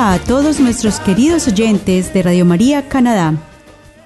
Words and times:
A 0.00 0.20
todos 0.20 0.60
nuestros 0.60 1.00
queridos 1.00 1.48
oyentes 1.48 2.14
de 2.14 2.22
Radio 2.22 2.44
María 2.44 2.88
Canadá. 2.88 3.34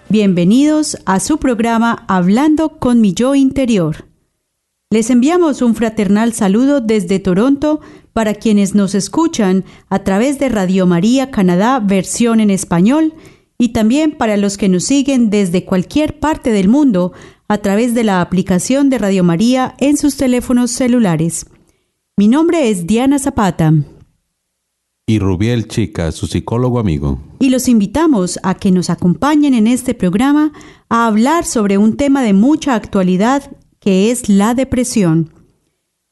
Bienvenidos 0.08 0.96
a 1.04 1.20
su 1.20 1.36
programa 1.36 2.06
Hablando 2.08 2.78
con 2.78 3.02
mi 3.02 3.12
yo 3.12 3.34
interior. 3.34 4.06
Les 4.88 5.10
enviamos 5.10 5.60
un 5.60 5.74
fraternal 5.74 6.32
saludo 6.32 6.80
desde 6.80 7.18
Toronto 7.18 7.82
para 8.14 8.32
quienes 8.32 8.74
nos 8.74 8.94
escuchan 8.94 9.66
a 9.90 9.98
través 9.98 10.38
de 10.38 10.48
Radio 10.48 10.86
María 10.86 11.30
Canadá 11.30 11.78
versión 11.78 12.40
en 12.40 12.48
español 12.48 13.12
y 13.58 13.74
también 13.74 14.12
para 14.12 14.38
los 14.38 14.56
que 14.56 14.70
nos 14.70 14.84
siguen 14.84 15.28
desde 15.28 15.66
cualquier 15.66 16.18
parte 16.18 16.52
del 16.52 16.70
mundo 16.70 17.12
a 17.48 17.58
través 17.58 17.92
de 17.92 18.04
la 18.04 18.22
aplicación 18.22 18.88
de 18.88 18.96
Radio 18.96 19.24
María 19.24 19.74
en 19.76 19.98
sus 19.98 20.16
teléfonos 20.16 20.70
celulares. 20.70 21.44
Mi 22.16 22.28
nombre 22.28 22.70
es 22.70 22.86
Diana 22.86 23.18
Zapata 23.18 23.74
y 25.12 25.18
Rubiel 25.18 25.68
Chica, 25.68 26.10
su 26.10 26.26
psicólogo 26.26 26.78
amigo. 26.78 27.20
Y 27.38 27.50
los 27.50 27.68
invitamos 27.68 28.40
a 28.42 28.54
que 28.54 28.70
nos 28.70 28.88
acompañen 28.88 29.52
en 29.52 29.66
este 29.66 29.92
programa 29.92 30.52
a 30.88 31.06
hablar 31.06 31.44
sobre 31.44 31.76
un 31.76 31.98
tema 31.98 32.22
de 32.22 32.32
mucha 32.32 32.74
actualidad 32.74 33.54
que 33.78 34.10
es 34.10 34.30
la 34.30 34.54
depresión. 34.54 35.30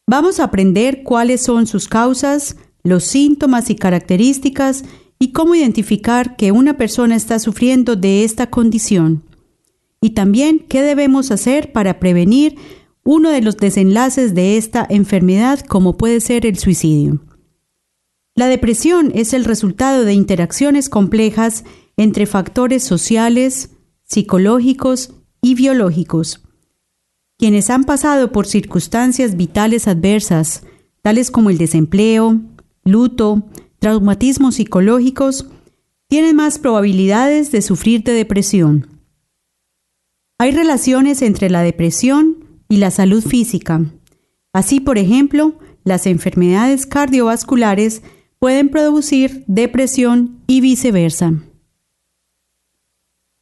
Vamos 0.06 0.38
a 0.38 0.44
aprender 0.44 1.02
cuáles 1.02 1.40
son 1.42 1.66
sus 1.66 1.88
causas, 1.88 2.56
los 2.82 3.04
síntomas 3.04 3.70
y 3.70 3.74
características 3.74 4.84
y 5.18 5.32
cómo 5.32 5.54
identificar 5.54 6.36
que 6.36 6.52
una 6.52 6.76
persona 6.76 7.16
está 7.16 7.38
sufriendo 7.38 7.96
de 7.96 8.24
esta 8.24 8.50
condición. 8.50 9.22
Y 10.02 10.10
también 10.10 10.66
qué 10.68 10.82
debemos 10.82 11.30
hacer 11.30 11.72
para 11.72 12.00
prevenir 12.00 12.56
uno 13.02 13.30
de 13.30 13.40
los 13.40 13.56
desenlaces 13.56 14.34
de 14.34 14.58
esta 14.58 14.86
enfermedad 14.90 15.60
como 15.60 15.96
puede 15.96 16.20
ser 16.20 16.44
el 16.44 16.58
suicidio. 16.58 17.22
La 18.41 18.48
depresión 18.48 19.12
es 19.14 19.34
el 19.34 19.44
resultado 19.44 20.06
de 20.06 20.14
interacciones 20.14 20.88
complejas 20.88 21.62
entre 21.98 22.24
factores 22.24 22.83
sociales, 22.83 23.72
psicológicos 24.05 25.12
y 25.42 25.55
biológicos. 25.55 26.41
Quienes 27.36 27.68
han 27.68 27.84
pasado 27.84 28.33
por 28.33 28.46
circunstancias 28.46 29.36
vitales 29.36 29.86
adversas, 29.86 30.62
tales 31.02 31.30
como 31.30 31.50
el 31.50 31.58
desempleo, 31.58 32.41
luto, 32.83 33.42
traumatismos 33.78 34.55
psicológicos, 34.55 35.51
tienen 36.08 36.34
más 36.34 36.58
probabilidades 36.58 37.52
de 37.52 37.61
sufrir 37.61 38.05
de 38.05 38.12
depresión. 38.12 39.02
Hay 40.39 40.52
relaciones 40.52 41.20
entre 41.20 41.51
la 41.51 41.61
depresión 41.61 42.62
y 42.70 42.78
la 42.78 42.90
salud 42.90 43.22
física. 43.22 43.84
Así, 44.55 44.80
por 44.80 44.96
ejemplo, 44.96 45.58
las 45.84 46.07
enfermedades 46.07 46.86
cardiovasculares 46.86 48.01
pueden 48.40 48.70
producir 48.70 49.45
depresión 49.46 50.40
y 50.48 50.61
viceversa. 50.61 51.34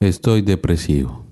Estoy 0.00 0.42
depresivo. 0.42 1.24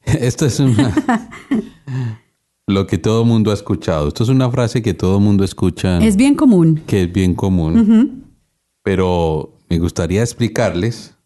Esto 0.04 0.46
es 0.46 0.60
una... 0.60 0.94
lo 2.68 2.86
que 2.86 2.98
todo 2.98 3.24
mundo 3.24 3.50
ha 3.50 3.54
escuchado. 3.54 4.06
Esto 4.08 4.22
es 4.22 4.28
una 4.28 4.48
frase 4.50 4.80
que 4.80 4.94
todo 4.94 5.18
mundo 5.18 5.42
escucha. 5.42 5.98
Es 5.98 6.16
bien 6.16 6.36
común. 6.36 6.82
Que 6.86 7.02
es 7.02 7.12
bien 7.12 7.34
común. 7.34 8.24
Pero 8.82 9.58
me 9.68 9.78
gustaría 9.78 10.22
explicarles 10.22 11.16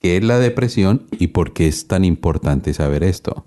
qué 0.00 0.16
es 0.16 0.24
la 0.24 0.38
depresión 0.38 1.06
y 1.18 1.26
por 1.28 1.52
qué 1.52 1.68
es 1.68 1.86
tan 1.86 2.04
importante 2.04 2.72
saber 2.72 3.04
esto. 3.04 3.44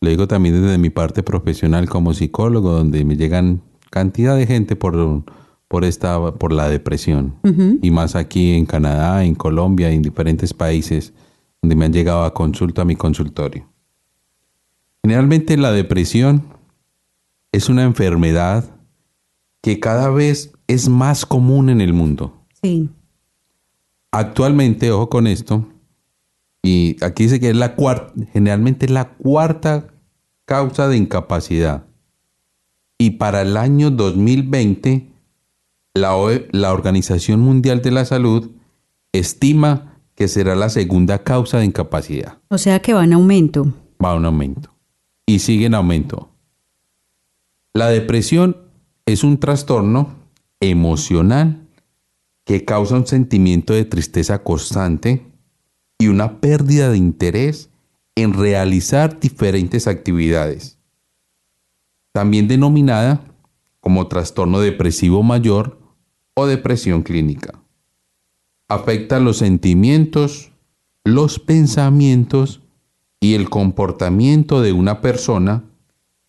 Lo 0.00 0.10
digo 0.10 0.28
también 0.28 0.60
desde 0.60 0.76
mi 0.76 0.90
parte 0.90 1.22
profesional 1.22 1.88
como 1.88 2.12
psicólogo, 2.12 2.72
donde 2.72 3.04
me 3.04 3.16
llegan 3.16 3.62
cantidad 3.90 4.36
de 4.36 4.46
gente 4.46 4.76
por 4.76 5.24
por 5.74 5.84
esta 5.84 6.32
por 6.34 6.52
la 6.52 6.68
depresión 6.68 7.34
y 7.82 7.90
más 7.90 8.14
aquí 8.14 8.52
en 8.52 8.64
Canadá, 8.64 9.24
en 9.24 9.34
Colombia, 9.34 9.90
en 9.90 10.02
diferentes 10.02 10.54
países 10.54 11.12
donde 11.60 11.74
me 11.74 11.84
han 11.84 11.92
llegado 11.92 12.22
a 12.22 12.32
consulta 12.32 12.82
a 12.82 12.84
mi 12.84 12.94
consultorio. 12.94 13.68
Generalmente 15.02 15.56
la 15.56 15.72
depresión 15.72 16.44
es 17.50 17.68
una 17.68 17.82
enfermedad 17.82 18.64
que 19.62 19.80
cada 19.80 20.10
vez 20.10 20.52
es 20.68 20.88
más 20.88 21.26
común 21.26 21.68
en 21.68 21.80
el 21.80 21.92
mundo. 21.92 22.46
Sí. 22.62 22.88
Actualmente, 24.12 24.92
ojo 24.92 25.10
con 25.10 25.26
esto, 25.26 25.66
y 26.62 27.04
aquí 27.04 27.24
dice 27.24 27.40
que 27.40 27.50
es 27.50 27.56
la 27.56 27.74
cuarta, 27.74 28.12
generalmente 28.32 28.86
es 28.86 28.92
la 28.92 29.08
cuarta 29.16 29.88
causa 30.44 30.86
de 30.86 30.98
incapacidad. 30.98 31.84
Y 32.96 33.10
para 33.18 33.42
el 33.42 33.56
año 33.56 33.90
2020 33.90 35.13
la, 35.94 36.16
la 36.50 36.72
Organización 36.72 37.40
Mundial 37.40 37.80
de 37.80 37.92
la 37.92 38.04
Salud 38.04 38.50
estima 39.12 40.00
que 40.14 40.28
será 40.28 40.54
la 40.54 40.68
segunda 40.68 41.22
causa 41.22 41.58
de 41.58 41.66
incapacidad. 41.66 42.38
O 42.48 42.58
sea 42.58 42.80
que 42.80 42.92
va 42.92 43.04
en 43.04 43.12
aumento. 43.12 43.72
Va 44.04 44.14
en 44.16 44.24
aumento. 44.24 44.74
Y 45.26 45.38
sigue 45.38 45.66
en 45.66 45.74
aumento. 45.74 46.30
La 47.72 47.88
depresión 47.88 48.56
es 49.06 49.24
un 49.24 49.38
trastorno 49.38 50.14
emocional 50.60 51.66
que 52.44 52.64
causa 52.64 52.96
un 52.96 53.06
sentimiento 53.06 53.72
de 53.72 53.84
tristeza 53.84 54.42
constante 54.42 55.26
y 55.98 56.08
una 56.08 56.40
pérdida 56.40 56.90
de 56.90 56.98
interés 56.98 57.70
en 58.14 58.34
realizar 58.34 59.18
diferentes 59.18 59.86
actividades. 59.88 60.78
También 62.12 62.46
denominada 62.46 63.24
como 63.80 64.06
trastorno 64.06 64.60
depresivo 64.60 65.22
mayor 65.22 65.83
o 66.34 66.46
depresión 66.46 67.02
clínica. 67.02 67.60
Afecta 68.68 69.20
los 69.20 69.38
sentimientos, 69.38 70.52
los 71.04 71.38
pensamientos 71.38 72.60
y 73.20 73.34
el 73.34 73.48
comportamiento 73.48 74.60
de 74.60 74.72
una 74.72 75.00
persona 75.00 75.64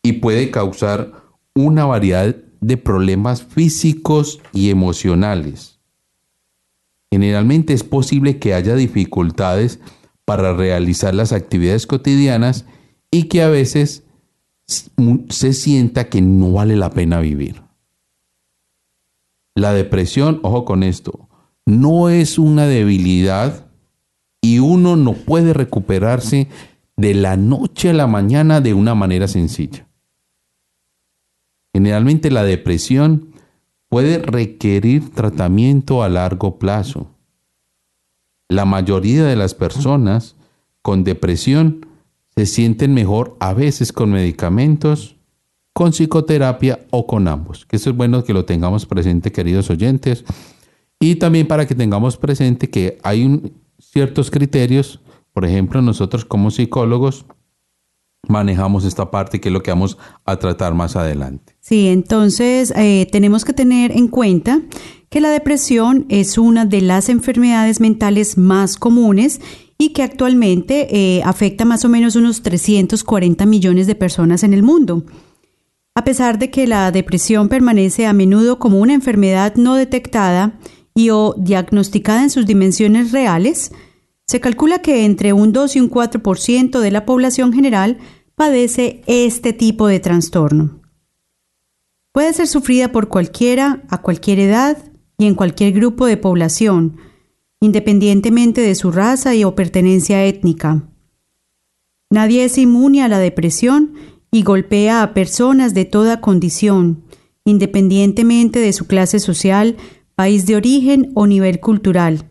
y 0.04 0.14
puede 0.14 0.52
causar 0.52 1.14
una 1.54 1.86
variedad 1.86 2.36
de 2.62 2.78
problemas 2.78 3.44
físicos 3.44 4.40
y 4.54 4.70
emocionales. 4.70 5.80
Generalmente 7.12 7.74
es 7.74 7.84
posible 7.84 8.40
que 8.40 8.54
haya 8.54 8.76
dificultades 8.76 9.80
para 10.26 10.54
realizar 10.54 11.16
las 11.16 11.32
actividades 11.32 11.88
cotidianas 11.88 12.66
y 13.12 13.24
que 13.24 13.42
a 13.42 13.50
veces 13.50 14.04
se 14.68 15.54
sienta 15.54 16.10
que 16.10 16.22
no 16.22 16.52
vale 16.54 16.76
la 16.76 16.90
pena 16.90 17.20
vivir. 17.20 17.65
La 19.56 19.74
depresión, 19.74 20.40
ojo 20.44 20.66
con 20.66 20.84
esto, 20.84 21.30
no 21.66 22.10
es 22.10 22.38
una 22.38 22.68
debilidad 22.68 23.68
y 24.42 24.60
uno 24.60 24.98
no 24.98 25.14
puede 25.14 25.54
recuperarse 25.54 26.50
de 26.98 27.14
la 27.14 27.38
noche 27.38 27.90
a 27.90 27.94
la 27.94 28.06
mañana 28.06 28.62
de 28.62 28.74
una 28.74 28.96
manera 28.96 29.28
sencilla. 29.28 29.88
Generalmente 31.74 32.30
la 32.32 32.44
depresión 32.44 33.34
puede 33.90 34.20
requerir 34.20 35.10
tratamiento 35.12 36.04
a 36.04 36.10
largo 36.10 36.60
plazo. 36.60 37.08
La 38.50 38.66
mayoría 38.66 39.24
de 39.26 39.36
las 39.36 39.56
personas 39.56 40.36
con 40.82 41.04
depresión 41.04 41.88
se 42.36 42.46
sienten 42.46 42.94
mejor 42.94 43.38
a 43.40 43.54
veces 43.54 43.94
con 43.94 44.12
medicamentos 44.12 45.15
con 45.76 45.92
psicoterapia 45.92 46.80
o 46.90 47.06
con 47.06 47.28
ambos. 47.28 47.68
Eso 47.70 47.90
es 47.90 47.98
bueno 47.98 48.24
que 48.24 48.34
lo 48.34 48.46
tengamos 48.46 48.86
presente, 48.86 49.34
queridos 49.34 49.70
oyentes. 49.70 50.24
Y 51.02 51.16
también 51.16 51.48
para 51.48 51.68
que 51.68 51.76
tengamos 51.76 52.16
presente 52.16 52.70
que 52.70 52.98
hay 53.04 53.52
ciertos 53.78 54.32
criterios, 54.32 55.02
por 55.34 55.44
ejemplo, 55.44 55.82
nosotros 55.82 56.24
como 56.24 56.50
psicólogos 56.50 57.26
manejamos 58.30 58.86
esta 58.86 59.12
parte 59.12 59.42
que 59.42 59.50
es 59.50 59.54
lo 59.54 59.64
que 59.64 59.72
vamos 59.72 59.98
a 60.24 60.40
tratar 60.40 60.74
más 60.74 60.96
adelante. 60.96 61.58
Sí, 61.60 61.90
entonces 61.90 62.72
eh, 62.78 63.10
tenemos 63.12 63.44
que 63.44 63.52
tener 63.52 63.92
en 63.92 64.08
cuenta 64.08 64.62
que 65.10 65.20
la 65.20 65.30
depresión 65.30 66.06
es 66.08 66.38
una 66.38 66.66
de 66.66 66.80
las 66.80 67.10
enfermedades 67.10 67.82
mentales 67.82 68.38
más 68.38 68.78
comunes 68.78 69.42
y 69.78 69.90
que 69.90 70.04
actualmente 70.04 70.88
eh, 71.18 71.22
afecta 71.26 71.66
más 71.66 71.84
o 71.84 71.90
menos 71.90 72.16
unos 72.16 72.44
340 72.44 73.46
millones 73.46 73.88
de 73.88 73.96
personas 73.96 74.44
en 74.44 74.54
el 74.54 74.64
mundo. 74.64 75.04
A 75.96 76.04
pesar 76.04 76.38
de 76.38 76.52
que 76.52 76.68
la 76.68 76.92
depresión 76.92 77.48
permanece 77.48 78.06
a 78.06 78.12
menudo 78.12 78.60
como 78.60 78.80
una 78.80 78.94
enfermedad 78.94 79.56
no 79.56 79.76
detectada 79.76 80.60
y 80.94 81.10
o 81.10 81.34
diagnosticada 81.38 82.22
en 82.24 82.30
sus 82.30 82.46
dimensiones 82.46 83.14
reales, 83.14 83.72
se 84.28 84.42
calcula 84.42 84.80
que 84.80 85.06
entre 85.06 85.32
un 85.32 85.54
2 85.54 85.78
y 85.78 85.80
un 85.80 85.90
4% 85.90 86.80
de 86.80 86.92
la 86.92 87.06
población 87.06 87.54
general 87.54 87.98
padece 88.36 89.04
este 89.08 89.54
tipo 89.54 89.88
de 89.88 90.02
trastorno. 90.02 90.82
Puede 92.12 92.34
ser 92.34 92.48
sufrida 92.48 92.92
por 92.92 93.08
cualquiera, 93.08 93.84
a 93.90 94.02
cualquier 94.02 94.40
edad 94.40 94.78
y 95.18 95.28
en 95.28 95.36
cualquier 95.36 95.72
grupo 95.72 96.06
de 96.08 96.18
población, 96.18 96.98
independientemente 97.62 98.60
de 98.60 98.76
su 98.76 98.92
raza 98.92 99.34
y 99.34 99.46
o 99.46 99.56
pertenencia 99.56 100.26
étnica. 100.26 100.90
Nadie 102.10 102.44
es 102.44 102.58
inmune 102.58 103.02
a 103.02 103.08
la 103.08 103.20
depresión 103.20 103.94
y 104.36 104.44
golpea 104.44 105.02
a 105.02 105.14
personas 105.14 105.74
de 105.74 105.86
toda 105.86 106.22
condición, 106.22 107.04
independientemente 107.46 108.60
de 108.60 108.74
su 108.74 108.86
clase 108.86 109.20
social, 109.20 109.78
país 110.16 110.46
de 110.46 110.56
origen 110.56 111.12
o 111.16 111.28
nivel 111.28 111.60
cultural 111.60 112.30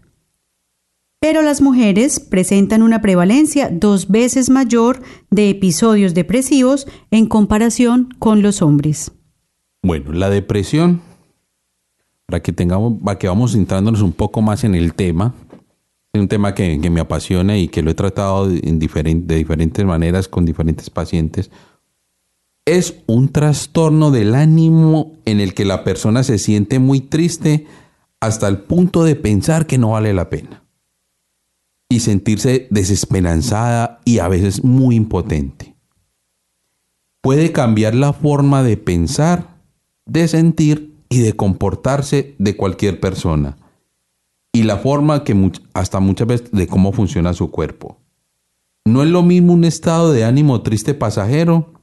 pero 1.25 1.41
las 1.41 1.63
mujeres 1.63 2.21
presentan 2.21 2.83
una 2.83 3.01
prevalencia 3.01 3.71
dos 3.73 4.09
veces 4.09 4.51
mayor 4.51 5.01
de 5.31 5.49
episodios 5.49 6.13
depresivos 6.13 6.87
en 7.11 7.25
comparación 7.25 8.11
con 8.19 8.43
los 8.43 8.61
hombres. 8.61 9.11
Bueno, 9.83 10.13
la 10.13 10.29
depresión, 10.29 11.01
para 12.27 12.43
que 12.43 12.53
tengamos, 12.53 13.01
para 13.03 13.19
que 13.19 13.27
vamos 13.27 13.53
centrándonos 13.53 14.03
un 14.03 14.13
poco 14.13 14.43
más 14.43 14.65
en 14.65 14.75
el 14.75 14.93
tema, 14.93 15.33
es 16.13 16.21
un 16.21 16.29
tema 16.29 16.55
que, 16.55 16.79
me 16.91 17.01
apasiona 17.01 17.57
y 17.57 17.69
que 17.69 17.81
lo 17.81 17.91
he 17.91 17.95
tratado 17.95 18.51
en 18.51 18.79
de 18.79 19.35
diferentes 19.37 19.85
maneras 19.87 20.29
con 20.29 20.45
diferentes 20.45 20.91
pacientes. 20.91 21.51
Es 22.67 23.03
un 23.07 23.29
trastorno 23.29 24.11
del 24.11 24.35
ánimo 24.35 25.13
en 25.27 25.41
el 25.41 25.53
que 25.53 25.67
la 25.67 25.85
persona 25.85 26.23
se 26.23 26.39
siente 26.39 26.79
muy 26.79 27.01
triste 27.01 27.67
hasta 28.21 28.49
el 28.49 28.59
punto 28.59 29.05
de 29.05 29.17
pensar 29.17 29.67
que 29.67 29.77
no 29.77 29.91
vale 29.91 30.15
la 30.15 30.31
pena 30.31 30.65
y 31.91 32.01
sentirse 32.01 32.67
desesperanzada 32.71 34.01
y 34.07 34.19
a 34.19 34.29
veces 34.29 34.65
muy 34.65 34.97
impotente. 34.97 35.77
Puede 37.21 37.53
cambiar 37.53 37.95
la 37.95 38.15
forma 38.15 38.63
de 38.63 38.79
pensar, 38.79 39.61
de 40.07 40.27
sentir 40.27 40.95
y 41.11 41.21
de 41.21 41.35
comportarse 41.35 42.35
de 42.39 42.57
cualquier 42.57 42.99
persona 42.99 43.59
y 44.55 44.63
la 44.63 44.79
forma 44.79 45.23
que 45.23 45.53
hasta 45.75 46.01
muchas 46.01 46.29
veces 46.29 46.51
de 46.51 46.67
cómo 46.67 46.93
funciona 46.93 47.35
su 47.35 47.51
cuerpo. 47.51 47.99
No 48.87 49.03
es 49.03 49.11
lo 49.11 49.23
mismo 49.23 49.53
un 49.53 49.65
estado 49.65 50.13
de 50.13 50.25
ánimo 50.25 50.63
triste 50.63 50.95
pasajero 50.95 51.74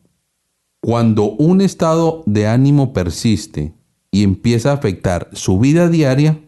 cuando 0.82 1.32
un 1.32 1.62
estado 1.62 2.24
de 2.26 2.48
ánimo 2.48 2.92
persiste 2.92 3.74
y 4.12 4.24
empieza 4.24 4.72
a 4.72 4.74
afectar 4.74 5.30
su 5.32 5.60
vida 5.60 5.88
diaria 5.88 6.40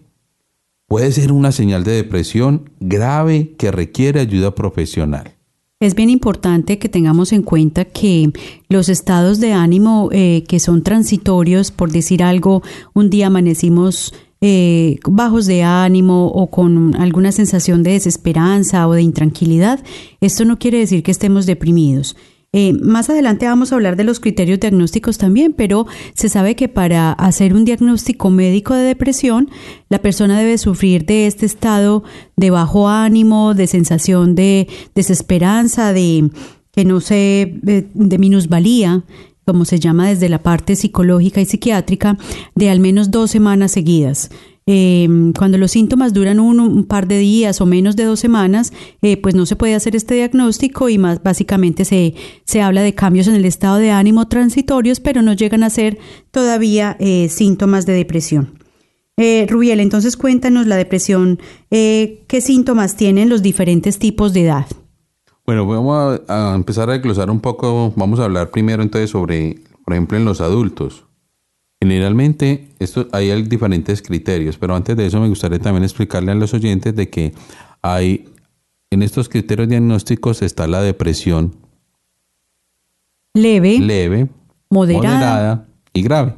puede 0.88 1.12
ser 1.12 1.32
una 1.32 1.52
señal 1.52 1.84
de 1.84 1.94
depresión 1.94 2.72
grave 2.80 3.56
que 3.58 3.72
requiere 3.72 4.20
ayuda 4.20 4.54
profesional. 4.54 5.36
Es 5.80 5.96
bien 5.96 6.10
importante 6.10 6.80
que 6.80 6.90
tengamos 6.90 7.32
en 7.32 7.44
cuenta 7.44 7.86
que 7.86 8.32
los 8.70 8.90
estados 8.90 9.40
de 9.40 9.54
ánimo 9.54 10.10
eh, 10.12 10.44
que 10.48 10.60
son 10.60 10.82
transitorios, 10.82 11.72
por 11.72 11.92
decir 11.92 12.24
algo, 12.24 12.64
un 12.94 13.10
día 13.10 13.28
amanecimos 13.28 14.14
eh, 14.42 14.98
bajos 15.06 15.46
de 15.46 15.64
ánimo 15.64 16.28
o 16.28 16.50
con 16.50 16.96
alguna 16.96 17.32
sensación 17.32 17.84
de 17.84 17.92
desesperanza 17.92 18.88
o 18.88 18.94
de 18.94 19.02
intranquilidad, 19.02 19.84
esto 20.22 20.44
no 20.46 20.58
quiere 20.58 20.80
decir 20.80 21.04
que 21.04 21.12
estemos 21.12 21.46
deprimidos. 21.46 22.16
Eh, 22.56 22.74
más 22.74 23.10
adelante 23.10 23.48
vamos 23.48 23.72
a 23.72 23.76
hablar 23.76 23.96
de 23.96 24.04
los 24.04 24.20
criterios 24.20 24.60
diagnósticos 24.60 25.18
también, 25.18 25.54
pero 25.54 25.88
se 26.14 26.30
sabe 26.30 26.56
que 26.56 26.70
para 26.70 27.12
hacer 27.12 27.56
un 27.56 27.66
diagnóstico 27.66 28.30
médico 28.30 28.76
de 28.76 28.84
depresión, 28.84 29.50
la 29.90 30.00
persona 30.00 30.38
debe 30.38 30.60
sufrir 30.60 31.06
de 31.06 31.26
este 31.26 31.48
estado 31.48 32.04
de 32.36 32.52
bajo 32.52 32.88
ánimo, 32.88 33.56
de 33.56 33.66
sensación 33.66 34.36
de 34.36 34.68
desesperanza, 34.94 35.94
de 35.94 36.30
que 36.72 36.86
no 36.86 37.02
sé, 37.02 37.60
de, 37.64 37.88
de 37.92 38.18
minusvalía, 38.20 39.04
como 39.46 39.66
se 39.66 39.80
llama 39.80 40.10
desde 40.10 40.30
la 40.30 40.44
parte 40.44 40.76
psicológica 40.76 41.42
y 41.42 41.46
psiquiátrica, 41.46 42.18
de 42.54 42.70
al 42.70 42.80
menos 42.80 43.10
dos 43.10 43.32
semanas 43.32 43.72
seguidas. 43.72 44.30
Em, 44.66 45.34
cuando 45.34 45.58
los 45.58 45.72
síntomas 45.72 46.14
duran 46.14 46.40
un, 46.40 46.86
par 46.86 47.08
de 47.08 47.18
días 47.18 47.60
o 47.60 47.66
menos 47.66 47.96
de 47.96 48.06
dos 48.06 48.20
semanas, 48.20 48.72
eh, 49.02 49.18
pues 49.18 49.36
no 49.36 49.46
se 49.46 49.56
puede 49.56 49.76
hacer 49.76 49.96
este 49.96 50.16
diagnóstico 50.16 50.88
y 50.88 50.98
más 50.98 51.22
básicamente 51.22 51.84
se, 51.84 52.16
se 52.46 52.62
habla 52.62 52.82
de 52.82 52.96
cambios 52.96 53.28
en 53.28 53.36
el 53.36 53.46
estado 53.46 53.78
de 53.78 53.92
ánimo 53.92 54.28
transitorios, 54.28 55.00
pero 55.00 55.22
no 55.22 55.34
llegan 55.34 55.64
a 55.64 55.70
ser 55.70 55.98
todavía 56.32 56.96
eh, 57.00 57.28
síntomas 57.30 57.86
de 57.86 57.94
depresión. 57.94 58.60
Eh, 59.18 59.46
Rubiel, 59.50 59.80
entonces 59.80 60.18
cuéntanos 60.18 60.66
la 60.66 60.76
depresión, 60.76 61.40
¿qué 61.70 62.42
síntomas 62.42 62.96
tienen 62.96 63.30
los 63.30 63.44
diferentes 63.44 64.00
tipos 64.00 64.34
de 64.34 64.46
edad? 64.46 64.66
Bueno, 65.46 65.68
vamos 65.68 66.22
a, 66.28 66.52
a 66.52 66.56
empezar 66.56 66.90
a 66.90 66.94
desglosar 66.94 67.30
un 67.30 67.40
poco, 67.40 67.94
vamos 67.96 68.20
a 68.20 68.24
hablar 68.24 68.50
primero 68.50 68.82
entonces 68.82 69.12
sobre, 69.12 69.60
por 69.84 69.94
ejemplo, 69.94 70.18
en 70.18 70.26
los 70.26 70.42
adultos. 70.42 71.06
Generalmente 71.84 72.70
esto, 72.80 73.10
hay 73.12 73.42
diferentes 73.42 74.02
criterios, 74.02 74.58
pero 74.58 74.74
antes 74.74 74.96
de 74.96 75.06
eso 75.06 75.20
me 75.20 75.28
gustaría 75.28 75.60
también 75.60 75.84
explicarle 75.84 76.32
a 76.32 76.36
los 76.36 76.54
oyentes 76.54 76.96
de 76.96 77.10
que 77.10 77.34
hay 77.82 78.30
en 78.90 79.04
estos 79.04 79.28
criterios 79.28 79.68
diagnósticos 79.68 80.42
está 80.44 80.66
la 80.66 80.82
depresión 80.82 81.58
leve, 83.34 83.80
leve 83.80 84.30
moderada, 84.70 85.68
y 85.92 86.04
grave. 86.04 86.36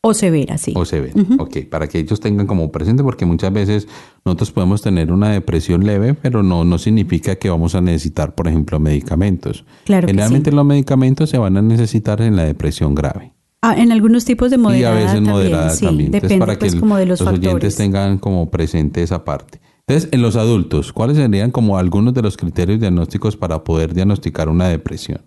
O 0.00 0.14
severa, 0.14 0.56
sí. 0.56 0.72
O 0.74 0.86
severa, 0.86 1.14
ok, 1.40 1.66
para 1.70 1.88
que 1.88 1.98
ellos 1.98 2.18
tengan 2.18 2.46
como 2.46 2.72
presente, 2.72 3.02
porque 3.02 3.26
muchas 3.26 3.52
veces 3.52 3.88
nosotros 4.24 4.50
podemos 4.50 4.80
tener 4.80 5.12
una 5.12 5.28
depresión 5.28 5.84
leve, 5.84 6.14
pero 6.14 6.42
no, 6.42 6.64
no 6.64 6.78
significa 6.78 7.36
que 7.36 7.50
vamos 7.50 7.74
a 7.74 7.82
necesitar, 7.82 8.34
por 8.34 8.48
ejemplo, 8.48 8.80
medicamentos. 8.80 9.66
Claro 9.84 10.06
Generalmente 10.06 10.52
los 10.52 10.64
medicamentos 10.64 11.28
se 11.28 11.36
van 11.36 11.58
a 11.58 11.60
necesitar 11.60 12.22
en 12.22 12.34
la 12.34 12.44
depresión 12.44 12.94
grave. 12.94 13.35
Ah, 13.62 13.74
en 13.76 13.90
algunos 13.90 14.24
tipos 14.24 14.50
de 14.50 14.58
moderada. 14.58 15.00
Y 15.00 15.02
a 15.02 15.04
veces 15.06 15.20
moderada 15.20 15.76
también. 15.76 16.10
Depende 16.10 16.38
para 16.38 16.54
que 16.54 16.66
pues, 16.66 16.76
como 16.76 16.96
de 16.96 17.06
los, 17.06 17.20
los 17.20 17.32
oyentes 17.32 17.76
tengan 17.76 18.18
como 18.18 18.50
presente 18.50 19.02
esa 19.02 19.24
parte. 19.24 19.60
Entonces, 19.88 20.08
en 20.12 20.20
los 20.20 20.36
adultos, 20.36 20.92
¿cuáles 20.92 21.16
serían 21.16 21.52
como 21.52 21.78
algunos 21.78 22.12
de 22.12 22.22
los 22.22 22.36
criterios 22.36 22.80
diagnósticos 22.80 23.36
para 23.36 23.62
poder 23.62 23.94
diagnosticar 23.94 24.48
una 24.48 24.68
depresión? 24.68 25.22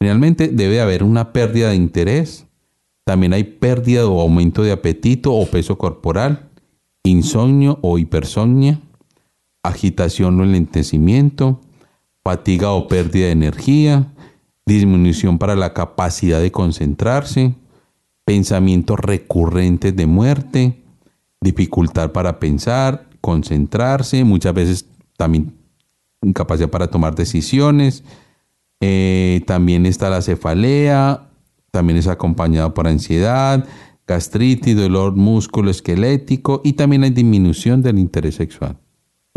Generalmente 0.00 0.48
debe 0.48 0.80
haber 0.80 1.02
una 1.02 1.32
pérdida 1.32 1.70
de 1.70 1.76
interés, 1.76 2.46
también 3.04 3.32
hay 3.32 3.42
pérdida 3.42 4.06
o 4.06 4.20
aumento 4.20 4.62
de 4.62 4.70
apetito 4.70 5.32
o 5.32 5.46
peso 5.46 5.78
corporal, 5.78 6.48
insomnio 7.02 7.78
o 7.82 7.98
hipersomnia, 7.98 8.80
agitación 9.64 10.40
o 10.40 10.44
enlentecimiento, 10.44 11.60
fatiga 12.22 12.70
o 12.70 12.86
pérdida 12.86 13.26
de 13.26 13.32
energía, 13.32 14.12
disminución 14.68 15.38
para 15.38 15.56
la 15.56 15.74
capacidad 15.74 16.40
de 16.40 16.52
concentrarse, 16.52 17.54
pensamientos 18.24 19.00
recurrentes 19.00 19.96
de 19.96 20.06
muerte, 20.06 20.82
dificultad 21.40 22.12
para 22.12 22.38
pensar, 22.38 23.08
concentrarse, 23.20 24.22
muchas 24.22 24.54
veces 24.54 24.86
también 25.16 25.54
incapacidad 26.22 26.70
para 26.70 26.88
tomar 26.88 27.14
decisiones. 27.14 28.04
Eh, 28.80 29.42
también 29.46 29.86
está 29.86 30.08
la 30.10 30.22
cefalea, 30.22 31.28
también 31.72 31.98
es 31.98 32.06
acompañado 32.06 32.74
por 32.74 32.86
ansiedad, 32.86 33.66
gastritis, 34.06 34.76
dolor 34.76 35.16
músculo 35.16 35.70
esquelético 35.70 36.60
y 36.62 36.74
también 36.74 37.02
hay 37.02 37.10
disminución 37.10 37.82
del 37.82 37.98
interés 37.98 38.36
sexual 38.36 38.78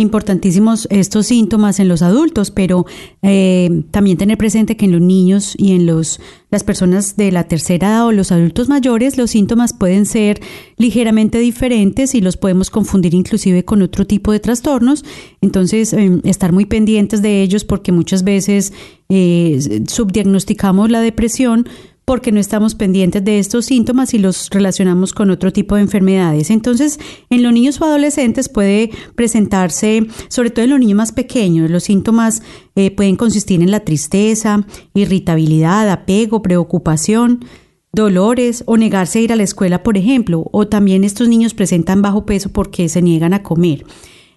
importantísimos 0.02 0.88
estos 0.90 1.28
síntomas 1.28 1.80
en 1.80 1.88
los 1.88 2.02
adultos, 2.02 2.52
pero 2.52 2.86
eh, 3.22 3.84
también 3.92 4.18
tener 4.18 4.38
presente 4.38 4.76
que 4.76 4.86
en 4.86 4.92
los 4.92 5.02
niños 5.02 5.54
y 5.58 5.74
en 5.74 5.86
los, 5.86 6.20
las 6.50 6.64
personas 6.64 7.16
de 7.16 7.32
la 7.32 7.46
tercera 7.46 7.88
edad 7.88 8.08
o 8.08 8.12
los 8.12 8.32
adultos 8.32 8.68
mayores 8.68 9.18
los 9.18 9.32
síntomas 9.32 9.74
pueden 9.74 10.06
ser 10.06 10.42
ligeramente 10.78 11.40
diferentes 11.40 12.16
y 12.16 12.22
los 12.22 12.38
podemos 12.38 12.70
confundir 12.70 13.14
inclusive 13.14 13.64
con 13.64 13.82
otro 13.82 14.06
tipo 14.06 14.32
de 14.32 14.40
trastornos. 14.40 15.06
Entonces, 15.42 15.94
eh, 15.94 16.20
estar 16.24 16.52
muy 16.52 16.66
pendientes 16.66 17.22
de 17.22 17.42
ellos 17.42 17.64
porque 17.64 17.92
muchas 17.92 18.24
veces 18.24 18.74
eh, 19.10 19.84
subdiagnosticamos 19.88 20.90
la 20.90 21.02
depresión 21.02 21.68
porque 22.06 22.32
no 22.32 22.40
estamos 22.40 22.76
pendientes 22.76 23.24
de 23.24 23.40
estos 23.40 23.66
síntomas 23.66 24.14
y 24.14 24.20
los 24.20 24.50
relacionamos 24.50 25.14
con 25.14 25.30
otro 25.30 25.54
tipo 25.54 25.76
de 25.76 25.82
enfermedades. 25.82 26.50
Entonces, 26.50 27.00
en 27.30 27.44
los 27.44 27.54
niños 27.54 27.80
o 27.80 27.86
adolescentes 27.86 28.50
puede 28.50 28.92
presentarse, 29.16 30.08
sobre 30.28 30.50
todo 30.50 30.66
en 30.66 30.72
los 30.72 30.80
niños 30.80 30.98
más 30.98 31.12
pequeños, 31.12 31.70
los 31.70 31.84
síntomas 31.84 32.42
eh, 32.76 32.92
pueden 32.92 33.16
consistir 33.16 33.62
en 33.62 33.72
la 33.72 33.82
tristeza, 33.82 34.66
irritabilidad, 34.94 35.90
apego, 35.90 36.42
preocupación, 36.42 37.46
dolores 37.94 38.64
o 38.68 38.78
negarse 38.78 39.20
a 39.20 39.22
ir 39.22 39.34
a 39.34 39.36
la 39.36 39.44
escuela, 39.44 39.84
por 39.84 39.98
ejemplo, 39.98 40.48
o 40.52 40.68
también 40.68 41.04
estos 41.04 41.28
niños 41.28 41.54
presentan 41.54 42.02
bajo 42.02 42.26
peso 42.26 42.50
porque 42.50 42.90
se 42.90 43.02
niegan 43.02 43.34
a 43.34 43.44
comer. 43.44 43.86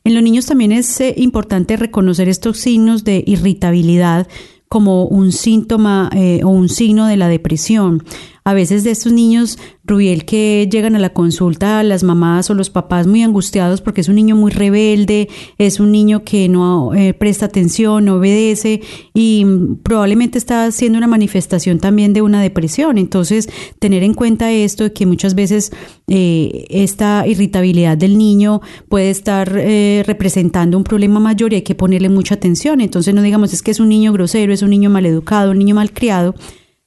En 0.07 0.13
los 0.13 0.23
niños 0.23 0.45
también 0.45 0.71
es 0.71 1.01
eh, 1.01 1.15
importante 1.17 1.77
reconocer 1.77 2.29
estos 2.29 2.59
signos 2.59 3.05
de 3.05 3.25
irritabilidad 3.27 4.29
como 4.75 5.05
un 5.05 5.31
síntoma 5.31 6.11
eh, 6.13 6.41
o 6.43 6.49
un 6.49 6.69
signo 6.69 7.07
de 7.07 7.17
la 7.17 7.29
depresión. 7.29 8.03
A 8.47 8.53
veces 8.53 8.85
de 8.85 8.91
estos 8.91 9.11
niños, 9.11 9.59
Rubiel, 9.85 10.27
que 10.27 10.69
llegan 10.71 10.95
a 10.97 10.99
la 10.99 11.15
consulta, 11.15 11.83
las 11.83 12.03
mamás 12.03 12.51
o 12.51 12.55
los 12.55 12.69
papás 12.69 13.07
muy 13.07 13.23
angustiados 13.23 13.81
porque 13.81 14.03
es 14.03 14.11
un 14.11 14.17
niño 14.17 14.37
muy 14.37 14.53
rebelde, 14.53 15.31
es 15.57 15.81
un 15.81 15.91
niño 15.91 16.25
que 16.25 16.51
no 16.51 16.93
eh, 16.93 17.15
presta 17.15 17.47
atención, 17.47 18.05
no 18.05 18.17
obedece 18.17 18.83
y 19.15 19.47
probablemente 19.83 20.37
está 20.37 20.67
haciendo 20.67 20.99
una 20.99 21.07
manifestación 21.07 21.79
también 21.79 22.13
de 22.13 22.21
una 22.21 22.43
depresión. 22.43 22.99
Entonces, 22.99 23.49
tener 23.79 24.03
en 24.03 24.13
cuenta 24.13 24.53
esto, 24.53 24.93
que 24.93 25.07
muchas 25.07 25.35
veces 25.35 25.73
eh, 26.07 26.67
esta 26.69 27.27
irritabilidad 27.27 27.97
del 27.97 28.19
niño 28.19 28.61
puede 28.91 29.09
estar 29.09 29.51
eh, 29.57 30.03
representando 30.07 30.77
un 30.77 30.85
problema 30.85 31.19
mayor 31.19 31.55
y 31.55 31.57
hay 31.57 31.63
que 31.63 31.75
ponerle 31.75 32.11
mucha 32.11 32.35
atención. 32.35 32.83
Entonces, 32.83 33.15
no 33.15 33.23
digamos 33.23 33.55
es 33.55 33.63
que 33.63 33.71
es 33.71 33.81
un 33.81 33.89
niño 33.89 34.13
grosero, 34.13 34.53
es 34.53 34.61
un 34.61 34.69
niño 34.69 34.91
maleducado, 34.91 35.53
un 35.53 35.59
niño 35.61 35.77
malcriado 35.77 36.35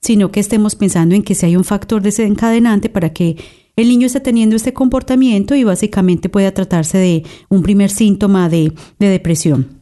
sino 0.02 0.32
que 0.32 0.40
estemos 0.40 0.76
pensando 0.76 1.16
en 1.16 1.24
que 1.24 1.36
si 1.36 1.46
hay 1.46 1.56
un 1.56 1.64
factor 1.64 2.02
desencadenante 2.02 2.90
para 2.90 3.14
que 3.14 3.38
el 3.76 3.90
niño 3.90 4.08
esté 4.08 4.20
teniendo 4.20 4.56
este 4.56 4.74
comportamiento 4.74 5.56
y 5.56 5.64
básicamente 5.64 6.30
pueda 6.30 6.52
tratarse 6.52 6.98
de 6.98 7.24
un 7.50 7.62
primer 7.62 7.90
síntoma 7.90 8.50
de, 8.50 8.74
de 9.00 9.10
depresión. 9.10 9.78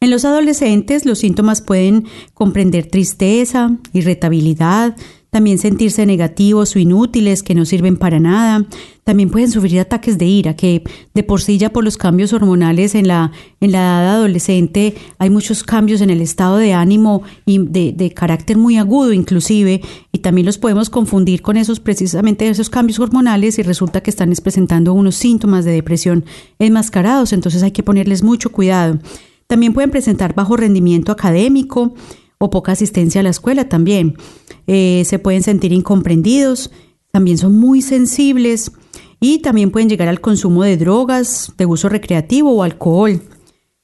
En 0.00 0.10
los 0.10 0.24
adolescentes 0.24 1.04
los 1.04 1.18
síntomas 1.18 1.60
pueden 1.60 2.06
comprender 2.34 2.86
tristeza, 2.86 3.76
irritabilidad, 3.92 4.96
también 5.30 5.58
sentirse 5.58 6.04
negativos 6.06 6.74
o 6.76 6.78
inútiles 6.78 7.42
que 7.42 7.54
no 7.54 7.64
sirven 7.64 7.96
para 7.96 8.20
nada. 8.20 8.66
También 9.04 9.30
pueden 9.30 9.50
sufrir 9.50 9.80
ataques 9.80 10.18
de 10.18 10.26
ira, 10.26 10.54
que 10.54 10.82
de 11.14 11.22
por 11.22 11.40
sí 11.40 11.58
ya 11.58 11.70
por 11.70 11.82
los 11.82 11.96
cambios 11.96 12.32
hormonales 12.32 12.94
en 12.94 13.08
la, 13.08 13.32
en 13.60 13.72
la 13.72 13.78
edad 13.78 14.16
adolescente 14.16 14.94
hay 15.18 15.30
muchos 15.30 15.64
cambios 15.64 16.00
en 16.00 16.10
el 16.10 16.20
estado 16.20 16.58
de 16.58 16.74
ánimo 16.74 17.22
y 17.46 17.58
de, 17.58 17.92
de 17.92 18.12
carácter 18.12 18.56
muy 18.56 18.76
agudo 18.76 19.12
inclusive, 19.12 19.80
y 20.12 20.18
también 20.18 20.46
los 20.46 20.58
podemos 20.58 20.90
confundir 20.90 21.42
con 21.42 21.56
esos 21.56 21.80
precisamente 21.80 22.48
esos 22.48 22.70
cambios 22.70 22.98
hormonales 22.98 23.58
y 23.58 23.62
resulta 23.62 24.02
que 24.02 24.10
están 24.10 24.32
presentando 24.42 24.92
unos 24.92 25.16
síntomas 25.16 25.64
de 25.64 25.72
depresión 25.72 26.24
enmascarados, 26.58 27.32
entonces 27.32 27.62
hay 27.62 27.70
que 27.70 27.82
ponerles 27.82 28.22
mucho 28.22 28.52
cuidado. 28.52 28.98
También 29.46 29.72
pueden 29.72 29.90
presentar 29.90 30.34
bajo 30.34 30.56
rendimiento 30.56 31.10
académico, 31.10 31.94
o 32.42 32.48
poca 32.48 32.72
asistencia 32.72 33.20
a 33.20 33.24
la 33.24 33.30
escuela 33.30 33.68
también. 33.68 34.16
Eh, 34.66 35.02
se 35.04 35.18
pueden 35.18 35.42
sentir 35.42 35.72
incomprendidos, 35.72 36.70
también 37.12 37.38
son 37.38 37.58
muy 37.58 37.82
sensibles 37.82 38.72
y 39.20 39.40
también 39.40 39.70
pueden 39.70 39.88
llegar 39.88 40.08
al 40.08 40.20
consumo 40.20 40.64
de 40.64 40.78
drogas 40.78 41.52
de 41.58 41.66
uso 41.66 41.88
recreativo 41.90 42.52
o 42.52 42.62
alcohol, 42.62 43.20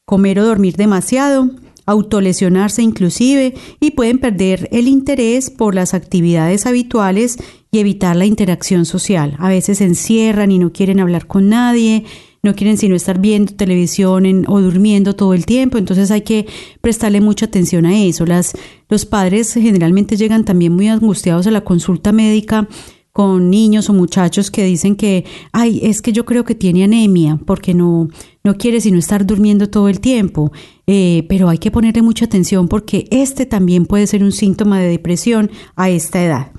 comer 0.06 0.38
o 0.38 0.46
dormir 0.46 0.76
demasiado, 0.76 1.50
autolesionarse 1.84 2.82
inclusive 2.82 3.54
y 3.78 3.90
pueden 3.90 4.18
perder 4.18 4.68
el 4.72 4.88
interés 4.88 5.50
por 5.50 5.74
las 5.74 5.92
actividades 5.92 6.64
habituales 6.64 7.36
y 7.70 7.78
evitar 7.78 8.16
la 8.16 8.24
interacción 8.24 8.86
social. 8.86 9.36
A 9.38 9.50
veces 9.50 9.78
se 9.78 9.84
encierran 9.84 10.50
y 10.50 10.58
no 10.58 10.72
quieren 10.72 10.98
hablar 10.98 11.26
con 11.26 11.50
nadie, 11.50 12.04
no 12.46 12.54
quieren 12.54 12.78
sino 12.78 12.94
estar 12.94 13.20
viendo 13.20 13.52
televisión 13.54 14.44
o 14.46 14.60
durmiendo 14.60 15.14
todo 15.14 15.34
el 15.34 15.44
tiempo, 15.44 15.78
entonces 15.78 16.10
hay 16.10 16.22
que 16.22 16.46
prestarle 16.80 17.20
mucha 17.20 17.46
atención 17.46 17.84
a 17.84 18.02
eso. 18.02 18.24
Las, 18.24 18.52
los 18.88 19.04
padres 19.04 19.52
generalmente 19.52 20.16
llegan 20.16 20.44
también 20.44 20.72
muy 20.72 20.88
angustiados 20.88 21.46
a 21.46 21.50
la 21.50 21.62
consulta 21.62 22.12
médica 22.12 22.68
con 23.12 23.48
niños 23.48 23.88
o 23.88 23.94
muchachos 23.94 24.50
que 24.50 24.62
dicen 24.62 24.94
que, 24.94 25.24
ay, 25.50 25.80
es 25.82 26.02
que 26.02 26.12
yo 26.12 26.26
creo 26.26 26.44
que 26.44 26.54
tiene 26.54 26.84
anemia 26.84 27.40
porque 27.46 27.72
no, 27.72 28.08
no 28.44 28.58
quiere 28.58 28.80
sino 28.80 28.98
estar 28.98 29.24
durmiendo 29.24 29.70
todo 29.70 29.88
el 29.88 30.00
tiempo. 30.00 30.52
Eh, 30.86 31.24
pero 31.26 31.48
hay 31.48 31.56
que 31.56 31.70
ponerle 31.70 32.02
mucha 32.02 32.26
atención 32.26 32.68
porque 32.68 33.08
este 33.10 33.46
también 33.46 33.86
puede 33.86 34.06
ser 34.06 34.22
un 34.22 34.32
síntoma 34.32 34.78
de 34.80 34.88
depresión 34.88 35.50
a 35.76 35.88
esta 35.88 36.22
edad. 36.22 36.52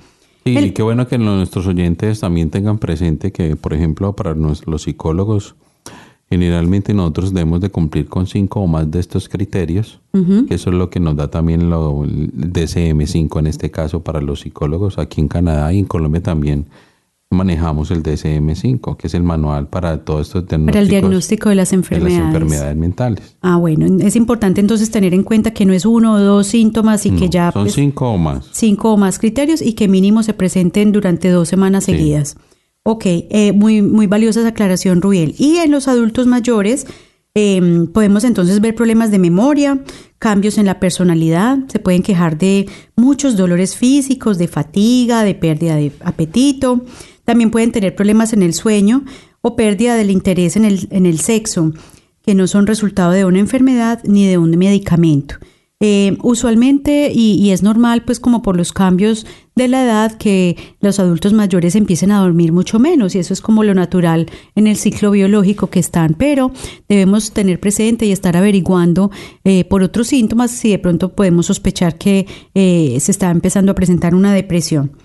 Sí, 0.44 0.72
qué 0.72 0.82
bueno 0.82 1.06
que 1.06 1.16
nuestros 1.16 1.66
oyentes 1.66 2.20
también 2.20 2.50
tengan 2.50 2.78
presente 2.78 3.30
que, 3.30 3.54
por 3.54 3.72
ejemplo, 3.72 4.16
para 4.16 4.34
los 4.34 4.82
psicólogos, 4.82 5.54
Generalmente 6.30 6.92
nosotros 6.92 7.32
debemos 7.32 7.60
de 7.60 7.70
cumplir 7.70 8.06
con 8.06 8.26
cinco 8.26 8.60
o 8.60 8.66
más 8.66 8.90
de 8.90 9.00
estos 9.00 9.28
criterios, 9.28 10.00
que 10.12 10.54
eso 10.54 10.70
es 10.70 10.76
lo 10.76 10.90
que 10.90 11.00
nos 11.00 11.16
da 11.16 11.30
también 11.30 11.70
lo, 11.70 12.04
el 12.04 12.30
DCM5 12.32 13.38
en 13.38 13.46
este 13.46 13.70
caso 13.70 14.02
para 14.02 14.20
los 14.20 14.40
psicólogos. 14.40 14.98
Aquí 14.98 15.22
en 15.22 15.28
Canadá 15.28 15.72
y 15.72 15.78
en 15.78 15.86
Colombia 15.86 16.22
también 16.22 16.66
manejamos 17.30 17.90
el 17.90 18.02
DCM5, 18.02 18.96
que 18.96 19.06
es 19.06 19.14
el 19.14 19.22
manual 19.22 19.68
para 19.68 20.04
todos 20.04 20.28
estos 20.28 20.46
diagnósticos. 20.46 20.72
Para 20.72 20.80
el 20.80 20.88
diagnóstico 20.88 21.48
de 21.50 21.54
las 21.54 21.72
enfermedades. 21.72 22.14
De 22.14 22.24
las 22.24 22.34
enfermedades 22.34 22.76
mentales. 22.76 23.36
Ah, 23.42 23.56
bueno, 23.56 23.86
es 24.00 24.16
importante 24.16 24.60
entonces 24.60 24.90
tener 24.90 25.14
en 25.14 25.22
cuenta 25.22 25.52
que 25.52 25.64
no 25.64 25.72
es 25.72 25.86
uno 25.86 26.14
o 26.14 26.18
dos 26.18 26.46
síntomas 26.46 27.04
y 27.06 27.10
que 27.10 27.28
ya... 27.28 27.52
Son 27.52 27.64
pues, 27.64 27.74
cinco 27.74 28.10
o 28.10 28.18
más. 28.18 28.48
Cinco 28.52 28.92
o 28.92 28.96
más 28.96 29.18
criterios 29.18 29.62
y 29.62 29.74
que 29.74 29.88
mínimo 29.88 30.22
se 30.22 30.34
presenten 30.34 30.92
durante 30.92 31.30
dos 31.30 31.48
semanas 31.48 31.84
seguidas. 31.84 32.36
Ok, 32.84 33.04
eh, 33.06 33.52
muy, 33.52 33.82
muy 33.82 34.06
valiosa 34.06 34.40
esa 34.40 34.50
aclaración, 34.50 35.02
Rubiel. 35.02 35.34
Y 35.38 35.56
en 35.58 35.70
los 35.70 35.88
adultos 35.88 36.26
mayores 36.26 36.86
em, 37.34 37.86
podemos 37.86 38.24
entonces 38.24 38.60
ver 38.60 38.74
problemas 38.74 39.10
de 39.10 39.18
memoria, 39.18 39.82
cambios 40.18 40.58
en 40.58 40.66
la 40.66 40.80
personalidad, 40.80 41.58
se 41.68 41.78
pueden 41.78 42.02
quejar 42.02 42.38
de 42.38 42.66
muchos 42.96 43.36
dolores 43.36 43.76
físicos, 43.76 44.38
de 44.38 44.48
fatiga, 44.48 45.22
de 45.22 45.34
pérdida 45.34 45.76
de 45.76 45.92
apetito. 46.00 46.84
También 47.24 47.50
pueden 47.50 47.72
tener 47.72 47.94
problemas 47.94 48.32
en 48.32 48.42
el 48.42 48.54
sueño 48.54 49.04
o 49.42 49.54
pérdida 49.54 49.96
del 49.96 50.10
interés 50.10 50.56
en 50.56 50.64
el, 50.64 50.88
en 50.90 51.06
el 51.06 51.20
sexo, 51.20 51.72
que 52.22 52.34
no 52.34 52.46
son 52.46 52.66
resultado 52.66 53.12
de 53.12 53.24
una 53.24 53.38
enfermedad 53.38 54.00
ni 54.04 54.26
de 54.26 54.38
un 54.38 54.50
medicamento. 54.56 55.36
Eh, 55.80 56.18
usualmente, 56.24 57.12
y, 57.14 57.50
es 57.52 57.62
normal, 57.62 58.02
pues 58.04 58.18
como 58.18 58.42
por 58.42 58.56
los 58.56 58.72
cambios 58.72 59.26
de 59.54 59.68
la 59.68 59.84
edad, 59.84 60.18
que 60.18 60.56
los 60.80 60.98
adultos 60.98 61.32
mayores 61.32 61.76
empiecen 61.76 62.10
a 62.10 62.18
dormir 62.18 62.52
mucho 62.52 62.80
menos, 62.80 63.14
y 63.14 63.20
eso 63.20 63.32
es 63.32 63.40
como 63.40 63.62
lo 63.62 63.74
natural 63.74 64.26
en 64.56 64.66
el 64.66 64.76
ciclo 64.76 65.12
biológico 65.12 65.68
que 65.68 65.78
están, 65.78 66.14
pero 66.14 66.50
debemos 66.88 67.30
tener 67.30 67.60
presente 67.60 68.06
y 68.06 68.12
estar 68.12 68.36
averiguando 68.36 69.12
eh, 69.44 69.64
por 69.66 69.84
otros 69.84 70.08
síntomas 70.08 70.50
si 70.50 70.70
de 70.70 70.80
pronto 70.80 71.14
podemos 71.14 71.46
sospechar 71.46 71.96
que 71.96 72.26
eh, 72.54 72.98
se 72.98 73.12
está 73.12 73.30
empezando 73.30 73.70
a 73.70 73.76
presentar 73.76 74.16
una 74.16 74.34
depresión. 74.34 74.96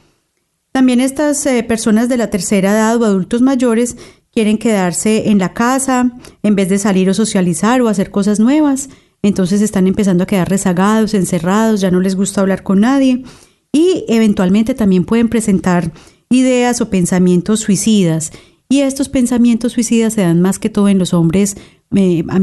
También 0.72 1.02
estas 1.02 1.48
personas 1.68 2.10
de 2.10 2.18
la 2.18 2.32
tercera 2.32 2.72
edad 2.72 3.00
o 3.00 3.06
adultos 3.06 3.44
mayores 3.44 3.96
quieren 4.32 4.58
quedarse 4.58 5.30
en 5.30 5.38
la 5.38 5.54
casa 5.54 6.14
en 6.42 6.56
vez 6.56 6.68
de 6.70 6.80
salir 6.80 7.12
o 7.12 7.14
socializar 7.14 7.80
o 7.84 7.90
hacer 7.90 8.10
cosas 8.10 8.40
nuevas 8.40 8.90
entonces 9.24 9.62
están 9.62 9.88
empezando 9.88 10.24
a 10.24 10.28
quedar 10.28 10.50
rezagados, 10.50 11.14
encerrados, 11.14 11.82
ya 11.82 11.90
no 11.90 12.02
les 12.02 12.16
gusta 12.16 12.42
hablar 12.42 12.62
con 12.62 12.82
nadie 12.82 13.24
y 13.72 14.06
eventualmente 14.08 14.76
también 14.76 15.06
pueden 15.06 15.30
presentar 15.30 15.94
ideas 16.30 16.82
o 16.82 16.90
pensamientos 16.90 17.62
suicidas. 17.62 18.32
Y 18.70 18.82
estos 18.82 19.10
pensamientos 19.10 19.74
suicidas 19.74 20.14
se 20.14 20.22
dan 20.22 20.42
más 20.42 20.60
que 20.60 20.70
todo 20.70 20.90
en 20.90 21.00
los 21.00 21.14
hombres, 21.14 21.58
eh, 21.96 22.24
a 22.28 22.40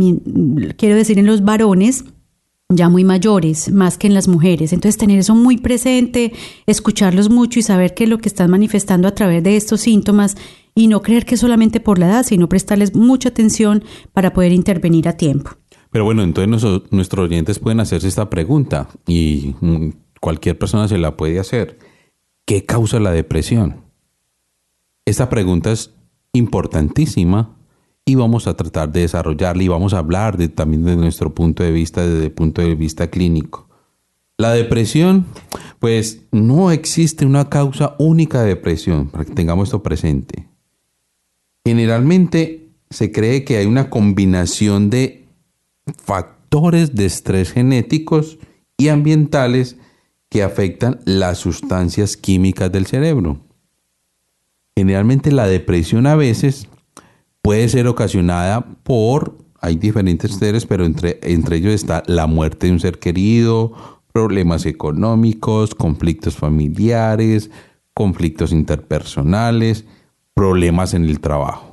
quiero 0.76 0.96
decir 0.96 1.18
en 1.18 1.26
los 1.26 1.44
varones, 1.44 2.04
ya 2.68 2.88
muy 2.88 3.04
mayores, 3.04 3.70
más 3.72 3.98
que 3.98 4.06
en 4.06 4.14
las 4.14 4.28
mujeres. 4.28 4.72
Entonces 4.72 4.96
tener 4.96 5.18
eso 5.18 5.34
muy 5.34 5.58
presente, 5.58 6.32
escucharlos 6.66 7.30
mucho 7.30 7.58
y 7.58 7.62
saber 7.62 7.94
qué 7.94 8.04
es 8.04 8.10
lo 8.10 8.18
que 8.18 8.28
están 8.28 8.50
manifestando 8.50 9.08
a 9.08 9.14
través 9.14 9.42
de 9.42 9.56
estos 9.56 9.82
síntomas 9.82 10.36
y 10.74 10.86
no 10.86 11.02
creer 11.02 11.26
que 11.26 11.36
solamente 11.36 11.80
por 11.80 11.98
la 11.98 12.06
edad, 12.06 12.24
sino 12.24 12.48
prestarles 12.48 12.94
mucha 12.94 13.28
atención 13.28 13.84
para 14.12 14.32
poder 14.32 14.52
intervenir 14.52 15.08
a 15.08 15.16
tiempo. 15.16 15.59
Pero 15.90 16.04
bueno, 16.04 16.22
entonces 16.22 16.82
nuestros 16.90 17.24
oyentes 17.24 17.58
pueden 17.58 17.80
hacerse 17.80 18.08
esta 18.08 18.30
pregunta 18.30 18.88
y 19.06 19.54
mm, 19.60 19.88
cualquier 20.20 20.58
persona 20.58 20.86
se 20.88 20.98
la 20.98 21.16
puede 21.16 21.40
hacer. 21.40 21.78
¿Qué 22.44 22.64
causa 22.64 23.00
la 23.00 23.10
depresión? 23.10 23.82
Esta 25.04 25.28
pregunta 25.28 25.72
es 25.72 25.92
importantísima 26.32 27.56
y 28.04 28.14
vamos 28.14 28.46
a 28.46 28.56
tratar 28.56 28.92
de 28.92 29.00
desarrollarla 29.00 29.62
y 29.62 29.68
vamos 29.68 29.94
a 29.94 29.98
hablar 29.98 30.36
de, 30.36 30.48
también 30.48 30.84
desde 30.84 30.96
nuestro 30.96 31.34
punto 31.34 31.62
de 31.62 31.72
vista, 31.72 32.06
desde 32.06 32.26
el 32.26 32.32
punto 32.32 32.62
de 32.62 32.74
vista 32.74 33.08
clínico. 33.08 33.68
La 34.38 34.52
depresión, 34.52 35.26
pues 35.80 36.22
no 36.32 36.70
existe 36.70 37.26
una 37.26 37.48
causa 37.48 37.94
única 37.98 38.40
de 38.42 38.48
depresión, 38.48 39.08
para 39.08 39.24
que 39.24 39.34
tengamos 39.34 39.68
esto 39.68 39.82
presente. 39.82 40.48
Generalmente 41.64 42.70
se 42.88 43.12
cree 43.12 43.44
que 43.44 43.58
hay 43.58 43.66
una 43.66 43.90
combinación 43.90 44.88
de 44.88 45.19
factores 46.02 46.94
de 46.94 47.06
estrés 47.06 47.52
genéticos 47.52 48.38
y 48.76 48.88
ambientales 48.88 49.76
que 50.28 50.42
afectan 50.42 51.00
las 51.04 51.38
sustancias 51.38 52.16
químicas 52.16 52.70
del 52.70 52.86
cerebro. 52.86 53.40
Generalmente 54.76 55.32
la 55.32 55.46
depresión 55.46 56.06
a 56.06 56.14
veces 56.14 56.68
puede 57.42 57.68
ser 57.68 57.86
ocasionada 57.86 58.66
por, 58.82 59.38
hay 59.60 59.76
diferentes 59.76 60.32
seres, 60.32 60.66
pero 60.66 60.84
entre, 60.84 61.18
entre 61.22 61.56
ellos 61.56 61.74
está 61.74 62.02
la 62.06 62.26
muerte 62.26 62.66
de 62.66 62.72
un 62.72 62.80
ser 62.80 62.98
querido, 62.98 63.72
problemas 64.12 64.66
económicos, 64.66 65.74
conflictos 65.74 66.36
familiares, 66.36 67.50
conflictos 67.94 68.52
interpersonales, 68.52 69.84
problemas 70.34 70.94
en 70.94 71.04
el 71.04 71.20
trabajo. 71.20 71.69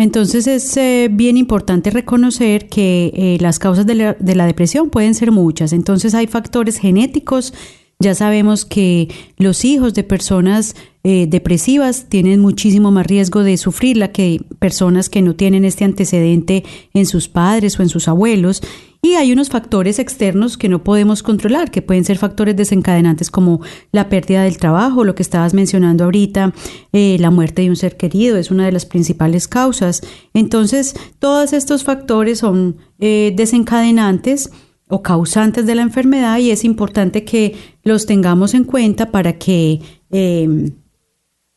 Entonces 0.00 0.46
es 0.46 0.74
eh, 0.78 1.08
bien 1.12 1.36
importante 1.36 1.90
reconocer 1.90 2.70
que 2.70 3.12
eh, 3.14 3.36
las 3.38 3.58
causas 3.58 3.84
de 3.84 3.94
la, 3.94 4.16
de 4.18 4.34
la 4.34 4.46
depresión 4.46 4.88
pueden 4.88 5.14
ser 5.14 5.30
muchas. 5.30 5.74
Entonces 5.74 6.14
hay 6.14 6.26
factores 6.26 6.78
genéticos, 6.78 7.52
ya 7.98 8.14
sabemos 8.14 8.64
que 8.64 9.08
los 9.36 9.62
hijos 9.66 9.92
de 9.92 10.02
personas 10.02 10.74
eh, 11.04 11.26
depresivas 11.28 12.06
tienen 12.08 12.40
muchísimo 12.40 12.90
más 12.90 13.06
riesgo 13.06 13.42
de 13.42 13.58
sufrirla 13.58 14.10
que 14.10 14.40
personas 14.58 15.10
que 15.10 15.20
no 15.20 15.36
tienen 15.36 15.66
este 15.66 15.84
antecedente 15.84 16.64
en 16.94 17.04
sus 17.04 17.28
padres 17.28 17.78
o 17.78 17.82
en 17.82 17.90
sus 17.90 18.08
abuelos. 18.08 18.62
Y 19.02 19.14
hay 19.14 19.32
unos 19.32 19.48
factores 19.48 19.98
externos 19.98 20.58
que 20.58 20.68
no 20.68 20.84
podemos 20.84 21.22
controlar, 21.22 21.70
que 21.70 21.80
pueden 21.80 22.04
ser 22.04 22.18
factores 22.18 22.54
desencadenantes 22.54 23.30
como 23.30 23.60
la 23.92 24.10
pérdida 24.10 24.42
del 24.42 24.58
trabajo, 24.58 25.04
lo 25.04 25.14
que 25.14 25.22
estabas 25.22 25.54
mencionando 25.54 26.04
ahorita, 26.04 26.52
eh, 26.92 27.16
la 27.18 27.30
muerte 27.30 27.62
de 27.62 27.70
un 27.70 27.76
ser 27.76 27.96
querido, 27.96 28.36
es 28.36 28.50
una 28.50 28.66
de 28.66 28.72
las 28.72 28.84
principales 28.84 29.48
causas. 29.48 30.02
Entonces, 30.34 30.94
todos 31.18 31.54
estos 31.54 31.82
factores 31.82 32.40
son 32.40 32.76
eh, 32.98 33.32
desencadenantes 33.34 34.50
o 34.90 35.02
causantes 35.02 35.64
de 35.64 35.76
la 35.76 35.82
enfermedad 35.82 36.38
y 36.38 36.50
es 36.50 36.64
importante 36.64 37.24
que 37.24 37.54
los 37.82 38.04
tengamos 38.04 38.52
en 38.52 38.64
cuenta 38.64 39.10
para 39.10 39.38
que 39.38 39.80
em, 40.10 40.72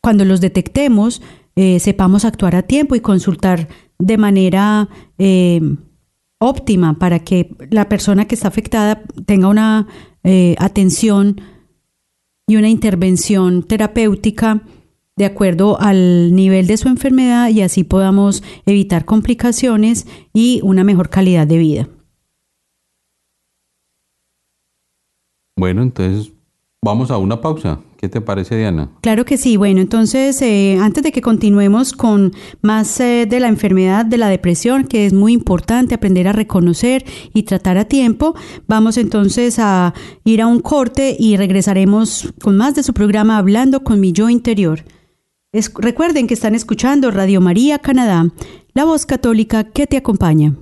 cuando 0.02 0.24
los 0.24 0.40
detectemos 0.40 1.22
eh, 1.56 1.80
sepamos 1.80 2.26
actuar 2.26 2.56
a 2.56 2.62
tiempo 2.64 2.96
y 2.96 3.00
consultar 3.00 3.68
de 4.00 4.18
manera 4.18 4.88
em, 5.18 5.78
óptima 6.44 7.00
para 7.00 7.20
que 7.20 7.56
la 7.70 7.90
persona 7.90 8.26
que 8.26 8.36
está 8.36 8.48
afectada 8.48 9.02
tenga 9.26 9.48
una 9.48 9.88
eh, 10.24 10.56
atención 10.60 11.42
y 12.48 12.58
una 12.58 12.70
intervención 12.70 13.64
terapéutica 13.64 14.64
de 15.16 15.26
acuerdo 15.26 15.80
al 15.80 16.36
nivel 16.36 16.68
de 16.68 16.78
su 16.78 16.88
enfermedad 16.88 17.50
y 17.50 17.62
así 17.62 17.84
podamos 17.84 18.44
evitar 18.66 19.06
complicaciones 19.06 20.08
y 20.34 20.60
una 20.64 20.84
mejor 20.84 21.10
calidad 21.10 21.48
de 21.48 21.58
vida. 21.58 21.90
Bueno, 25.56 25.84
entonces 25.84 26.34
vamos 26.82 27.12
a 27.12 27.18
una 27.18 27.40
pausa. 27.40 27.80
¿Qué 28.04 28.10
te 28.10 28.20
parece, 28.20 28.58
Diana? 28.58 28.90
Claro 29.00 29.24
que 29.24 29.38
sí. 29.38 29.56
Bueno, 29.56 29.80
entonces, 29.80 30.42
eh, 30.42 30.78
antes 30.82 31.04
de 31.04 31.14
que 31.14 31.22
continuemos 31.22 31.94
con 31.94 32.34
más 32.62 33.00
eh, 33.00 33.26
de 33.26 33.40
la 33.40 33.48
enfermedad 33.48 34.06
de 34.06 34.18
la 34.18 34.28
depresión, 34.28 34.84
que 34.84 35.06
es 35.06 35.14
muy 35.14 35.32
importante 35.32 35.96
aprender 35.96 36.28
a 36.28 36.34
reconocer 36.34 37.06
y 37.34 37.44
tratar 37.44 37.78
a 37.78 37.86
tiempo, 37.86 38.36
vamos 38.68 38.98
entonces 38.98 39.58
a 39.58 39.94
ir 40.26 40.42
a 40.42 40.48
un 40.48 40.60
corte 40.60 41.16
y 41.18 41.38
regresaremos 41.38 42.34
con 42.42 42.58
más 42.58 42.76
de 42.76 42.84
su 42.84 42.94
programa 42.94 43.38
Hablando 43.38 43.86
con 43.86 44.02
mi 44.02 44.12
yo 44.12 44.30
interior. 44.30 44.84
recuerden 45.78 46.28
que 46.28 46.34
están 46.34 46.56
escuchando 46.56 47.10
Radio 47.10 47.40
María 47.40 47.80
Canadá, 47.80 48.34
la 48.74 48.84
voz 48.84 49.06
católica 49.06 49.64
que 49.64 49.88
te 49.88 49.96
acompaña. 49.96 50.54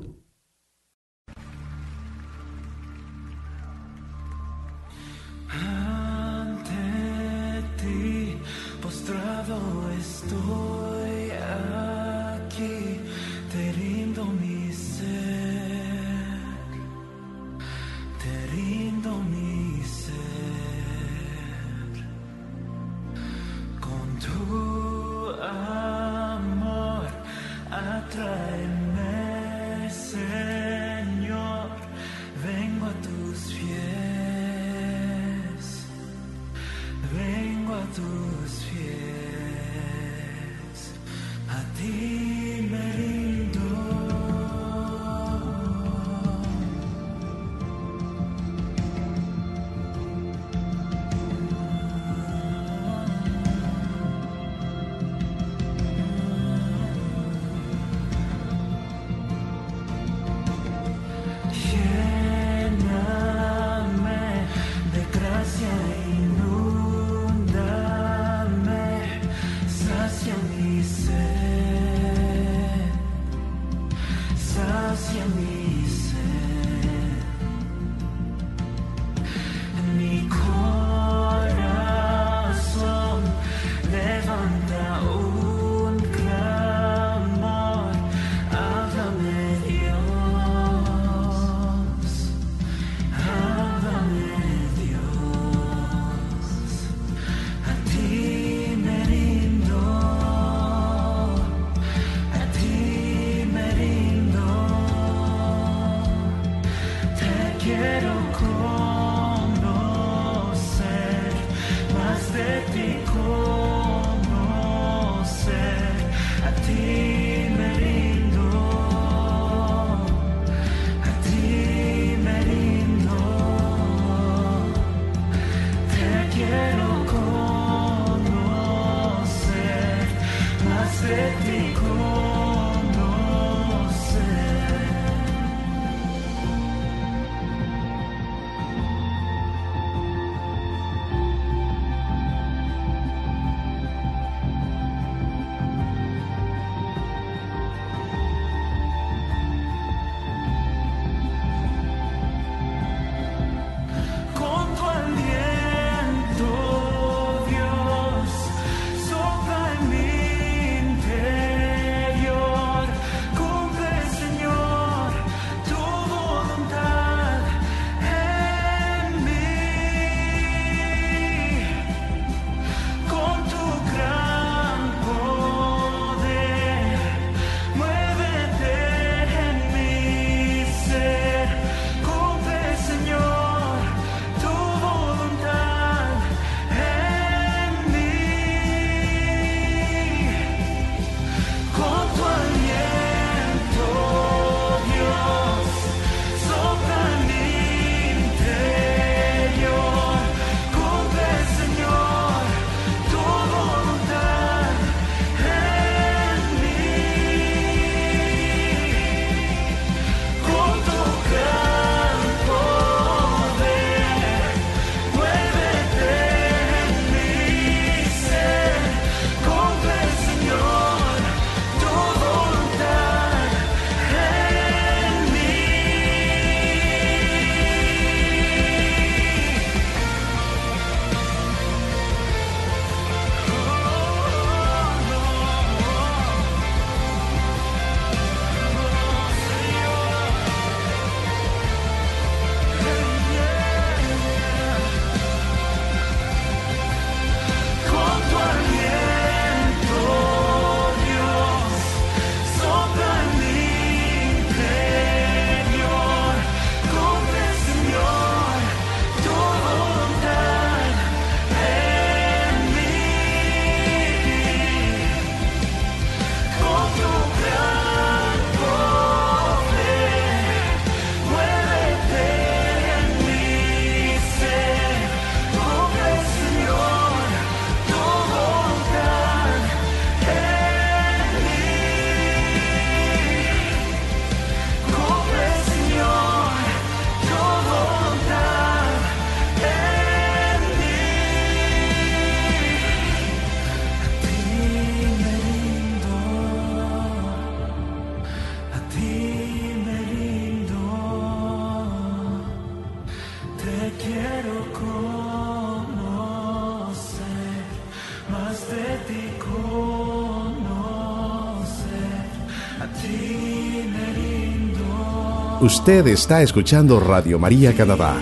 Usted 315.62 316.07
está 316.07 316.42
escuchando 316.42 317.00
Radio 317.00 317.38
María 317.38 317.75
Canadá, 317.75 318.16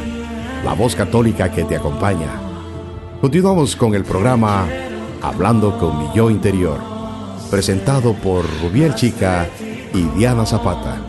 la 0.65 0.73
voz 0.73 0.93
católica 0.93 1.49
que 1.49 1.63
te 1.63 1.77
acompaña. 1.77 2.29
Continuamos 3.21 3.77
con 3.77 3.95
el 3.95 4.03
programa 4.03 4.67
Hablando 5.21 5.77
con 5.79 5.97
mi 5.99 6.09
yo 6.13 6.29
interior, 6.29 6.79
presentado 7.49 8.13
por 8.13 8.45
Rubiel 8.61 8.93
Chica 8.95 9.47
y 9.93 10.03
Diana 10.17 10.45
Zapata. 10.45 11.08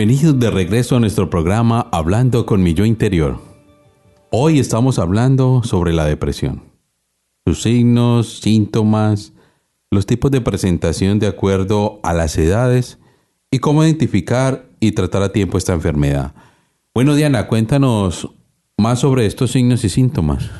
Bienvenidos 0.00 0.40
de 0.40 0.50
regreso 0.50 0.96
a 0.96 1.00
nuestro 1.00 1.28
programa 1.28 1.86
Hablando 1.92 2.46
con 2.46 2.62
mi 2.62 2.72
yo 2.72 2.86
interior. 2.86 3.38
Hoy 4.30 4.58
estamos 4.58 4.98
hablando 4.98 5.62
sobre 5.62 5.92
la 5.92 6.06
depresión, 6.06 6.62
sus 7.44 7.60
signos, 7.60 8.40
síntomas, 8.40 9.34
los 9.90 10.06
tipos 10.06 10.30
de 10.30 10.40
presentación 10.40 11.18
de 11.18 11.26
acuerdo 11.26 12.00
a 12.02 12.14
las 12.14 12.38
edades 12.38 12.98
y 13.50 13.58
cómo 13.58 13.84
identificar 13.84 14.70
y 14.80 14.92
tratar 14.92 15.22
a 15.22 15.32
tiempo 15.32 15.58
esta 15.58 15.74
enfermedad. 15.74 16.32
Bueno, 16.94 17.14
Diana, 17.14 17.46
cuéntanos 17.46 18.30
más 18.78 19.00
sobre 19.00 19.26
estos 19.26 19.50
signos 19.50 19.84
y 19.84 19.90
síntomas. 19.90 20.50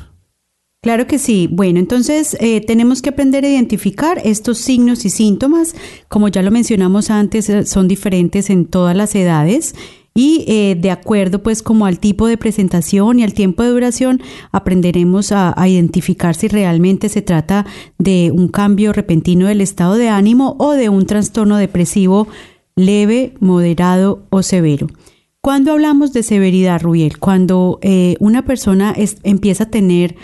Claro 0.83 1.05
que 1.05 1.19
sí. 1.19 1.47
Bueno, 1.51 1.77
entonces 1.77 2.35
eh, 2.39 2.59
tenemos 2.59 3.03
que 3.03 3.09
aprender 3.09 3.45
a 3.45 3.49
identificar 3.49 4.19
estos 4.23 4.57
signos 4.57 5.05
y 5.05 5.11
síntomas. 5.11 5.75
Como 6.07 6.27
ya 6.27 6.41
lo 6.41 6.49
mencionamos 6.49 7.11
antes, 7.11 7.49
eh, 7.51 7.67
son 7.67 7.87
diferentes 7.87 8.49
en 8.49 8.65
todas 8.65 8.97
las 8.97 9.13
edades 9.13 9.75
y 10.15 10.43
eh, 10.47 10.75
de 10.75 10.89
acuerdo 10.89 11.43
pues 11.43 11.61
como 11.61 11.85
al 11.85 11.99
tipo 11.99 12.25
de 12.25 12.35
presentación 12.35 13.19
y 13.19 13.23
al 13.23 13.35
tiempo 13.35 13.61
de 13.61 13.69
duración 13.69 14.21
aprenderemos 14.51 15.31
a, 15.31 15.53
identificar 15.67 16.33
si 16.33 16.47
realmente 16.47 17.09
se 17.09 17.21
trata 17.21 17.67
de 17.99 18.31
un 18.33 18.47
cambio 18.47 18.91
repentino 18.91 19.45
del 19.45 19.61
estado 19.61 19.97
de 19.97 20.09
ánimo 20.09 20.55
o 20.57 20.71
de 20.71 20.89
un 20.89 21.05
trastorno 21.05 21.57
depresivo 21.57 22.27
leve, 22.75 23.35
moderado 23.39 24.25
o 24.31 24.41
severo. 24.41 24.87
Cuando 25.41 25.73
hablamos 25.73 26.11
de 26.11 26.23
severidad, 26.23 26.81
Rubiel, 26.81 27.19
cuando 27.19 27.79
una 28.19 28.45
persona 28.45 28.95
empieza 29.23 29.63
a 29.63 29.69
tener 29.69 30.15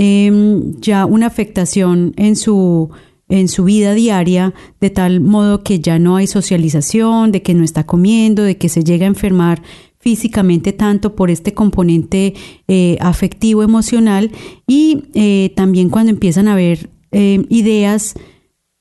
Em, 0.00 0.80
ya 0.80 1.06
una 1.06 1.26
afectación 1.26 2.14
en 2.16 2.36
su, 2.36 2.88
en 3.28 3.48
su 3.48 3.64
vida 3.64 3.94
diaria, 3.94 4.54
de 4.80 4.90
tal 4.90 5.20
modo 5.20 5.64
que 5.64 5.80
ya 5.80 5.98
no 5.98 6.14
hay 6.14 6.28
socialización, 6.28 7.32
de 7.32 7.42
que 7.42 7.52
no 7.52 7.64
está 7.64 7.84
comiendo, 7.84 8.44
de 8.44 8.56
que 8.56 8.68
se 8.68 8.84
llega 8.84 9.06
a 9.06 9.08
enfermar 9.08 9.60
físicamente 9.98 10.72
tanto 10.72 11.16
por 11.16 11.32
este 11.32 11.52
componente 11.52 12.34
eh, 12.68 12.96
afectivo 13.00 13.64
emocional. 13.64 14.30
Y 14.68 15.02
eh, 15.14 15.52
también 15.56 15.90
cuando 15.90 16.10
empiezan 16.10 16.46
a 16.46 16.52
haber 16.52 16.90
em, 17.10 17.44
ideas 17.48 18.14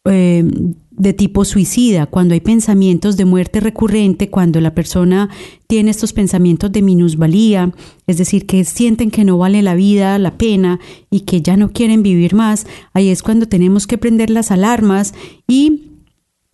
em, 0.06 0.76
de 0.98 1.14
tipo 1.14 1.46
suicida, 1.46 2.08
cuando 2.08 2.34
hay 2.34 2.40
pensamientos 2.40 3.18
de 3.18 3.26
muerte 3.26 3.60
recurrente, 3.60 4.32
cuando 4.32 4.60
la 4.60 4.74
persona 4.74 5.30
tiene 5.68 5.92
estos 5.92 6.12
pensamientos 6.12 6.72
de 6.72 6.82
minusvalía, 6.82 7.72
es 8.08 8.18
decir, 8.18 8.48
que 8.48 8.66
sienten 8.66 9.12
que 9.12 9.24
no 9.24 9.38
vale 9.38 9.62
la 9.62 9.76
vida, 9.76 10.18
la 10.18 10.38
pena 10.38 10.80
y 11.12 11.22
que 11.22 11.42
ya 11.42 11.56
no 11.56 11.72
quieren 11.72 12.02
vivir 12.02 12.34
más, 12.34 12.66
ahí 12.94 13.10
es 13.10 13.22
cuando 13.22 13.48
tenemos 13.48 13.86
que 13.86 14.00
prender 14.00 14.32
las 14.32 14.50
alarmas 14.50 15.14
y 15.48 15.92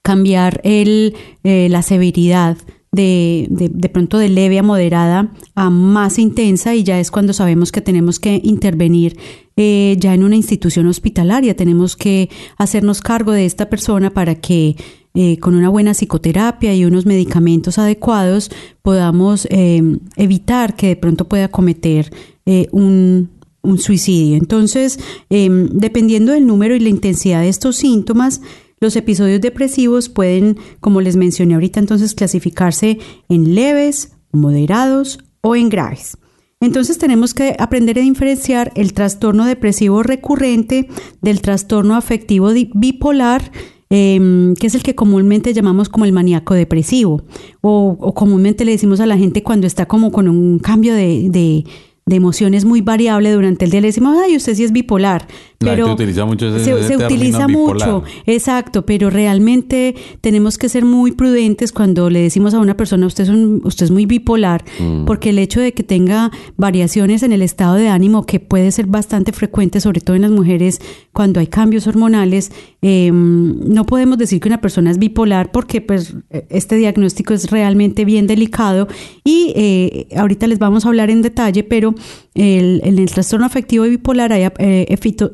cambiar 0.01 0.59
el, 0.65 1.15
eh, 1.45 1.69
la 1.69 1.81
severidad 1.81 2.57
de, 2.91 3.47
de, 3.49 3.89
pronto 3.89 4.19
de 4.19 4.29
leve 4.29 4.59
a 4.59 4.63
moderada 4.63 5.33
a 5.55 5.69
más 5.71 6.19
intensa 6.19 6.75
y 6.75 6.83
ya 6.83 6.99
es 6.99 7.09
cuando 7.09 7.33
sabemos 7.33 7.71
que 7.71 7.81
tenemos 7.81 8.19
que 8.19 8.39
intervenir 8.43 9.17
eh, 9.57 9.95
ya 9.99 10.13
en 10.13 10.23
una 10.23 10.35
institución 10.35 10.87
hospitalaria. 10.87 11.55
Tenemos 11.55 11.95
que 11.95 12.29
hacernos 12.57 13.01
cargo 13.01 13.31
de 13.31 13.45
esta 13.45 13.69
persona 13.69 14.09
para 14.09 14.35
que 14.35 14.75
eh, 15.15 15.37
con 15.37 15.53
una 15.53 15.69
buena 15.69 15.93
psicoterapia 15.93 16.73
y 16.73 16.85
unos 16.85 17.05
medicamentos 17.05 17.77
adecuados 17.77 18.49
podamos 18.81 19.47
em, 19.51 19.99
evitar 20.15 20.75
que 20.75 20.87
de 20.87 20.95
pronto 20.95 21.27
pueda 21.27 21.49
cometer 21.49 22.11
eh, 22.47 22.67
un, 22.71 23.29
un 23.61 23.77
suicidio. 23.77 24.37
Entonces, 24.37 24.99
em, 25.29 25.69
dependiendo 25.69 26.31
del 26.31 26.47
número 26.47 26.75
y 26.75 26.79
la 26.79 26.89
intensidad 26.89 27.41
de 27.41 27.49
estos 27.49 27.75
síntomas, 27.75 28.41
los 28.79 28.95
episodios 28.95 29.39
depresivos 29.39 30.09
pueden, 30.09 30.57
como 30.79 30.99
les 30.99 31.15
mencioné 31.15 31.53
ahorita, 31.53 31.79
entonces 31.79 32.15
clasificarse 32.15 32.97
en 33.29 33.55
leves, 33.55 34.13
moderados 34.31 35.19
o 35.41 35.55
en 35.55 35.69
graves. 35.69 36.17
Entonces 36.63 36.97
tenemos 36.97 37.33
que 37.33 37.57
aprender 37.59 37.99
a 37.99 38.01
diferenciar 38.01 38.71
el 38.75 38.93
trastorno 38.93 39.45
depresivo 39.45 40.01
recurrente 40.01 40.87
del 41.21 41.41
trastorno 41.41 41.97
afectivo 41.97 42.51
bipolar, 42.73 43.51
em, 43.89 44.55
que 44.55 44.67
es 44.67 44.75
el 44.75 44.81
que 44.81 44.95
comúnmente 44.95 45.53
llamamos 45.53 45.89
como 45.89 46.05
el 46.05 46.13
maníaco 46.13 46.53
depresivo, 46.53 47.21
o, 47.59 48.13
comúnmente 48.15 48.63
le 48.63 48.71
decimos 48.71 49.01
a 49.01 49.05
la 49.05 49.17
gente 49.17 49.43
cuando 49.43 49.67
está 49.67 49.87
como 49.87 50.13
con 50.13 50.29
un 50.29 50.57
cambio 50.57 50.95
de 50.95 51.65
de 52.05 52.15
emociones 52.15 52.65
muy 52.65 52.81
variable 52.81 53.31
durante 53.31 53.65
el 53.65 53.71
día. 53.71 53.81
Le 53.81 53.87
decimos, 53.87 54.17
ay, 54.21 54.35
usted 54.35 54.55
sí 54.55 54.63
es 54.63 54.71
bipolar. 54.71 55.27
Pero 55.63 55.87
se 55.87 55.93
utiliza 55.93 56.25
mucho 56.25 56.55
ese, 56.55 56.83
se, 56.83 56.97
utiliza 56.97 57.47
mucho, 57.47 58.03
exacto, 58.25 58.85
pero 58.85 59.09
realmente 59.09 59.95
tenemos 60.21 60.57
que 60.57 60.69
ser 60.69 60.85
muy 60.85 61.11
prudentes 61.11 61.71
cuando 61.71 62.09
le 62.09 62.21
decimos 62.21 62.53
a 62.53 62.59
una 62.59 62.75
persona, 62.75 63.05
usted 63.07 63.23
es, 63.23 63.29
usted 63.63 63.85
es 63.85 63.91
muy 63.91 64.05
bipolar, 64.05 64.63
mm. 64.79 65.05
porque 65.05 65.29
el 65.29 65.39
hecho 65.39 65.59
de 65.59 65.73
que 65.73 65.83
tenga 65.83 66.31
variaciones 66.57 67.23
en 67.23 67.31
el 67.31 67.41
estado 67.41 67.75
de 67.75 67.89
ánimo, 67.89 68.25
que 68.25 68.39
puede 68.39 68.71
ser 68.71 68.87
bastante 68.87 69.31
frecuente, 69.31 69.79
sobre 69.79 70.01
todo 70.01 70.15
en 70.15 70.23
las 70.23 70.31
mujeres, 70.31 70.79
cuando 71.11 71.39
hay 71.39 71.47
cambios 71.47 71.87
hormonales, 71.87 72.51
em, 72.81 73.59
no 73.69 73.85
podemos 73.85 74.17
decir 74.17 74.39
que 74.39 74.47
una 74.47 74.61
persona 74.61 74.91
es 74.91 74.97
bipolar 74.97 75.51
porque 75.51 75.81
pues 75.81 76.15
este 76.49 76.75
diagnóstico 76.75 77.33
es 77.33 77.49
realmente 77.49 78.05
bien 78.05 78.27
delicado 78.27 78.87
y 79.23 79.53
eh, 79.55 80.07
ahorita 80.15 80.47
les 80.47 80.59
vamos 80.59 80.85
a 80.85 80.89
hablar 80.89 81.09
en 81.09 81.21
detalle, 81.21 81.63
pero 81.63 81.93
en 82.35 82.99
el 82.99 83.11
trastorno 83.11 83.45
afectivo 83.45 83.85
bipolar 83.85 84.33
hay 84.33 84.47
eh, 84.57 84.85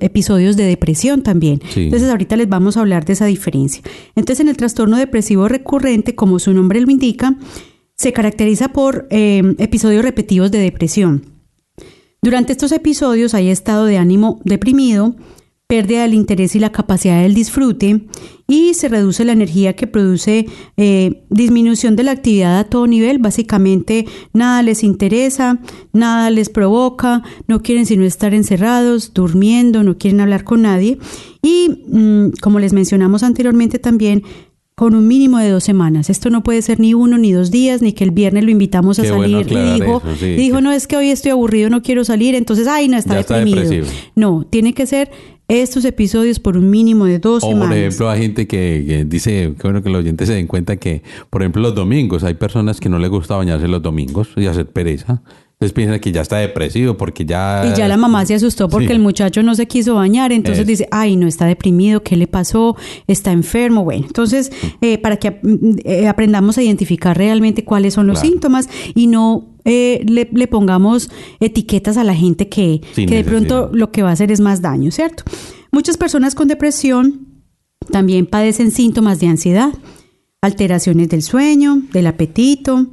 episodios 0.02 0.58
de 0.58 0.64
depresión 0.66 1.24
también. 1.24 1.62
Entonces 1.76 2.10
ahorita 2.10 2.36
les 2.36 2.50
vamos 2.50 2.78
a 2.78 2.82
hablar 2.82 3.06
de 3.06 3.14
esa 3.14 3.26
diferencia. 3.26 3.82
Entonces 4.16 4.42
en 4.42 4.50
el 4.50 4.58
trastorno 4.58 4.98
depresivo 4.98 5.48
recurrente, 5.48 6.16
como 6.16 6.40
su 6.40 6.54
nombre 6.54 6.82
lo 6.82 6.92
indica, 6.92 7.36
se 7.96 8.14
caracteriza 8.14 8.70
por 8.70 9.08
eh, 9.12 9.56
episodios 9.58 10.04
repetidos 10.04 10.52
de 10.52 10.60
depresión. 10.60 11.26
Durante 12.22 12.52
estos 12.52 12.72
episodios 12.74 13.34
hay 13.34 13.50
estado 13.50 13.86
de 13.86 13.98
ánimo 13.98 14.42
deprimido, 14.44 15.16
pérdida 15.70 16.02
del 16.02 16.16
interés 16.16 16.56
y 16.56 16.60
la 16.60 16.72
capacidad 16.72 17.22
del 17.22 17.36
disfrute 17.36 18.02
y 18.48 18.74
se 18.74 18.90
reduce 18.90 19.24
la 19.24 19.34
energía 19.34 19.76
que 19.76 19.86
produce 19.86 20.48
eh, 20.78 21.22
disminución 21.30 21.96
de 21.96 22.02
la 22.02 22.10
actividad 22.10 22.58
a 22.58 22.64
todo 22.64 22.88
nivel. 22.88 23.20
Básicamente 23.20 24.08
nada 24.34 24.64
les 24.64 24.84
interesa, 24.84 25.60
nada 25.94 26.32
les 26.32 26.50
provoca, 26.50 27.22
no 27.48 27.62
quieren 27.62 27.86
sino 27.86 28.04
estar 28.04 28.34
encerrados, 28.34 29.14
durmiendo, 29.14 29.84
no 29.84 30.00
quieren 30.00 30.22
hablar 30.22 30.44
con 30.44 30.64
nadie 30.64 30.98
y 31.44 31.84
mm, 31.88 32.32
como 32.42 32.58
les 32.58 32.74
mencionamos 32.74 33.22
anteriormente 33.22 33.78
también 33.78 34.24
con 34.74 34.96
un 34.96 35.08
mínimo 35.08 35.38
de 35.38 35.52
dos 35.52 35.66
semanas. 35.66 36.10
Esto 36.10 36.32
no 36.32 36.42
puede 36.42 36.64
ser 36.64 36.80
ni 36.80 36.96
uno 36.96 37.20
ni 37.20 37.32
dos 37.32 37.52
días, 37.52 37.84
ni 37.84 37.94
que 37.94 38.06
el 38.06 38.12
viernes 38.12 38.44
lo 38.44 38.50
invitamos 38.50 38.98
a 38.98 39.04
salir 39.04 39.46
y 39.52 39.74
dijo, 39.74 40.02
dijo, 40.20 40.62
no 40.62 40.72
es 40.72 40.88
que 40.88 40.98
hoy 40.98 41.12
estoy 41.12 41.30
aburrido, 41.30 41.70
no 41.70 41.84
quiero 41.84 42.04
salir, 42.06 42.34
entonces, 42.34 42.66
ay, 42.66 42.88
no 42.88 42.98
está 42.98 43.18
deprimido. 43.18 43.86
no, 44.16 44.48
tiene 44.50 44.74
que 44.74 44.88
ser 44.88 45.12
estos 45.50 45.84
episodios 45.84 46.40
por 46.40 46.56
un 46.56 46.70
mínimo 46.70 47.06
de 47.06 47.20
dos 47.20 47.44
o, 47.44 47.50
semanas. 47.50 47.70
Por 47.70 47.78
ejemplo, 47.78 48.10
hay 48.10 48.22
gente 48.22 48.48
que, 48.48 49.06
dice, 49.08 49.54
que 49.58 49.64
bueno 49.64 49.84
que 49.84 49.90
los 49.90 50.00
oyentes 50.00 50.28
se 50.28 50.36
den 50.36 50.48
cuenta 50.48 50.78
que, 50.78 51.04
por 51.30 51.42
ejemplo, 51.42 51.62
los 51.62 51.76
domingos, 51.76 52.24
hay 52.24 52.36
personas 52.36 52.80
que 52.80 52.88
no 52.88 53.00
les 53.00 53.10
gusta 53.10 53.36
bañarse 53.36 53.68
los 53.68 53.82
domingos 53.82 54.30
y 54.38 54.46
hacer 54.46 54.68
pereza. 54.68 55.22
Entonces 55.60 55.74
piensan 55.74 56.00
que 56.00 56.14
ya 56.14 56.22
está 56.22 56.38
depresivo 56.38 56.96
porque 56.96 57.26
ya... 57.26 57.70
Y 57.70 57.78
ya 57.78 57.90
la 57.90 57.98
mamá 57.98 58.26
se 58.26 58.34
asustó 58.34 58.70
porque 58.70 58.94
el 58.94 59.00
muchacho 59.00 59.44
no 59.44 59.56
se 59.56 59.68
quiso 59.68 59.96
bañar, 59.96 60.32
entonces 60.32 60.66
dice, 60.66 60.88
ay, 60.90 61.18
no 61.18 61.28
está 61.28 61.48
deprimido, 61.48 62.02
¿qué 62.02 62.16
le 62.16 62.28
pasó? 62.28 62.78
Está 63.08 63.34
enfermo. 63.34 63.84
Bueno, 63.84 64.06
entonces 64.08 64.54
eh, 64.80 64.98
para 65.00 65.18
que 65.18 65.42
eh, 65.84 66.08
aprendamos 66.08 66.58
a 66.58 66.64
identificar 66.64 67.18
realmente 67.18 67.66
cuáles 67.66 67.96
son 67.96 68.08
los 68.08 68.20
síntomas 68.20 68.70
y 68.96 69.08
no 69.08 69.49
eh, 69.66 70.04
le, 70.06 70.48
pongamos 70.48 71.10
etiquetas 71.40 71.98
a 71.98 72.04
la 72.04 72.16
gente 72.16 72.50
que, 72.50 72.82
que 72.96 73.06
de 73.06 73.24
pronto 73.24 73.70
lo 73.74 73.92
que 73.92 74.04
va 74.04 74.10
a 74.10 74.14
hacer 74.14 74.32
es 74.32 74.40
más 74.40 74.62
daño, 74.62 74.92
¿cierto? 74.92 75.24
Muchas 75.72 75.98
personas 75.98 76.36
con 76.36 76.48
depresión 76.48 77.28
también 77.92 78.26
padecen 78.26 78.72
síntomas 78.72 79.20
de 79.20 79.28
ansiedad, 79.28 79.74
alteraciones 80.42 81.10
del 81.10 81.22
sueño, 81.22 81.82
del 81.92 82.08
apetito, 82.08 82.88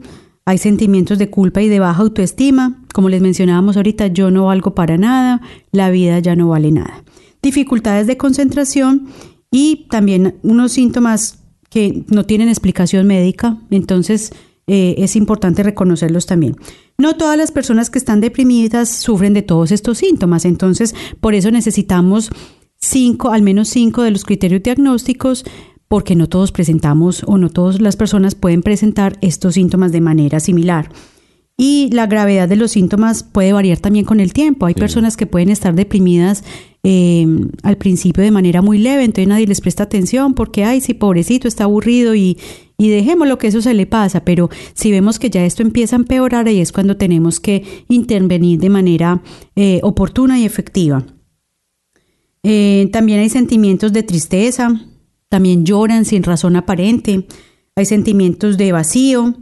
hay 0.49 0.59
sentimientos 0.59 1.19
de 1.19 1.29
culpa 1.29 1.61
y 1.61 1.69
de 1.69 1.81
baja 1.81 2.03
autoestima. 2.03 2.85
Como 2.95 3.09
les 3.09 3.21
mencionábamos 3.21 3.77
ahorita, 3.77 4.07
yo 4.07 4.31
no 4.31 4.47
valgo 4.47 4.75
para 4.77 4.97
nada, 4.97 5.43
la 5.73 5.91
vida 5.91 6.21
ya 6.21 6.37
no 6.37 6.49
vale 6.49 6.71
nada. 6.71 7.03
Dificultades 7.43 8.07
de 8.07 8.17
concentración 8.17 9.09
y 9.51 9.87
también 9.91 10.39
unos 10.43 10.73
síntomas 10.73 11.41
que 11.69 12.05
no 12.09 12.25
tienen 12.27 12.49
explicación 12.49 13.09
médica, 13.09 13.59
entonces 13.71 14.33
eh, 14.67 14.97
es 14.99 15.17
importante 15.17 15.63
reconocerlos 15.63 16.27
también. 16.27 16.57
No 16.99 17.17
todas 17.17 17.37
las 17.39 17.53
personas 17.53 17.91
que 17.91 17.99
están 17.99 18.21
deprimidas 18.21 18.89
sufren 18.89 19.35
de 19.35 19.43
todos 19.43 19.71
estos 19.71 19.99
síntomas, 19.99 20.45
entonces 20.45 20.95
por 21.21 21.35
eso 21.35 21.51
necesitamos 21.51 22.31
cinco, 22.79 23.31
al 23.31 23.43
menos 23.43 23.69
cinco 23.69 24.03
de 24.03 24.11
los 24.11 24.25
criterios 24.25 24.63
diagnósticos 24.63 25.45
porque 25.89 26.17
no 26.17 26.29
todos 26.29 26.53
presentamos 26.53 27.23
o 27.27 27.39
no 27.39 27.49
todas 27.49 27.81
las 27.81 27.97
personas 27.97 28.35
pueden 28.35 28.63
presentar 28.63 29.19
estos 29.21 29.55
síntomas 29.55 29.93
de 29.93 30.01
manera 30.01 30.41
similar. 30.41 30.91
Y 31.59 31.89
la 31.91 32.07
gravedad 32.07 32.49
de 32.49 32.57
los 32.57 32.73
síntomas 32.73 33.23
puede 33.23 33.55
variar 33.55 33.79
también 33.79 34.05
con 34.05 34.21
el 34.21 34.35
tiempo. 34.35 34.67
Hay 34.67 34.75
personas 34.75 35.17
que 35.17 35.27
pueden 35.27 35.49
estar 35.49 35.75
deprimidas 35.75 36.45
eh, 36.83 37.27
al 37.63 37.79
principio 37.79 38.23
de 38.23 38.31
manera 38.31 38.61
muy 38.61 38.79
leve, 38.79 39.05
entonces 39.05 39.27
nadie 39.27 39.47
les 39.47 39.63
presta 39.63 39.85
atención 39.85 40.35
porque, 40.35 40.65
ay, 40.65 40.83
sí, 40.83 40.93
pobrecito, 40.93 41.49
está 41.49 41.65
aburrido 41.65 42.15
y, 42.15 42.37
y 42.77 42.91
dejémoslo 42.91 43.39
que 43.39 43.47
eso 43.47 43.63
se 43.63 43.73
le 43.73 43.87
pasa. 43.87 44.23
Pero 44.25 44.51
si 44.75 44.91
vemos 44.91 45.19
que 45.19 45.31
ya 45.31 45.47
esto 45.47 45.63
empieza 45.63 45.97
a 45.97 46.01
empeorar, 46.01 46.47
ahí 46.47 46.61
es 46.61 46.73
cuando 46.73 46.99
tenemos 46.99 47.41
que 47.41 47.65
intervenir 47.89 48.61
de 48.61 48.69
manera 48.69 49.23
eh, 49.55 49.81
oportuna 49.83 50.39
y 50.39 50.45
efectiva. 50.45 51.07
Eh, 52.43 52.91
también 52.93 53.21
hay 53.21 53.31
sentimientos 53.31 53.95
de 53.95 54.03
tristeza, 54.03 54.81
también 55.31 55.65
lloran 55.65 56.05
sin 56.05 56.23
razón 56.23 56.55
aparente, 56.55 57.27
hay 57.75 57.87
sentimientos 57.87 58.57
de 58.57 58.73
vacío 58.73 59.35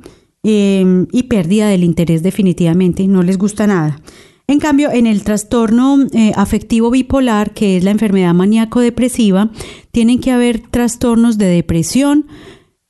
em, 0.45 1.07
y 1.11 1.25
pérdida 1.25 1.69
del 1.69 1.83
interés 1.83 2.23
definitivamente, 2.23 3.07
no 3.09 3.23
les 3.23 3.39
gusta 3.39 3.67
nada. 3.67 4.01
En 4.47 4.61
cambio, 4.61 4.91
en 4.93 5.07
el 5.07 5.23
trastorno 5.25 6.07
eh, 6.13 6.33
afectivo 6.37 6.91
bipolar, 6.91 7.55
que 7.55 7.79
es 7.79 7.85
la 7.85 7.91
enfermedad 7.91 8.35
maníaco-depresiva, 8.35 9.51
tienen 9.91 10.21
que 10.21 10.33
haber 10.33 10.61
trastornos 10.61 11.39
de 11.39 11.47
depresión, 11.47 12.27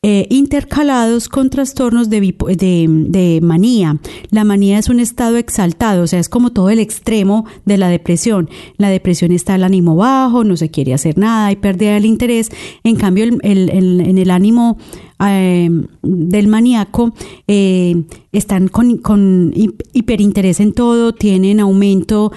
eh, 0.06 0.26
intercalados 0.28 1.30
con 1.30 1.48
trastornos 1.48 2.10
de, 2.10 3.40
manía. 3.42 3.98
La 4.28 4.44
manía 4.44 4.78
es 4.78 4.90
un 4.90 5.00
estado 5.00 5.38
exaltado, 5.38 6.02
o 6.02 6.06
sea, 6.06 6.20
es 6.20 6.28
como 6.28 6.50
todo 6.50 6.68
el 6.68 6.78
extremo 6.78 7.46
de 7.64 7.78
la 7.78 7.88
depresión. 7.88 8.50
La 8.76 8.90
depresión 8.90 9.32
está 9.32 9.54
el 9.54 9.64
ánimo 9.64 9.96
bajo, 9.96 10.44
no 10.44 10.58
se 10.58 10.70
quiere 10.70 10.92
hacer 10.92 11.16
nada, 11.16 11.46
hay 11.46 11.56
pérdida 11.56 11.94
del 11.94 12.04
interés. 12.04 12.50
En 12.82 12.96
cambio, 12.96 13.24
en 13.24 14.18
el 14.18 14.30
ánimo 14.30 14.76
eh, 15.26 15.70
del 16.02 16.48
maníaco 16.48 17.14
eh, 17.48 18.04
están 18.32 18.68
con, 18.68 19.54
hiperinterés 19.54 20.60
en 20.60 20.74
todo, 20.74 21.14
tienen 21.14 21.60
aumento 21.60 22.30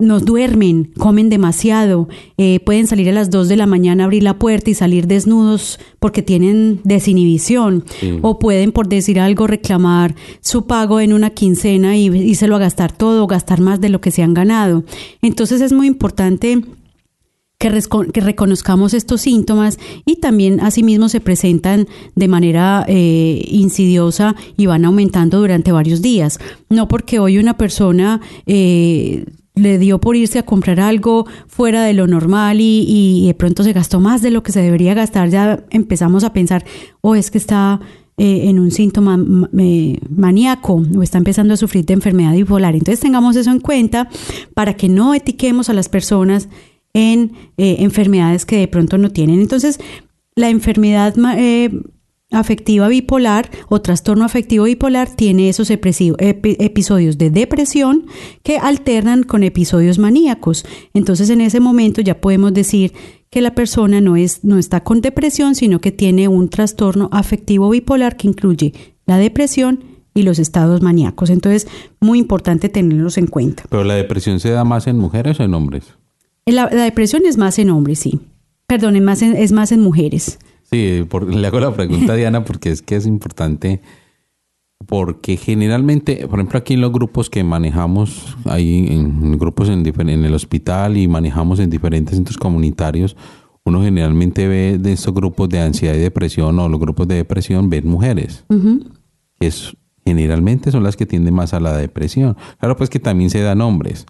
nos 0.00 0.24
duermen, 0.24 0.90
comen 0.98 1.28
demasiado, 1.28 2.08
eh, 2.36 2.58
pueden 2.60 2.88
salir 2.88 3.08
a 3.08 3.12
las 3.12 3.30
2 3.30 3.48
de 3.48 3.56
la 3.56 3.66
mañana, 3.66 4.04
abrir 4.04 4.24
la 4.24 4.38
puerta 4.38 4.70
y 4.70 4.74
salir 4.74 5.06
desnudos 5.06 5.78
porque 6.00 6.22
tienen 6.22 6.80
desinhibición, 6.82 7.84
o 8.22 8.40
pueden, 8.40 8.72
por 8.72 8.88
decir 8.88 9.20
algo, 9.20 9.46
reclamar 9.46 10.16
su 10.40 10.66
pago 10.66 11.00
en 11.00 11.12
una 11.12 11.30
quincena 11.30 11.96
y, 11.96 12.08
y 12.08 12.34
se 12.34 12.48
lo 12.48 12.56
a 12.56 12.58
gastar 12.58 12.90
todo, 12.90 13.22
o 13.24 13.26
gastar 13.28 13.60
más 13.60 13.80
de 13.80 13.88
lo 13.88 14.00
que 14.00 14.10
se 14.10 14.22
han 14.22 14.34
ganado. 14.34 14.82
Entonces 15.22 15.60
es 15.60 15.72
muy 15.72 15.86
importante 15.86 16.60
que, 17.58 17.82
que, 18.12 18.20
reconozcamos 18.20 18.94
estos 18.94 19.20
síntomas 19.20 19.78
y 20.04 20.16
también 20.16 20.60
asimismo 20.60 21.08
se 21.08 21.20
presentan 21.20 21.86
de 22.14 22.28
manera 22.28 22.84
eh, 22.88 23.44
insidiosa 23.48 24.34
y 24.56 24.66
van 24.66 24.84
aumentando 24.84 25.38
durante 25.38 25.72
varios 25.72 26.02
días. 26.02 26.38
No 26.68 26.88
porque 26.88 27.18
hoy 27.18 27.38
una 27.38 27.56
persona 27.56 28.20
eh, 28.46 29.24
le 29.54 29.78
dio 29.78 30.00
por 30.00 30.16
irse 30.16 30.38
a 30.38 30.44
comprar 30.44 30.80
algo 30.80 31.26
fuera 31.46 31.84
de 31.84 31.94
lo 31.94 32.06
normal 32.06 32.58
y, 32.60 33.24
de 33.26 33.34
pronto 33.34 33.62
se 33.62 33.72
gastó 33.72 34.00
más 34.00 34.20
de 34.20 34.30
lo 34.30 34.42
que 34.42 34.52
se 34.52 34.60
debería 34.60 34.94
gastar, 34.94 35.28
ya 35.30 35.64
empezamos 35.70 36.24
a 36.24 36.32
pensar, 36.32 36.64
o 37.00 37.10
oh, 37.10 37.14
es 37.14 37.30
que 37.30 37.38
está 37.38 37.80
eh, 38.16 38.48
en 38.48 38.58
un 38.58 38.70
síntoma 38.70 39.16
maníaco 39.16 40.82
o 40.96 41.02
está 41.02 41.18
empezando 41.18 41.54
a 41.54 41.56
sufrir 41.56 41.84
de 41.84 41.94
enfermedad 41.94 42.32
bipolar. 42.32 42.74
Entonces 42.74 43.00
tengamos 43.00 43.36
eso 43.36 43.50
en 43.50 43.60
cuenta 43.60 44.08
para 44.54 44.74
que 44.74 44.88
no 44.88 45.14
etiquemos 45.14 45.68
a 45.68 45.72
las 45.72 45.88
personas 45.88 46.48
en 46.92 47.32
eh, 47.56 47.76
enfermedades 47.80 48.46
que 48.46 48.56
de 48.58 48.68
pronto 48.68 48.98
no 48.98 49.10
tienen. 49.10 49.40
Entonces, 49.40 49.80
la 50.36 50.48
enfermedad 50.48 51.14
eh, 51.36 51.70
afectiva 52.34 52.88
bipolar 52.88 53.50
o 53.68 53.80
trastorno 53.80 54.24
afectivo 54.24 54.64
bipolar 54.64 55.08
tiene 55.08 55.48
esos 55.48 55.70
episodios 55.70 57.18
de 57.18 57.30
depresión 57.30 58.06
que 58.42 58.58
alternan 58.58 59.22
con 59.22 59.42
episodios 59.42 59.98
maníacos. 59.98 60.64
Entonces 60.92 61.30
en 61.30 61.40
ese 61.40 61.60
momento 61.60 62.00
ya 62.00 62.20
podemos 62.20 62.52
decir 62.52 62.92
que 63.30 63.40
la 63.40 63.54
persona 63.54 64.00
no, 64.00 64.16
es, 64.16 64.44
no 64.44 64.58
está 64.58 64.84
con 64.84 65.00
depresión, 65.00 65.54
sino 65.54 65.80
que 65.80 65.90
tiene 65.90 66.28
un 66.28 66.48
trastorno 66.48 67.08
afectivo 67.12 67.68
bipolar 67.70 68.16
que 68.16 68.28
incluye 68.28 68.72
la 69.06 69.18
depresión 69.18 69.84
y 70.14 70.22
los 70.22 70.38
estados 70.38 70.80
maníacos. 70.82 71.30
Entonces, 71.30 71.66
muy 72.00 72.18
importante 72.18 72.68
tenerlos 72.68 73.18
en 73.18 73.26
cuenta. 73.26 73.64
¿Pero 73.68 73.84
la 73.84 73.94
depresión 73.94 74.38
se 74.40 74.50
da 74.50 74.64
más 74.64 74.86
en 74.86 74.98
mujeres 74.98 75.40
o 75.40 75.42
en 75.42 75.54
hombres? 75.54 75.94
La, 76.46 76.68
depresión 76.68 77.22
es 77.26 77.36
más 77.36 77.58
en 77.58 77.70
hombres, 77.70 77.98
sí. 77.98 78.20
Perdón, 78.66 79.02
más 79.02 79.22
es 79.22 79.52
más 79.52 79.72
en 79.72 79.80
mujeres. 79.80 80.38
Sí, 80.70 81.06
le 81.28 81.46
hago 81.46 81.60
la 81.60 81.74
pregunta 81.74 82.14
a 82.14 82.16
Diana 82.16 82.44
porque 82.44 82.70
es 82.70 82.82
que 82.82 82.96
es 82.96 83.06
importante, 83.06 83.80
porque 84.86 85.36
generalmente, 85.36 86.26
por 86.26 86.38
ejemplo, 86.38 86.58
aquí 86.58 86.74
en 86.74 86.80
los 86.80 86.92
grupos 86.92 87.30
que 87.30 87.44
manejamos, 87.44 88.36
hay 88.44 88.88
en 88.88 89.38
grupos 89.38 89.68
en, 89.68 89.86
en 89.86 90.24
el 90.24 90.34
hospital 90.34 90.96
y 90.96 91.06
manejamos 91.06 91.60
en 91.60 91.70
diferentes 91.70 92.16
centros 92.16 92.38
comunitarios, 92.38 93.16
uno 93.64 93.82
generalmente 93.82 94.46
ve 94.46 94.78
de 94.78 94.92
estos 94.92 95.14
grupos 95.14 95.48
de 95.48 95.60
ansiedad 95.60 95.94
y 95.94 95.98
depresión 95.98 96.58
o 96.58 96.68
los 96.68 96.80
grupos 96.80 97.08
de 97.08 97.14
depresión, 97.16 97.70
ven 97.70 97.88
mujeres, 97.88 98.44
que 99.38 99.46
es, 99.46 99.76
generalmente 100.04 100.70
son 100.70 100.82
las 100.82 100.96
que 100.96 101.06
tienden 101.06 101.34
más 101.34 101.54
a 101.54 101.60
la 101.60 101.76
depresión. 101.76 102.36
Claro, 102.58 102.76
pues 102.76 102.90
que 102.90 103.00
también 103.00 103.30
se 103.30 103.40
dan 103.40 103.62
hombres. 103.62 104.06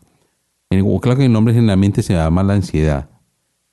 Claro 1.01 1.17
que 1.17 1.25
en 1.25 1.37
hombres 1.37 1.55
generalmente 1.55 2.03
se 2.03 2.14
da 2.14 2.31
más 2.31 2.45
la 2.47 2.55
ansiedad 2.55 3.13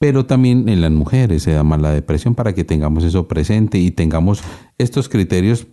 pero 0.02 0.26
también 0.26 0.68
en 0.68 0.82
las 0.82 0.90
mujeres 0.90 1.44
se 1.44 1.52
da 1.52 1.64
más 1.64 1.80
la 1.80 1.92
depresión 1.92 2.34
para 2.34 2.56
que 2.56 2.64
tengamos 2.64 3.04
eso 3.04 3.28
presente 3.28 3.78
y 3.78 3.92
tengamos 3.92 4.42
estos 4.80 5.08
criterios. 5.10 5.68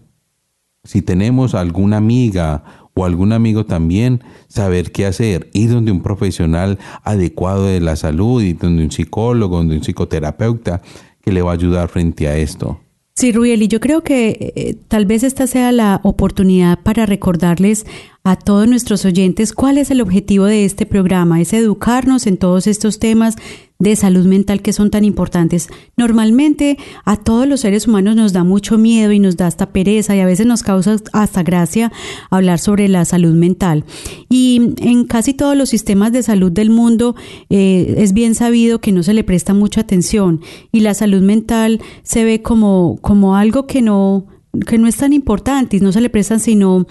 Si 0.85 1.01
tenemos 1.01 1.55
alguna 1.55 1.97
amiga 1.97 2.63
o 2.93 3.07
algún 3.07 3.33
amigo 3.33 3.65
también, 3.65 4.23
saber 4.47 4.93
qué 4.93 5.07
hacer, 5.07 5.49
ir 5.55 5.71
donde 5.71 5.93
un 5.93 6.03
profesional 6.03 6.79
adecuado 7.05 7.65
de 7.65 7.81
la 7.81 7.97
salud 7.97 8.43
y 8.43 8.53
donde 8.53 8.85
un 8.85 8.91
psicólogo, 8.91 9.57
donde 9.57 9.77
un 9.77 9.83
psicoterapeuta 9.83 10.83
que 11.23 11.33
le 11.33 11.41
va 11.41 11.53
a 11.53 11.55
ayudar 11.55 11.89
frente 11.89 12.29
a 12.29 12.37
esto. 12.37 12.79
Sí, 13.15 13.33
Ruel, 13.33 13.63
y 13.63 13.69
yo 13.69 13.81
creo 13.81 14.03
que 14.03 14.53
eh, 14.55 14.77
tal 14.89 15.07
vez 15.07 15.23
esta 15.23 15.47
sea 15.47 15.73
la 15.73 16.01
oportunidad 16.05 16.79
para 16.83 17.07
recordarles 17.07 17.87
a 18.23 18.37
todos 18.37 18.69
nuestros 18.69 19.07
oyentes 19.07 19.55
cuál 19.55 19.79
es 19.79 19.91
el 19.91 20.03
objetivo 20.03 20.45
de 20.45 20.67
este 20.67 20.85
programa, 20.85 21.41
es 21.41 21.55
educarnos 21.55 22.27
en 22.27 22.37
todos 22.37 22.67
estos 22.67 22.99
temas 22.99 23.37
de 23.81 23.95
salud 23.95 24.27
mental 24.27 24.61
que 24.61 24.73
son 24.73 24.91
tan 24.91 25.05
importantes. 25.05 25.69
Normalmente 25.97 26.79
a 27.05 27.17
todos 27.17 27.47
los 27.47 27.61
seres 27.61 27.87
humanos 27.87 28.17
nos 28.17 28.33
da 28.33 28.43
mucho 28.43 28.77
miedo 28.77 29.13
y 29.13 29.21
nos 29.21 29.37
da 29.37 29.47
hasta 29.47 29.71
pereza 29.71 30.17
y 30.17 30.21
a 30.21 30.27
veces 30.27 30.47
nos 30.47 30.65
causa 30.65 30.97
hasta 31.13 31.45
gracia 31.45 31.93
hablar 32.29 32.59
sobre 32.59 32.89
la 32.89 33.05
salud 33.05 33.35
mental. 33.35 33.85
Y 34.29 34.75
en 34.79 35.05
casi 35.05 35.33
todos 35.33 35.57
los 35.57 35.69
sistemas 35.69 36.11
de 36.11 36.25
salud 36.25 36.51
del 36.51 36.71
mundo 36.71 37.15
eh, 37.51 37.95
es 37.99 38.13
bien 38.15 38.35
sabido 38.35 38.81
que 38.81 38.91
no 38.91 39.05
se 39.05 39.15
le 39.15 39.23
presta 39.23 39.55
mucha 39.55 39.83
atención 39.83 40.41
y 40.73 40.81
la 40.81 40.95
salud 40.95 41.23
mental 41.23 41.81
se 42.03 42.25
ve 42.25 42.43
como, 42.43 42.99
como 43.01 43.37
algo 43.37 43.69
que 43.69 43.81
no, 43.81 44.27
que 44.67 44.77
no 44.79 44.89
es 44.89 44.97
tan 44.97 45.13
importante 45.13 45.77
y 45.77 45.81
no 45.81 45.93
se 45.93 46.01
le 46.01 46.11
prestan 46.11 46.41
sino 46.41 46.89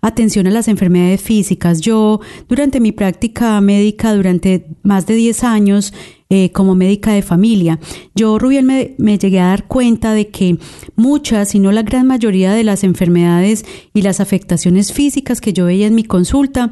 atención 0.00 0.46
a 0.46 0.50
las 0.50 0.68
enfermedades 0.68 1.20
físicas. 1.20 1.80
Yo, 1.80 2.20
durante 2.48 2.80
mi 2.80 2.92
práctica 2.92 3.60
médica, 3.60 4.14
durante 4.14 4.66
más 4.82 5.06
de 5.06 5.14
10 5.14 5.44
años, 5.44 5.92
eh, 6.32 6.52
como 6.52 6.76
médica 6.76 7.12
de 7.12 7.22
familia. 7.22 7.80
Yo, 8.14 8.38
Rubiel, 8.38 8.64
me, 8.64 8.94
me, 8.98 9.18
llegué 9.18 9.40
a 9.40 9.46
dar 9.46 9.66
cuenta 9.66 10.12
de 10.14 10.28
que 10.28 10.58
muchas, 10.94 11.48
si 11.48 11.58
no 11.58 11.72
la 11.72 11.82
gran 11.82 12.06
mayoría 12.06 12.52
de 12.52 12.62
las 12.62 12.84
enfermedades 12.84 13.64
y 13.94 14.02
las 14.02 14.20
afectaciones 14.20 14.92
físicas 14.92 15.40
que 15.40 15.52
yo 15.52 15.64
veía 15.64 15.88
en 15.88 15.96
mi 15.96 16.04
consulta, 16.04 16.70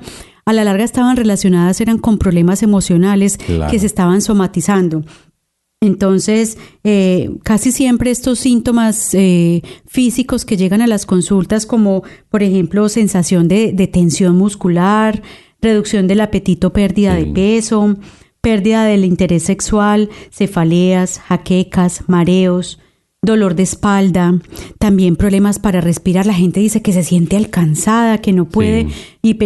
a 0.48 0.52
la 0.54 0.64
larga 0.64 0.82
estaban 0.82 1.16
relacionadas, 1.16 1.80
eran 1.82 1.98
con 1.98 2.16
problemas 2.16 2.62
emocionales 2.62 3.36
que 3.70 3.78
se 3.78 3.84
estaban 3.84 4.22
somatizando. 4.22 5.02
Entonces, 5.80 6.58
eh, 6.82 7.30
casi 7.44 7.70
siempre 7.70 8.10
estos 8.10 8.40
síntomas 8.40 9.14
eh, 9.14 9.62
físicos 9.86 10.44
que 10.44 10.56
llegan 10.56 10.82
a 10.82 10.88
las 10.88 11.06
consultas, 11.06 11.66
como 11.66 12.02
por 12.30 12.42
ejemplo 12.42 12.88
sensación 12.88 13.46
de, 13.46 13.72
tensión 13.92 14.36
muscular, 14.36 15.22
reducción 15.60 16.08
del 16.08 16.20
apetito, 16.20 16.72
pérdida 16.72 17.14
de 17.14 17.26
peso, 17.26 17.96
pérdida 18.40 18.84
del 18.86 19.04
interés 19.04 19.44
sexual, 19.44 20.10
cefaleas, 20.30 21.20
jaquecas, 21.20 22.08
mareos, 22.08 22.80
dolor 23.22 23.54
de 23.54 23.62
espalda, 23.62 24.34
también 24.80 25.14
problemas 25.14 25.60
para 25.60 25.80
respirar. 25.80 26.26
La 26.26 26.34
gente 26.34 26.58
dice 26.58 26.82
que 26.82 26.92
se 26.92 27.04
siente 27.04 27.36
alcanzada, 27.36 28.18
que 28.18 28.32
no 28.32 28.48
puede 28.48 28.88
y 29.22 29.38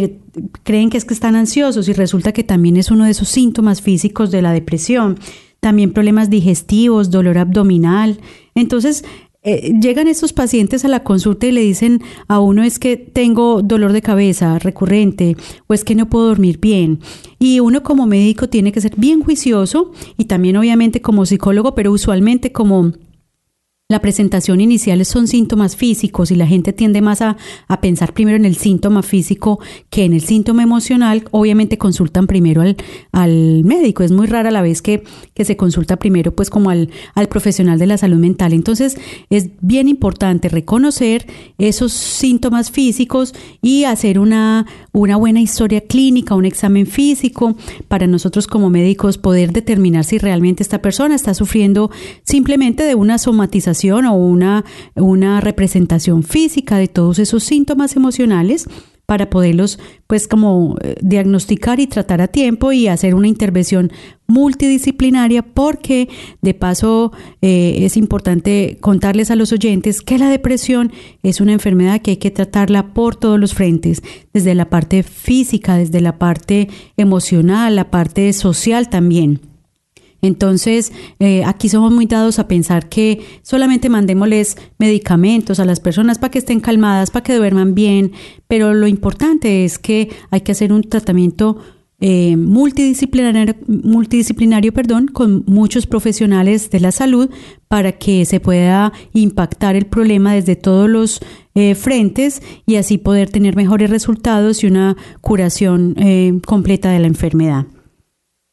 creen 0.62 0.88
que 0.88 0.96
es 0.96 1.04
que 1.04 1.12
están 1.14 1.36
ansiosos 1.36 1.90
y 1.90 1.92
resulta 1.92 2.32
que 2.32 2.42
también 2.44 2.78
es 2.78 2.90
uno 2.90 3.04
de 3.04 3.10
esos 3.10 3.28
síntomas 3.28 3.82
físicos 3.82 4.30
de 4.30 4.40
la 4.40 4.52
depresión. 4.52 5.18
También 5.62 5.92
problemas 5.92 6.28
digestivos, 6.28 7.12
dolor 7.12 7.38
abdominal. 7.38 8.18
Entonces, 8.56 9.04
eh, 9.44 9.72
llegan 9.80 10.08
estos 10.08 10.32
pacientes 10.32 10.84
a 10.84 10.88
la 10.88 11.04
consulta 11.04 11.46
y 11.46 11.52
le 11.52 11.60
dicen 11.60 12.02
a 12.26 12.40
uno 12.40 12.64
es 12.64 12.80
que 12.80 12.96
tengo 12.96 13.62
dolor 13.62 13.92
de 13.92 14.02
cabeza 14.02 14.58
recurrente 14.58 15.36
o 15.68 15.74
es 15.74 15.84
que 15.84 15.94
no 15.94 16.10
puedo 16.10 16.26
dormir 16.26 16.58
bien. 16.58 16.98
Y 17.38 17.60
uno 17.60 17.84
como 17.84 18.06
médico 18.06 18.48
tiene 18.48 18.72
que 18.72 18.80
ser 18.80 18.96
bien 18.96 19.22
juicioso 19.22 19.92
y 20.16 20.24
también 20.24 20.56
obviamente 20.56 21.00
como 21.00 21.26
psicólogo, 21.26 21.76
pero 21.76 21.92
usualmente 21.92 22.50
como 22.50 22.94
la 23.92 24.00
presentación 24.00 24.62
inicial 24.62 25.04
son 25.04 25.28
síntomas 25.28 25.76
físicos 25.76 26.30
y 26.30 26.34
la 26.34 26.46
gente 26.46 26.72
tiende 26.72 27.02
más 27.02 27.20
a, 27.20 27.36
pensar 27.82 28.14
primero 28.14 28.36
en 28.36 28.46
el 28.46 28.56
síntoma 28.56 29.02
físico 29.02 29.60
que 29.90 30.04
en 30.04 30.14
el 30.14 30.22
síntoma 30.22 30.62
emocional. 30.62 31.24
Obviamente 31.30 31.76
consultan 31.76 32.26
primero 32.26 32.62
al, 32.62 32.76
al 33.12 33.64
médico. 33.64 34.02
Es 34.02 34.10
muy 34.10 34.28
rara 34.28 34.50
la 34.50 34.62
vez 34.62 34.80
que, 34.80 35.04
que 35.34 35.44
se 35.44 35.58
consulta 35.58 35.98
primero 35.98 36.34
pues 36.34 36.48
como 36.48 36.70
al, 36.70 36.88
al 37.14 37.28
profesional 37.28 37.78
de 37.78 37.86
la 37.86 37.98
salud 37.98 38.16
mental. 38.16 38.54
Entonces 38.54 38.96
es 39.28 39.50
bien 39.60 39.88
importante 39.88 40.48
reconocer 40.48 41.26
esos 41.58 41.92
síntomas 41.92 42.70
físicos 42.70 43.34
y 43.60 43.84
hacer 43.84 44.18
una, 44.18 44.64
una 44.92 45.16
buena 45.16 45.42
historia 45.42 45.82
clínica, 45.82 46.34
un 46.34 46.46
examen 46.46 46.86
físico 46.86 47.56
para 47.88 48.06
nosotros 48.06 48.46
como 48.46 48.70
médicos 48.70 49.18
poder 49.18 49.52
determinar 49.52 50.04
si 50.04 50.16
realmente 50.16 50.62
esta 50.62 50.80
persona 50.80 51.14
está 51.14 51.34
sufriendo 51.34 51.90
simplemente 52.22 52.84
de 52.84 52.94
una 52.94 53.18
somatización 53.18 53.81
o 53.90 54.12
una, 54.12 54.64
una 54.94 55.40
representación 55.40 56.22
física 56.22 56.76
de 56.76 56.88
todos 56.88 57.18
esos 57.18 57.42
síntomas 57.42 57.96
emocionales 57.96 58.68
para 59.06 59.28
poderlos 59.28 59.78
pues 60.06 60.28
como 60.28 60.76
eh, 60.80 60.94
diagnosticar 61.02 61.80
y 61.80 61.86
tratar 61.86 62.20
a 62.20 62.28
tiempo 62.28 62.72
y 62.72 62.88
hacer 62.88 63.14
una 63.14 63.28
intervención 63.28 63.92
multidisciplinaria 64.26 65.42
porque 65.42 66.08
de 66.40 66.54
paso 66.54 67.12
eh, 67.42 67.80
es 67.80 67.96
importante 67.96 68.78
contarles 68.80 69.30
a 69.30 69.36
los 69.36 69.52
oyentes 69.52 70.00
que 70.00 70.18
la 70.18 70.30
depresión 70.30 70.92
es 71.22 71.40
una 71.40 71.52
enfermedad 71.52 72.00
que 72.00 72.12
hay 72.12 72.16
que 72.16 72.30
tratarla 72.30 72.94
por 72.94 73.16
todos 73.16 73.38
los 73.38 73.52
frentes, 73.54 74.02
desde 74.32 74.54
la 74.54 74.70
parte 74.70 75.02
física, 75.02 75.76
desde 75.76 76.00
la 76.00 76.18
parte 76.18 76.68
emocional, 76.96 77.76
la 77.76 77.90
parte 77.90 78.32
social 78.32 78.88
también. 78.88 79.51
Entonces, 80.24 80.92
eh, 81.18 81.42
aquí 81.44 81.68
somos 81.68 81.92
muy 81.92 82.06
dados 82.06 82.38
a 82.38 82.46
pensar 82.46 82.88
que 82.88 83.20
solamente 83.42 83.88
mandémosles 83.88 84.56
medicamentos 84.78 85.58
a 85.58 85.64
las 85.64 85.80
personas 85.80 86.18
para 86.18 86.30
que 86.30 86.38
estén 86.38 86.60
calmadas, 86.60 87.10
para 87.10 87.24
que 87.24 87.34
duerman 87.34 87.74
bien, 87.74 88.12
pero 88.46 88.72
lo 88.72 88.86
importante 88.86 89.64
es 89.64 89.80
que 89.80 90.10
hay 90.30 90.42
que 90.42 90.52
hacer 90.52 90.72
un 90.72 90.84
tratamiento 90.84 91.58
eh, 91.98 92.36
multidisciplinario, 92.36 93.56
multidisciplinario 93.66 94.72
perdón, 94.72 95.08
con 95.08 95.42
muchos 95.46 95.88
profesionales 95.88 96.70
de 96.70 96.78
la 96.78 96.92
salud 96.92 97.28
para 97.66 97.90
que 97.90 98.24
se 98.24 98.38
pueda 98.38 98.92
impactar 99.12 99.74
el 99.74 99.86
problema 99.86 100.34
desde 100.34 100.54
todos 100.54 100.88
los 100.88 101.20
eh, 101.56 101.74
frentes 101.74 102.42
y 102.64 102.76
así 102.76 102.96
poder 102.96 103.28
tener 103.30 103.56
mejores 103.56 103.90
resultados 103.90 104.62
y 104.62 104.68
una 104.68 104.96
curación 105.20 105.96
completa 106.46 106.90
de 106.90 107.00
la 107.00 107.08
enfermedad. 107.08 107.66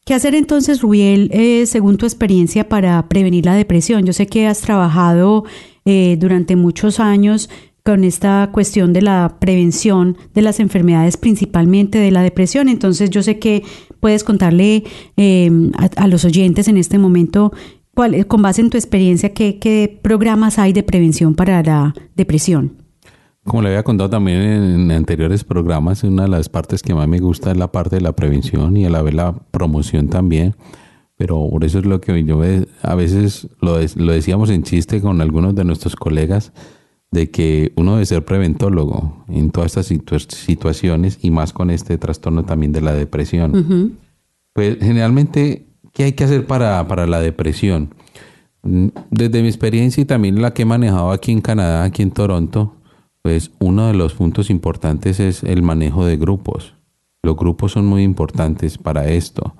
¿Qué 0.10 0.16
hacer 0.16 0.34
entonces, 0.34 0.82
Rubiel, 0.82 1.30
eh, 1.32 1.68
según 1.68 1.98
tu 1.98 2.08
experiencia 2.08 2.68
para 2.68 3.08
prevenir 3.10 3.46
la 3.46 3.54
depresión? 3.54 4.08
Yo 4.08 4.12
sé 4.12 4.26
que 4.26 4.48
has 4.48 4.60
trabajado 4.60 5.44
eh, 5.86 6.18
durante 6.20 6.56
muchos 6.56 7.00
años 7.00 7.48
con 7.84 8.04
esta 8.04 8.50
cuestión 8.52 8.92
de 8.92 9.04
la 9.04 9.38
prevención 9.40 10.18
de 10.34 10.42
las 10.42 10.60
enfermedades, 10.60 11.16
principalmente 11.16 12.00
de 12.00 12.10
la 12.10 12.24
depresión. 12.24 12.70
Entonces 12.70 13.12
yo 13.12 13.22
sé 13.22 13.38
que 13.38 13.62
puedes 14.00 14.24
contarle 14.24 14.84
em, 15.16 15.70
a, 15.78 16.08
los 16.08 16.26
oyentes 16.26 16.68
en 16.68 16.78
este 16.78 16.98
momento, 16.98 17.54
cuál, 17.94 18.26
con 18.26 18.42
base 18.42 18.62
en 18.62 18.72
tu 18.72 18.78
experiencia, 18.78 19.36
qué 19.36 20.00
programas 20.02 20.58
hay 20.58 20.74
de 20.74 20.82
prevención 20.82 21.36
para 21.36 21.62
la 21.62 21.94
depresión. 22.16 22.79
Como 23.44 23.62
le 23.62 23.70
había 23.70 23.84
contado 23.84 24.10
también 24.10 24.42
en 24.42 24.92
anteriores 24.92 25.44
programas, 25.44 26.04
una 26.04 26.24
de 26.24 26.30
las 26.30 26.50
partes 26.50 26.84
que 26.84 26.94
más 26.94 27.08
me 27.08 27.20
gusta 27.20 27.52
es 27.52 27.58
la 27.58 27.72
parte 27.72 27.96
de 27.96 28.02
la 28.02 28.14
prevención 28.14 28.76
y 28.78 28.86
a 28.86 28.90
la 28.90 29.02
vez 29.02 29.14
la 29.14 29.34
promoción 29.52 30.08
también. 30.10 30.56
Pero 31.18 31.50
por 31.50 31.64
eso 31.64 31.80
es 31.80 31.86
lo 31.86 32.00
que 32.00 32.24
yo 32.24 32.42
a 32.82 32.96
veces 32.96 33.48
lo, 33.60 33.78
lo 33.96 34.12
decíamos 34.14 34.50
en 34.50 34.64
chiste 34.64 35.02
con 35.02 35.20
algunos 35.22 35.56
de 35.56 35.66
nuestros 35.66 35.96
colegas, 35.96 36.54
de 37.12 37.32
que 37.32 37.74
uno 37.76 37.94
debe 37.94 38.06
ser 38.06 38.24
preventólogo 38.24 39.26
en 39.28 39.50
todas 39.52 39.76
estas 39.76 39.88
situaciones 40.30 41.20
y 41.22 41.32
más 41.32 41.54
con 41.54 41.72
este 41.72 41.98
trastorno 41.98 42.46
también 42.46 42.72
de 42.72 42.82
la 42.82 42.94
depresión. 42.94 43.98
Pues 44.54 44.78
generalmente, 44.80 45.66
¿qué 45.94 46.04
hay 46.04 46.14
que 46.14 46.24
hacer 46.24 46.46
para, 46.46 46.88
para 46.88 47.08
la 47.08 47.20
depresión? 47.20 47.94
Mm, 48.64 48.88
desde 49.10 49.42
mi 49.42 49.48
experiencia 49.48 50.02
y 50.02 50.06
también 50.06 50.42
la 50.42 50.54
que 50.54 50.64
he 50.64 50.66
manejado 50.66 51.12
aquí 51.12 51.32
en 51.32 51.42
Canadá, 51.42 51.84
aquí 51.84 52.02
en 52.02 52.12
Toronto, 52.12 52.76
pues 53.22 53.52
uno 53.60 53.88
de 53.88 53.94
los 53.94 54.14
puntos 54.14 54.50
importantes 54.50 55.20
es 55.20 55.44
el 55.44 55.62
manejo 55.62 56.06
de 56.06 56.18
grupos. 56.18 56.76
Los 57.22 57.36
grupos 57.36 57.74
son 57.74 57.86
muy 57.86 58.04
importantes 58.04 58.78
para 58.78 59.10
esto. 59.10 59.56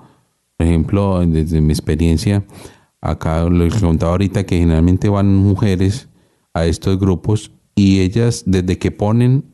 Por 0.56 0.66
ejemplo, 0.66 1.20
desde 1.26 1.60
mi 1.60 1.72
experiencia, 1.72 2.44
acá 3.00 3.48
les 3.48 3.74
contaba 3.74 4.12
ahorita 4.12 4.44
que 4.44 4.58
generalmente 4.58 5.08
van 5.08 5.36
mujeres 5.36 6.08
a 6.54 6.66
estos 6.66 6.98
grupos 6.98 7.52
y 7.74 8.00
ellas 8.00 8.44
desde 8.46 8.78
que 8.78 8.90
ponen 8.90 9.44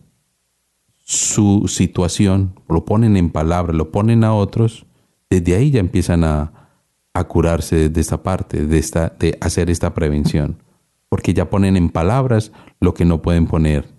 su 1.05 1.67
situación, 1.69 2.55
lo 2.69 2.85
ponen 2.85 3.17
en 3.17 3.31
palabras, 3.31 3.77
lo 3.77 3.93
ponen 3.93 4.25
a 4.25 4.35
otros, 4.35 4.87
desde 5.31 5.55
ahí 5.55 5.71
ya 5.71 5.81
empiezan 5.81 6.25
a, 6.25 6.71
a 7.15 7.25
curarse 7.25 7.89
de 7.89 8.01
esta 8.01 8.23
parte, 8.23 8.67
de, 8.67 8.79
esta, 8.79 9.15
de 9.19 9.39
hacer 9.41 9.71
esta 9.71 9.95
prevención, 9.95 10.63
porque 11.09 11.35
ya 11.35 11.49
ponen 11.51 11.77
en 11.77 11.91
palabras 11.91 12.51
lo 12.81 12.95
que 12.95 13.05
no 13.05 13.23
pueden 13.23 13.47
poner 13.47 13.96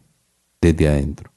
desde 0.61 0.87
adentro. 0.87 1.31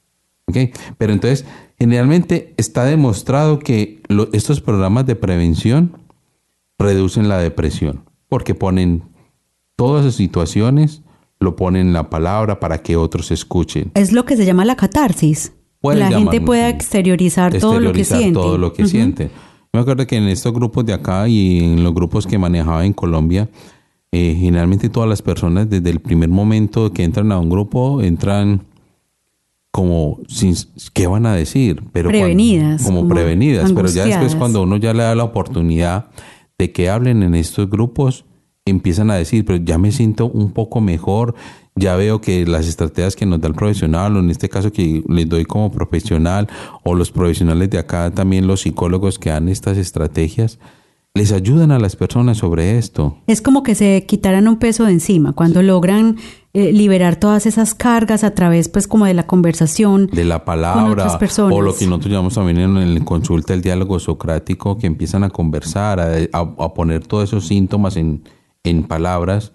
¿Okay? 0.47 0.71
Pero 0.97 1.13
entonces, 1.13 1.45
generalmente 1.79 2.53
está 2.57 2.85
demostrado 2.85 3.59
que 3.59 4.01
estos 4.33 4.61
programas 4.61 5.05
de 5.05 5.15
prevención 5.15 5.97
reducen 6.77 7.29
la 7.29 7.37
depresión, 7.37 8.03
porque 8.27 8.55
ponen 8.55 9.03
todas 9.75 10.05
las 10.05 10.15
situaciones, 10.15 11.01
lo 11.39 11.55
ponen 11.55 11.87
en 11.87 11.93
la 11.93 12.09
palabra 12.09 12.59
para 12.59 12.79
que 12.79 12.95
otros 12.95 13.31
escuchen. 13.31 13.91
Es 13.95 14.11
lo 14.11 14.25
que 14.25 14.35
se 14.35 14.45
llama 14.45 14.65
la 14.65 14.75
catarsis. 14.75 15.53
la 15.81 16.09
gente 16.09 16.41
pueda 16.41 16.69
exteriorizar, 16.69 17.57
todo 17.57 17.79
lo 17.79 17.93
que 17.93 18.03
siente. 18.03 18.33
Todo 18.33 18.57
lo 18.57 18.73
que 18.73 18.87
siente. 18.87 19.29
Me 19.73 19.79
acuerdo 19.79 20.05
que 20.05 20.17
en 20.17 20.27
estos 20.27 20.53
grupos 20.53 20.85
de 20.85 20.93
acá 20.93 21.27
y 21.29 21.59
en 21.63 21.83
los 21.83 21.93
grupos 21.93 22.27
que 22.27 22.37
manejaba 22.37 22.85
en 22.85 22.91
Colombia, 22.91 23.49
eh, 24.11 24.35
generalmente 24.37 24.89
todas 24.89 25.07
las 25.07 25.21
personas 25.21 25.69
desde 25.69 25.89
el 25.89 26.01
primer 26.01 26.27
momento 26.27 26.91
que 26.91 27.03
entran 27.03 27.31
a 27.31 27.39
un 27.39 27.49
grupo 27.49 28.01
entran 28.01 28.61
como 29.71 30.19
sin, 30.27 30.55
qué 30.93 31.07
van 31.07 31.25
a 31.25 31.33
decir, 31.33 31.83
pero 31.93 32.09
prevenidas, 32.09 32.83
como, 32.83 33.07
prevenidas, 33.07 33.71
pero 33.71 33.87
ya 33.89 34.05
después 34.05 34.35
cuando 34.35 34.63
uno 34.63 34.77
ya 34.77 34.93
le 34.93 35.03
da 35.03 35.15
la 35.15 35.23
oportunidad 35.23 36.07
de 36.57 36.71
que 36.71 36.89
hablen 36.89 37.23
en 37.23 37.35
estos 37.35 37.69
grupos, 37.69 38.25
empiezan 38.65 39.09
a 39.11 39.15
decir, 39.15 39.45
pero 39.45 39.63
ya 39.63 39.77
me 39.77 39.91
siento 39.91 40.27
un 40.27 40.51
poco 40.51 40.81
mejor, 40.81 41.35
ya 41.75 41.95
veo 41.95 42.19
que 42.19 42.45
las 42.45 42.67
estrategias 42.67 43.15
que 43.15 43.25
nos 43.25 43.39
da 43.39 43.47
el 43.47 43.55
profesional, 43.55 44.17
o 44.17 44.19
en 44.19 44.29
este 44.29 44.49
caso 44.49 44.71
que 44.73 45.03
les 45.07 45.29
doy 45.29 45.45
como 45.45 45.71
profesional, 45.71 46.47
o 46.83 46.93
los 46.93 47.11
profesionales 47.11 47.69
de 47.69 47.79
acá, 47.79 48.11
también 48.11 48.47
los 48.47 48.61
psicólogos 48.61 49.17
que 49.17 49.29
dan 49.29 49.47
estas 49.47 49.77
estrategias, 49.77 50.59
les 51.13 51.33
ayudan 51.33 51.71
a 51.71 51.79
las 51.79 51.95
personas 51.95 52.37
sobre 52.37 52.77
esto. 52.77 53.17
Es 53.27 53.41
como 53.41 53.63
que 53.63 53.75
se 53.75 54.05
quitaran 54.07 54.47
un 54.47 54.57
peso 54.57 54.85
de 54.85 54.93
encima, 54.93 55.33
cuando 55.33 55.61
logran 55.61 56.17
eh, 56.53 56.71
liberar 56.71 57.17
todas 57.17 57.45
esas 57.45 57.75
cargas 57.75 58.23
a 58.23 58.33
través 58.33 58.69
pues 58.69 58.87
como 58.87 59.05
de 59.05 59.13
la 59.13 59.27
conversación. 59.27 60.07
De 60.07 60.23
la 60.23 60.45
palabra 60.45 61.17
o 61.37 61.61
lo 61.61 61.75
que 61.75 61.85
nosotros 61.85 62.11
llamamos 62.11 62.35
también 62.35 62.59
en 62.59 62.77
el 62.77 63.03
consulta 63.03 63.53
el 63.53 63.61
diálogo 63.61 63.99
socrático, 63.99 64.77
que 64.77 64.87
empiezan 64.87 65.23
a 65.23 65.29
conversar, 65.29 65.99
a, 66.31 66.73
poner 66.73 67.05
todos 67.05 67.25
esos 67.25 67.45
síntomas 67.45 67.97
en, 67.97 68.23
en 68.63 68.83
palabras, 68.83 69.51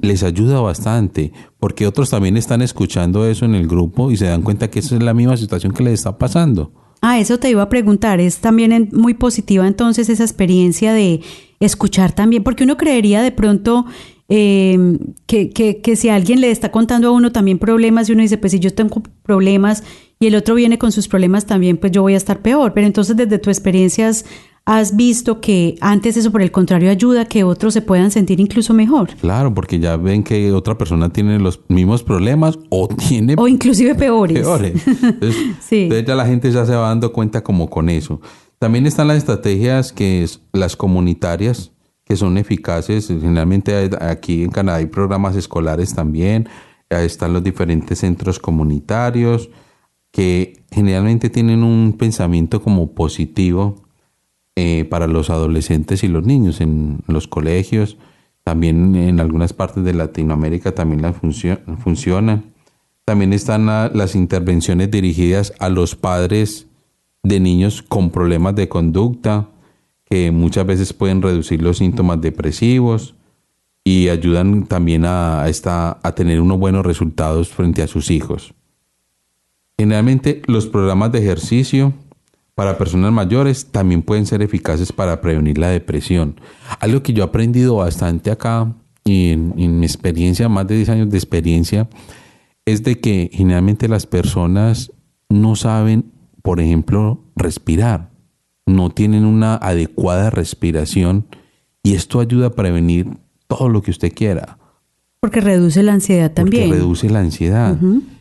les 0.00 0.22
ayuda 0.22 0.60
bastante, 0.60 1.32
porque 1.58 1.86
otros 1.86 2.08
también 2.08 2.38
están 2.38 2.62
escuchando 2.62 3.26
eso 3.26 3.44
en 3.44 3.54
el 3.54 3.68
grupo 3.68 4.10
y 4.10 4.16
se 4.16 4.26
dan 4.26 4.40
cuenta 4.40 4.68
que 4.68 4.78
esa 4.78 4.94
es 4.94 5.02
la 5.02 5.12
misma 5.12 5.36
situación 5.36 5.72
que 5.72 5.84
les 5.84 5.94
está 5.94 6.16
pasando. 6.16 6.72
Ah, 7.06 7.18
eso 7.18 7.38
te 7.38 7.50
iba 7.50 7.60
a 7.60 7.68
preguntar. 7.68 8.18
Es 8.18 8.38
también 8.38 8.88
muy 8.92 9.12
positiva 9.12 9.66
entonces 9.66 10.08
esa 10.08 10.24
experiencia 10.24 10.94
de 10.94 11.20
escuchar 11.60 12.12
también, 12.12 12.42
porque 12.42 12.64
uno 12.64 12.78
creería 12.78 13.20
de 13.20 13.30
pronto 13.30 13.84
eh, 14.30 14.78
que, 15.26 15.50
que, 15.50 15.82
que, 15.82 15.96
si 15.96 16.08
alguien 16.08 16.40
le 16.40 16.50
está 16.50 16.70
contando 16.70 17.08
a 17.08 17.10
uno 17.10 17.30
también 17.30 17.58
problemas 17.58 18.08
y 18.08 18.12
uno 18.12 18.22
dice, 18.22 18.38
pues 18.38 18.52
si 18.52 18.58
yo 18.58 18.72
tengo 18.72 19.02
problemas 19.22 19.84
y 20.18 20.28
el 20.28 20.34
otro 20.34 20.54
viene 20.54 20.78
con 20.78 20.92
sus 20.92 21.06
problemas 21.06 21.44
también, 21.44 21.76
pues 21.76 21.92
yo 21.92 22.00
voy 22.00 22.14
a 22.14 22.16
estar 22.16 22.40
peor. 22.40 22.72
Pero 22.72 22.86
entonces 22.86 23.14
desde 23.14 23.38
tu 23.38 23.50
experiencia 23.50 24.08
has 24.08 24.24
visto 24.94 25.40
que 25.40 25.76
antes 25.80 26.16
eso 26.16 26.32
por 26.32 26.40
el 26.42 26.50
contrario 26.50 26.90
ayuda 26.90 27.22
a 27.22 27.24
que 27.26 27.44
otros 27.44 27.74
se 27.74 27.82
puedan 27.82 28.10
sentir 28.10 28.40
incluso 28.40 28.72
mejor. 28.72 29.14
Claro, 29.16 29.52
porque 29.52 29.78
ya 29.78 29.96
ven 29.96 30.22
que 30.22 30.52
otra 30.52 30.78
persona 30.78 31.10
tiene 31.10 31.38
los 31.38 31.60
mismos 31.68 32.02
problemas 32.02 32.58
o 32.70 32.88
tiene... 32.88 33.34
O 33.36 33.46
inclusive 33.46 33.94
peores. 33.96 34.40
Peores. 34.40 34.86
Entonces, 34.86 35.36
Sí. 35.60 35.82
entonces 35.82 36.06
ya 36.06 36.14
la 36.14 36.26
gente 36.26 36.50
ya 36.50 36.64
se 36.64 36.74
va 36.74 36.88
dando 36.88 37.12
cuenta 37.12 37.42
como 37.42 37.68
con 37.68 37.88
eso. 37.90 38.20
También 38.58 38.86
están 38.86 39.08
las 39.08 39.18
estrategias 39.18 39.92
que 39.92 40.22
es 40.22 40.40
las 40.52 40.76
comunitarias, 40.76 41.72
que 42.04 42.16
son 42.16 42.38
eficaces. 42.38 43.08
Generalmente 43.08 43.90
aquí 44.00 44.44
en 44.44 44.50
Canadá 44.50 44.78
hay 44.78 44.86
programas 44.86 45.36
escolares 45.36 45.94
también. 45.94 46.48
Ahí 46.88 47.04
están 47.04 47.32
los 47.34 47.42
diferentes 47.42 47.98
centros 47.98 48.38
comunitarios 48.38 49.50
que 50.10 50.64
generalmente 50.70 51.28
tienen 51.28 51.64
un 51.64 51.94
pensamiento 51.98 52.62
como 52.62 52.92
positivo 52.94 53.83
eh, 54.56 54.84
para 54.84 55.06
los 55.06 55.30
adolescentes 55.30 56.04
y 56.04 56.08
los 56.08 56.24
niños 56.24 56.60
en 56.60 57.00
los 57.06 57.28
colegios. 57.28 57.96
También 58.44 58.94
en 58.94 59.20
algunas 59.20 59.52
partes 59.52 59.84
de 59.84 59.94
Latinoamérica 59.94 60.72
también 60.72 61.02
las 61.02 61.16
funcio- 61.16 61.60
funcionan. 61.82 62.52
También 63.04 63.32
están 63.32 63.66
la- 63.66 63.90
las 63.92 64.14
intervenciones 64.14 64.90
dirigidas 64.90 65.52
a 65.58 65.68
los 65.68 65.96
padres 65.96 66.66
de 67.22 67.40
niños 67.40 67.82
con 67.82 68.10
problemas 68.10 68.54
de 68.54 68.68
conducta, 68.68 69.48
que 70.04 70.30
muchas 70.30 70.66
veces 70.66 70.92
pueden 70.92 71.22
reducir 71.22 71.62
los 71.62 71.78
síntomas 71.78 72.20
depresivos 72.20 73.14
y 73.82 74.08
ayudan 74.08 74.66
también 74.66 75.04
a, 75.06 75.42
a 75.42 75.48
esta, 75.48 75.98
a 76.02 76.14
tener 76.14 76.40
unos 76.40 76.58
buenos 76.58 76.84
resultados 76.84 77.48
frente 77.48 77.82
a 77.82 77.86
sus 77.86 78.10
hijos. 78.10 78.54
Generalmente 79.78 80.42
los 80.46 80.66
programas 80.66 81.12
de 81.12 81.18
ejercicio 81.18 81.92
para 82.54 82.78
personas 82.78 83.12
mayores 83.12 83.66
también 83.66 84.02
pueden 84.02 84.26
ser 84.26 84.42
eficaces 84.42 84.92
para 84.92 85.20
prevenir 85.20 85.58
la 85.58 85.68
depresión. 85.68 86.40
Algo 86.80 87.02
que 87.02 87.12
yo 87.12 87.24
he 87.24 87.26
aprendido 87.26 87.76
bastante 87.76 88.30
acá 88.30 88.72
y 89.04 89.30
en, 89.30 89.54
en 89.56 89.80
mi 89.80 89.86
experiencia, 89.86 90.48
más 90.48 90.66
de 90.66 90.76
10 90.76 90.88
años 90.90 91.10
de 91.10 91.18
experiencia, 91.18 91.88
es 92.64 92.82
de 92.82 93.00
que 93.00 93.30
generalmente 93.32 93.88
las 93.88 94.06
personas 94.06 94.92
no 95.28 95.56
saben, 95.56 96.12
por 96.42 96.60
ejemplo, 96.60 97.24
respirar, 97.36 98.10
no 98.66 98.90
tienen 98.90 99.24
una 99.24 99.56
adecuada 99.56 100.30
respiración 100.30 101.26
y 101.82 101.94
esto 101.94 102.20
ayuda 102.20 102.48
a 102.48 102.50
prevenir 102.50 103.18
todo 103.46 103.68
lo 103.68 103.82
que 103.82 103.90
usted 103.90 104.12
quiera. 104.12 104.58
Porque 105.20 105.40
reduce 105.40 105.82
la 105.82 105.94
ansiedad 105.94 106.32
también. 106.32 106.68
Porque 106.68 106.80
reduce 106.80 107.10
la 107.10 107.20
ansiedad. 107.20 107.78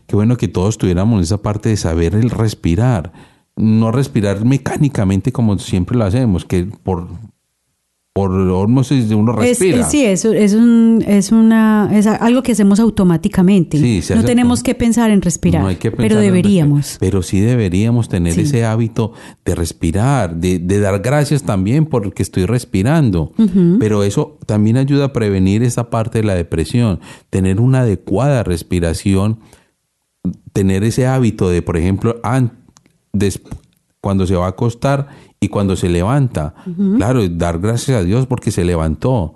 Qué 0.08 0.16
bueno 0.16 0.38
que 0.38 0.48
todos 0.48 0.78
tuviéramos 0.78 1.22
esa 1.22 1.42
parte 1.42 1.70
de 1.70 1.78
saber 1.78 2.16
el 2.16 2.30
respirar. 2.30 3.12
No 3.56 3.92
respirar 3.92 4.44
mecánicamente 4.46 5.32
como 5.32 5.60
siempre 5.60 5.96
lo 5.98 6.06
hacemos, 6.06 6.44
que 6.44 6.66
por, 6.66 7.08
por 8.12 8.32
osmosis 8.32 9.12
uno 9.12 9.34
Es- 9.42 9.60
respira. 9.60 9.82
es- 9.82 9.88
sí, 9.92 10.04
eso 10.06 10.34
es, 10.34 10.54
un, 10.54 11.04
es, 11.06 11.32
una, 11.32 11.90
es 11.94 12.08
algo 12.08 12.42
que 12.42 12.52
hacemos 12.54 12.80
automáticamente. 12.80 13.78
Sí, 13.78 14.02
no 14.16 14.24
tenemos 14.24 14.64
que 14.64 14.74
pensar 14.74 15.12
en 15.12 15.22
respirar, 15.22 15.62
No 15.62 15.68
hay 15.68 15.76
que 15.76 15.92
pero 15.92 16.16
pensar 16.16 16.22
deberíamos. 16.24 16.98
Pero 17.00 17.22
sí 17.22 17.40
deberíamos 17.42 18.10
tener 18.10 18.34
Sí. 18.34 18.42
ese 18.42 18.66
hábito 18.66 19.14
de 19.46 19.54
respirar, 19.56 20.36
de, 20.36 20.58
de 20.60 20.80
dar 20.80 21.00
gracias 21.02 21.44
también 21.44 21.86
porque 21.86 22.24
estoy 22.24 22.46
respirando. 22.48 23.34
Pero 23.80 24.04
eso 24.04 24.38
también 24.48 24.78
ayuda 24.78 25.06
a 25.06 25.14
prevenir 25.14 25.62
esa 25.62 25.92
parte 25.92 26.20
de 26.22 26.24
la 26.26 26.34
depresión. 26.36 27.00
Tener 27.30 27.60
una 27.60 27.82
adecuada 27.82 28.42
respiración, 28.44 29.40
tener 30.54 30.84
ese 30.84 31.06
hábito 31.08 31.50
de, 31.50 31.62
por 31.62 31.78
ejemplo, 31.78 32.20
an- 32.24 32.63
cuando 34.02 34.26
se 34.28 34.36
va 34.36 34.46
a 34.46 34.50
acostar 34.50 35.08
y 35.40 35.48
cuando 35.50 35.76
se 35.76 35.90
levanta. 35.90 36.56
Claro, 36.98 37.28
dar 37.30 37.60
gracias 37.60 37.98
a 37.98 38.04
Dios 38.04 38.28
porque 38.28 38.52
se 38.52 38.64
levantó. 38.66 39.34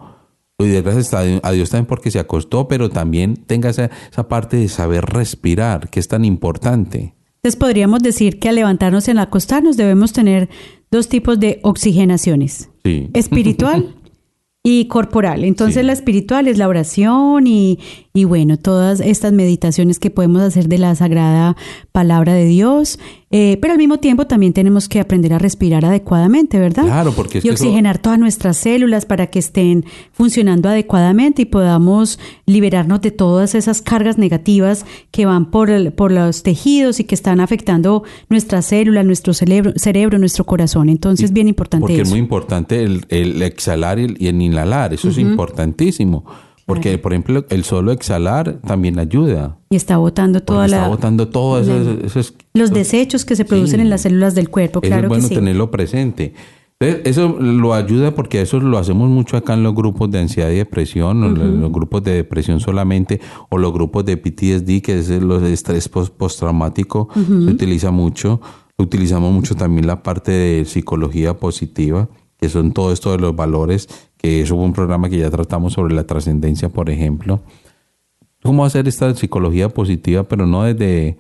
Y 0.60 0.72
dar 0.72 0.84
gracias 0.84 1.14
a 1.14 1.22
Dios- 1.22 1.40
a 1.44 1.52
Dios 1.52 1.70
también 1.70 1.86
porque 1.86 2.10
se 2.12 2.20
acostó, 2.20 2.68
pero 2.68 2.90
también 2.90 3.36
tenga 3.36 3.70
esa, 3.70 3.90
esa 4.12 4.28
parte 4.28 4.58
de 4.58 4.68
saber 4.68 5.06
respirar, 5.06 5.90
que 5.90 6.00
es 6.00 6.08
tan 6.08 6.26
importante. 6.26 7.14
Entonces 7.36 7.56
podríamos 7.60 8.02
decir 8.02 8.40
que 8.40 8.50
al 8.50 8.56
levantarnos 8.56 9.08
y 9.08 9.12
al 9.12 9.20
acostarnos 9.20 9.78
debemos 9.78 10.12
tener 10.14 10.50
dos 10.90 11.08
tipos 11.08 11.40
de 11.40 11.60
oxigenaciones, 11.64 12.70
Sí. 12.84 13.10
espiritual 13.14 13.96
y 14.64 14.88
corporal. 14.88 15.44
Entonces 15.44 15.82
Sí. 15.82 15.86
la 15.86 15.94
espiritual 15.94 16.48
es 16.48 16.58
la 16.58 16.68
oración 16.68 17.46
y, 17.46 17.78
y 18.18 18.24
bueno, 18.26 18.58
todas 18.58 19.00
estas 19.00 19.32
meditaciones 19.32 20.00
que 20.00 20.10
podemos 20.10 20.42
hacer 20.42 20.68
de 20.68 20.80
la 20.80 20.96
sagrada 20.96 21.56
palabra 21.92 22.34
de 22.34 22.46
Dios, 22.46 22.98
eh, 23.30 23.60
pero 23.62 23.74
al 23.74 23.78
mismo 23.78 24.00
tiempo 24.00 24.26
también 24.26 24.54
tenemos 24.54 24.90
que 24.90 25.00
aprender 25.00 25.34
a 25.34 25.38
respirar 25.38 25.86
adecuadamente, 25.86 26.58
¿verdad? 26.60 26.86
Claro, 26.86 27.12
porque 27.12 27.38
es 27.38 27.46
y 27.46 27.50
que 27.50 27.54
eso- 27.54 27.64
oxigenar 27.66 28.00
todas 28.00 28.18
nuestras 28.18 28.58
células 28.58 29.06
para 29.06 29.28
que 29.28 29.38
estén 29.38 29.86
funcionando 30.14 30.68
adecuadamente 30.68 31.44
y 31.44 31.46
podamos 31.46 32.18
liberarnos 32.48 33.02
de 33.02 33.12
todas 33.12 33.54
esas 33.54 33.84
cargas 33.84 34.18
negativas 34.18 34.86
que 35.12 35.28
van 35.28 35.52
por, 35.52 35.70
el- 35.70 35.92
por 35.94 36.12
los 36.12 36.42
tejidos 36.42 37.00
y 37.00 37.04
que 37.04 37.14
están 37.14 37.40
afectando 37.40 38.02
nuestras 38.30 38.66
células, 38.66 39.06
nuestro 39.06 39.36
cerebro, 39.36 39.74
cerebro 39.76 40.18
nuestro 40.18 40.44
corazón. 40.46 40.90
Entonces, 40.90 41.26
es 41.26 41.34
bien 41.34 41.48
importante 41.50 41.82
Porque 41.82 42.02
es 42.02 42.10
muy 42.10 42.20
importante 42.20 42.82
el, 42.84 43.06
el 43.10 43.44
exhalar 43.44 44.00
y 44.00 44.06
el, 44.06 44.18
y 44.20 44.28
el 44.28 44.42
inhalar, 44.42 44.94
eso 44.96 45.10
es 45.10 45.18
importantísimo. 45.20 46.24
Porque, 46.68 46.98
por 46.98 47.14
ejemplo, 47.14 47.46
el 47.50 47.64
solo 47.64 47.92
exhalar 47.92 48.60
también 48.68 49.00
ayuda. 49.00 49.58
Y 49.70 49.76
está 49.78 49.98
botando 49.98 50.44
toda 50.44 50.66
está 50.66 50.82
la, 50.82 50.88
botando 50.90 51.28
todo 51.30 51.60
eso. 51.62 51.98
eso 52.04 52.20
es- 52.20 52.34
los 52.54 52.72
desechos 52.72 53.24
que 53.26 53.36
se 53.36 53.46
producen 53.46 53.78
Sí. 53.80 53.82
en 53.82 53.90
las 53.90 54.02
células 54.02 54.36
del 54.36 54.50
cuerpo, 54.50 54.80
Eso 54.84 54.88
claro 54.90 55.04
es 55.04 55.10
bueno 55.10 55.24
que 55.24 55.30
sí. 55.30 55.36
tenerlo 55.36 55.72
presente. 55.72 56.34
Entonces, 56.80 57.08
eso 57.08 57.30
lo 57.40 57.74
ayuda 57.74 58.14
porque 58.14 58.42
eso 58.42 58.60
lo 58.60 58.78
hacemos 58.78 59.10
mucho 59.10 59.36
acá 59.38 59.54
en 59.56 59.64
los 59.64 59.74
grupos 59.74 60.12
de 60.12 60.20
ansiedad 60.20 60.52
y 60.52 60.56
depresión, 60.58 61.24
o 61.24 61.28
en 61.28 61.60
los 61.62 61.72
grupos 61.72 62.04
de 62.04 62.12
depresión 62.14 62.60
solamente, 62.60 63.20
o 63.50 63.58
los 63.58 63.74
grupos 63.74 64.06
de 64.06 64.18
PTSD, 64.18 64.82
que 64.82 65.00
es 65.00 65.10
los 65.10 65.42
estrés 65.44 65.90
post- 65.90 66.14
postraumático, 66.16 67.08
se 67.16 67.50
utiliza 67.52 67.92
mucho. 67.92 68.42
Utilizamos 68.78 69.34
mucho 69.34 69.56
también 69.56 69.88
la 69.88 70.04
parte 70.04 70.32
de 70.32 70.66
psicología 70.66 71.34
positiva, 71.40 72.10
que 72.40 72.48
son 72.50 72.72
todo 72.74 72.92
esto 72.94 73.12
de 73.12 73.18
los 73.18 73.36
valores, 73.36 73.88
que 74.18 74.42
eso 74.42 74.56
fue 74.56 74.66
un 74.66 74.74
programa 74.74 75.10
que 75.10 75.20
ya 75.20 75.30
tratamos 75.30 75.74
sobre 75.74 75.94
la 75.94 76.06
trascendencia, 76.06 76.70
por 76.70 76.90
ejemplo. 76.90 77.42
¿Cómo 78.44 78.66
hacer 78.66 78.88
esta 78.88 79.14
psicología 79.16 79.70
positiva, 79.70 80.24
pero 80.24 80.46
no 80.46 80.64
desde, 80.64 81.18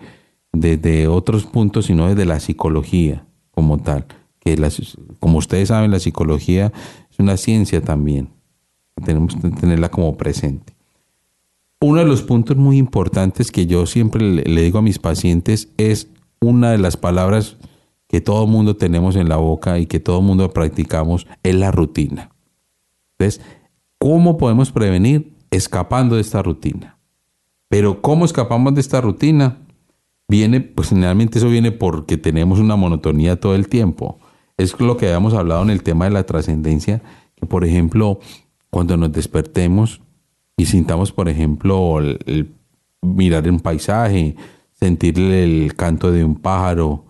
otros 1.08 1.46
puntos, 1.46 1.86
sino 1.86 2.08
desde 2.08 2.26
la 2.26 2.40
psicología 2.40 3.26
como 3.52 3.78
tal? 3.78 4.06
Que 4.40 4.56
como 5.20 5.40
ustedes 5.40 5.70
saben, 5.70 5.92
la 5.92 6.00
psicología 6.00 6.72
es 7.12 7.20
una 7.20 7.38
ciencia 7.38 7.82
también. 7.82 8.30
Tenemos 9.04 9.36
que 9.36 9.50
tenerla 9.50 9.90
como 9.90 10.16
presente. 10.18 10.74
Uno 11.80 12.00
de 12.00 12.06
los 12.06 12.24
puntos 12.24 12.58
muy 12.58 12.78
importantes 12.78 13.52
que 13.52 13.68
yo 13.68 13.86
siempre 13.86 14.24
le, 14.24 14.44
le 14.44 14.62
digo 14.62 14.80
a 14.80 14.82
mis 14.82 14.98
pacientes 14.98 15.70
es 15.78 16.08
una 16.40 16.72
de 16.72 16.80
las 16.80 16.98
palabras 16.98 17.58
que 18.08 18.22
todo 18.22 18.48
mundo 18.48 18.78
tenemos 18.78 19.16
en 19.16 19.30
la 19.30 19.38
boca 19.38 19.78
y 19.80 19.86
que 19.86 20.00
todo 20.00 20.22
mundo 20.22 20.52
practicamos, 20.52 21.28
es 21.44 21.56
la 21.56 21.72
rutina. 21.72 22.32
Entonces, 23.18 23.42
¿cómo 23.98 24.38
podemos 24.38 24.72
prevenir? 24.72 25.34
Escapando 25.50 26.16
de 26.16 26.22
esta 26.22 26.44
rutina. 26.44 26.98
Pero 27.70 28.02
¿cómo 28.02 28.26
escapamos 28.26 28.76
de 28.76 28.82
esta 28.82 29.02
rutina? 29.02 29.60
Viene, 30.28 30.62
pues 30.62 30.90
generalmente 30.90 31.40
eso 31.40 31.50
viene 31.50 31.72
porque 31.72 32.18
tenemos 32.18 32.60
una 32.60 32.76
monotonía 32.76 33.40
todo 33.40 33.56
el 33.56 33.70
tiempo. 33.70 34.20
Es 34.58 34.80
lo 34.80 34.98
que 34.98 35.08
habíamos 35.08 35.34
hablado 35.34 35.64
en 35.64 35.70
el 35.70 35.84
tema 35.84 36.06
de 36.06 36.12
la 36.12 36.26
trascendencia, 36.26 37.02
que 37.36 37.46
por 37.46 37.64
ejemplo, 37.64 38.20
cuando 38.70 38.98
nos 38.98 39.12
despertemos 39.12 40.02
y 40.58 40.66
sintamos, 40.66 41.12
por 41.12 41.30
ejemplo, 41.30 42.00
el, 42.00 42.52
mirar 43.02 43.50
un 43.50 43.60
paisaje, 43.60 44.36
sentir 44.74 45.20
el 45.20 45.76
canto 45.76 46.12
de 46.12 46.24
un 46.24 46.36
pájaro, 46.36 47.06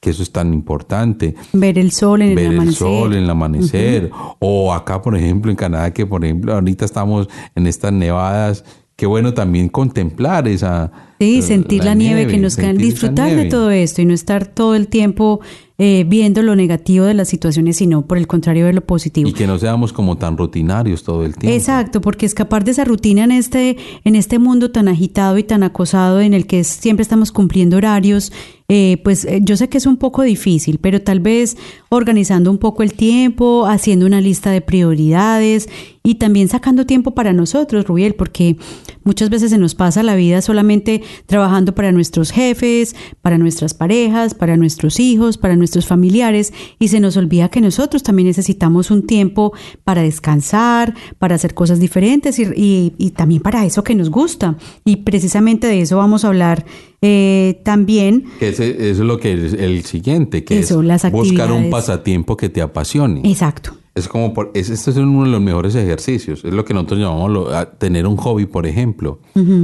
que 0.00 0.10
eso 0.10 0.22
es 0.22 0.30
tan 0.30 0.54
importante 0.54 1.34
Ver 1.52 1.78
el 1.78 1.92
sol 1.92 2.22
en 2.22 2.30
el 2.30 2.34
ver 2.36 2.46
el 2.46 2.54
amanecer. 2.54 2.78
sol 2.78 3.14
en 3.14 3.24
el 3.24 3.30
amanecer. 3.30 4.10
O 4.38 4.72
acá, 4.72 5.02
por 5.02 5.16
ejemplo, 5.16 5.50
en 5.50 5.56
Canadá, 5.56 5.92
que 5.92 6.06
por 6.06 6.24
ejemplo 6.24 6.54
ahorita 6.54 6.84
estamos 6.84 7.28
en 7.54 7.66
estas 7.66 7.92
nevadas. 7.92 8.64
Qué 8.96 9.06
bueno 9.06 9.32
también 9.32 9.68
contemplar 9.68 10.48
esa... 10.48 10.90
Sí, 11.20 11.42
sentir 11.42 11.84
la, 11.84 11.94
nieve, 11.94 12.26
que 12.26 12.36
nos 12.36 12.56
cae, 12.56 12.74
disfrutar 12.74 13.34
de 13.34 13.44
todo 13.44 13.70
esto 13.70 14.02
y 14.02 14.04
no 14.04 14.12
estar 14.12 14.46
todo 14.46 14.74
el 14.74 14.88
tiempo 14.88 15.40
eh, 15.78 16.04
viendo 16.04 16.42
lo 16.42 16.56
negativo 16.56 17.04
de 17.04 17.14
las 17.14 17.28
situaciones, 17.28 17.76
sino 17.76 18.02
por 18.02 18.18
el 18.18 18.26
contrario 18.26 18.64
ver 18.64 18.74
lo 18.74 18.80
positivo. 18.84 19.28
Y 19.28 19.32
que 19.32 19.46
no 19.46 19.56
seamos 19.58 19.92
como 19.92 20.16
tan 20.16 20.36
rutinarios 20.36 21.04
todo 21.04 21.24
el 21.24 21.36
tiempo. 21.36 21.56
Exacto, 21.56 22.00
porque 22.00 22.26
escapar 22.26 22.64
de 22.64 22.72
esa 22.72 22.84
rutina 22.84 23.22
en 23.22 23.30
este, 23.30 23.76
en 24.02 24.16
este 24.16 24.40
mundo 24.40 24.72
tan 24.72 24.88
agitado 24.88 25.38
y 25.38 25.44
tan 25.44 25.62
acosado 25.62 26.20
en 26.20 26.34
el 26.34 26.48
que 26.48 26.64
siempre 26.64 27.02
estamos 27.02 27.30
cumpliendo 27.30 27.76
horarios 27.76 28.32
eh, 28.70 29.00
pues 29.02 29.24
eh, 29.24 29.40
yo 29.42 29.56
sé 29.56 29.70
que 29.70 29.78
es 29.78 29.86
un 29.86 29.96
poco 29.96 30.22
difícil, 30.22 30.78
pero 30.78 31.00
tal 31.00 31.20
vez 31.20 31.56
organizando 31.88 32.50
un 32.50 32.58
poco 32.58 32.82
el 32.82 32.92
tiempo, 32.92 33.64
haciendo 33.66 34.04
una 34.04 34.20
lista 34.20 34.50
de 34.50 34.60
prioridades 34.60 35.70
y 36.02 36.16
también 36.16 36.48
sacando 36.48 36.84
tiempo 36.84 37.12
para 37.12 37.32
nosotros, 37.32 37.86
Rubiel, 37.86 38.14
porque 38.14 38.58
muchas 39.04 39.30
veces 39.30 39.50
se 39.50 39.58
nos 39.58 39.74
pasa 39.74 40.02
la 40.02 40.16
vida 40.16 40.42
solamente 40.42 41.02
trabajando 41.24 41.74
para 41.74 41.92
nuestros 41.92 42.30
jefes, 42.30 42.94
para 43.22 43.38
nuestras 43.38 43.72
parejas, 43.72 44.34
para 44.34 44.58
nuestros 44.58 45.00
hijos, 45.00 45.38
para 45.38 45.56
nuestros 45.56 45.86
familiares 45.86 46.52
y 46.78 46.88
se 46.88 47.00
nos 47.00 47.16
olvida 47.16 47.48
que 47.48 47.62
nosotros 47.62 48.02
también 48.02 48.28
necesitamos 48.28 48.90
un 48.90 49.06
tiempo 49.06 49.54
para 49.84 50.02
descansar, 50.02 50.94
para 51.18 51.36
hacer 51.36 51.54
cosas 51.54 51.80
diferentes 51.80 52.38
y, 52.38 52.92
y, 52.98 53.10
también 53.12 53.40
para 53.40 53.64
eso 53.64 53.82
que 53.82 53.94
nos 53.94 54.10
gusta. 54.10 54.56
Y 54.84 54.96
precisamente 54.96 55.66
de 55.66 55.80
eso 55.80 55.96
vamos 55.96 56.24
a 56.24 56.28
hablar 56.28 56.66
eh, 57.00 57.60
también. 57.64 58.24
Que 58.38 58.48
eso 58.48 58.62
es 58.62 58.98
lo 58.98 59.18
que 59.18 59.32
es 59.32 59.52
el 59.52 59.84
siguiente, 59.84 60.44
que 60.44 60.58
es 60.58 60.72
buscar 61.12 61.52
un 61.52 61.70
pasatiempo 61.70 62.36
que 62.36 62.48
te 62.48 62.60
apasione. 62.60 63.22
Exacto. 63.24 63.76
Es 63.94 64.06
como, 64.06 64.32
por, 64.32 64.52
es, 64.54 64.70
este 64.70 64.90
es 64.90 64.96
uno 64.96 65.24
de 65.24 65.30
los 65.30 65.40
mejores 65.40 65.74
ejercicios. 65.74 66.44
Es 66.44 66.54
lo 66.54 66.64
que 66.64 66.72
nosotros 66.72 67.00
llamamos 67.00 67.48
tener 67.78 68.06
un 68.06 68.16
hobby, 68.16 68.46
por 68.46 68.66
ejemplo. 68.66 69.20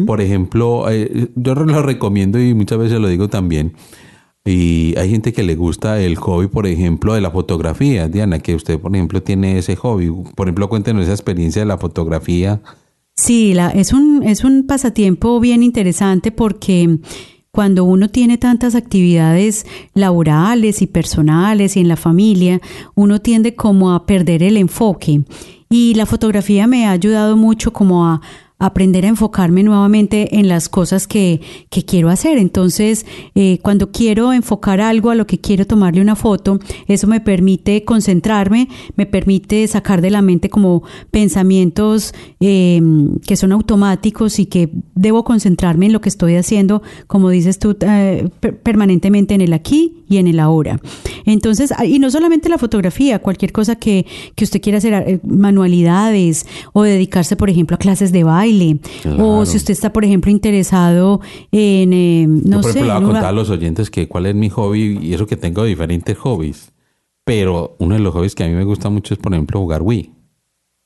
Por 0.06 0.20
ejemplo, 0.20 0.90
eh, 0.90 1.28
yo 1.36 1.54
lo 1.54 1.82
recomiendo 1.82 2.40
y 2.40 2.52
muchas 2.52 2.78
veces 2.78 3.00
lo 3.00 3.08
digo 3.08 3.28
también. 3.28 3.74
Y 4.44 4.94
hay 4.98 5.08
gente 5.08 5.32
que 5.32 5.42
le 5.42 5.54
gusta 5.54 6.00
el 6.00 6.16
hobby, 6.16 6.48
por 6.48 6.66
ejemplo, 6.66 7.14
de 7.14 7.20
la 7.20 7.30
fotografía. 7.30 8.08
Diana, 8.08 8.40
que 8.40 8.54
usted, 8.54 8.78
por 8.78 8.94
ejemplo, 8.94 9.22
tiene 9.22 9.56
ese 9.56 9.74
hobby. 9.76 10.12
Por 10.34 10.48
ejemplo, 10.48 10.68
cuéntenos 10.68 11.04
esa 11.04 11.12
experiencia 11.12 11.62
de 11.62 11.66
la 11.66 11.78
fotografía. 11.78 12.60
Sí, 13.16 13.54
la, 13.54 13.70
es, 13.70 13.92
un, 13.92 14.22
es 14.24 14.42
un 14.42 14.66
pasatiempo 14.66 15.38
bien 15.38 15.62
interesante 15.62 16.32
porque 16.32 16.98
cuando 17.52 17.84
uno 17.84 18.08
tiene 18.08 18.38
tantas 18.38 18.74
actividades 18.74 19.64
laborales 19.94 20.82
y 20.82 20.88
personales 20.88 21.76
y 21.76 21.80
en 21.80 21.88
la 21.88 21.96
familia, 21.96 22.60
uno 22.96 23.20
tiende 23.20 23.54
como 23.54 23.92
a 23.92 24.06
perder 24.06 24.42
el 24.42 24.56
enfoque. 24.56 25.22
Y 25.70 25.94
la 25.94 26.06
fotografía 26.06 26.66
me 26.66 26.86
ha 26.86 26.90
ayudado 26.90 27.36
mucho 27.36 27.72
como 27.72 28.06
a, 28.06 28.20
aprender 28.58 29.04
a 29.04 29.08
enfocarme 29.08 29.62
nuevamente 29.62 30.38
en 30.38 30.48
las 30.48 30.68
cosas 30.68 31.06
que, 31.06 31.40
que 31.70 31.84
quiero 31.84 32.08
hacer. 32.08 32.38
Entonces, 32.38 33.04
eh, 33.34 33.58
cuando 33.62 33.90
quiero 33.90 34.32
enfocar 34.32 34.80
algo 34.80 35.10
a 35.10 35.14
lo 35.14 35.26
que 35.26 35.38
quiero 35.38 35.66
tomarle 35.66 36.00
una 36.00 36.16
foto, 36.16 36.60
eso 36.86 37.06
me 37.06 37.20
permite 37.20 37.84
concentrarme, 37.84 38.68
me 38.96 39.06
permite 39.06 39.66
sacar 39.66 40.00
de 40.00 40.10
la 40.10 40.22
mente 40.22 40.48
como 40.50 40.82
pensamientos 41.10 42.14
eh, 42.40 42.80
que 43.26 43.36
son 43.36 43.52
automáticos 43.52 44.38
y 44.38 44.46
que 44.46 44.70
debo 44.94 45.24
concentrarme 45.24 45.86
en 45.86 45.92
lo 45.92 46.00
que 46.00 46.08
estoy 46.08 46.36
haciendo, 46.36 46.82
como 47.06 47.30
dices 47.30 47.58
tú, 47.58 47.76
eh, 47.80 48.28
permanentemente 48.62 49.34
en 49.34 49.40
el 49.40 49.52
aquí 49.52 50.03
y 50.08 50.18
en 50.18 50.26
el 50.26 50.40
ahora. 50.40 50.80
Entonces, 51.26 51.72
ah, 51.76 51.84
y 51.84 51.98
no 51.98 52.10
solamente 52.10 52.48
la 52.48 52.58
fotografía, 52.58 53.18
cualquier 53.18 53.52
cosa 53.52 53.76
que, 53.76 54.06
que 54.34 54.44
usted 54.44 54.60
quiera 54.60 54.78
hacer, 54.78 55.20
manualidades 55.24 56.46
o 56.72 56.82
dedicarse, 56.82 57.36
por 57.36 57.50
ejemplo, 57.50 57.76
a 57.76 57.78
clases 57.78 58.12
de 58.12 58.24
baile 58.24 58.78
o 59.18 59.46
si 59.46 59.56
usted 59.56 59.72
está, 59.72 59.92
por 59.92 60.04
ejemplo, 60.04 60.30
interesado 60.30 61.20
en, 61.52 61.92
eh, 61.92 62.26
no 62.28 62.56
Yo, 62.56 62.60
por 62.62 62.70
ejemplo, 62.70 62.94
le 62.94 63.00
voy 63.00 63.02
a 63.02 63.06
contar 63.06 63.24
a 63.26 63.32
los 63.32 63.50
oyentes 63.50 63.90
que 63.90 64.08
cuál 64.08 64.26
es 64.26 64.34
mi 64.34 64.50
hobby 64.50 64.98
y 65.00 65.14
eso 65.14 65.26
que 65.26 65.36
tengo 65.36 65.64
diferentes 65.64 66.16
hobbies. 66.18 66.72
Pero 67.24 67.76
uno 67.78 67.94
de 67.94 68.00
los 68.00 68.12
hobbies 68.12 68.34
que 68.34 68.44
a 68.44 68.48
mí 68.48 68.54
me 68.54 68.64
gusta 68.64 68.90
mucho 68.90 69.14
es, 69.14 69.20
por 69.20 69.32
ejemplo, 69.32 69.58
jugar 69.60 69.82
Wii. 69.82 70.12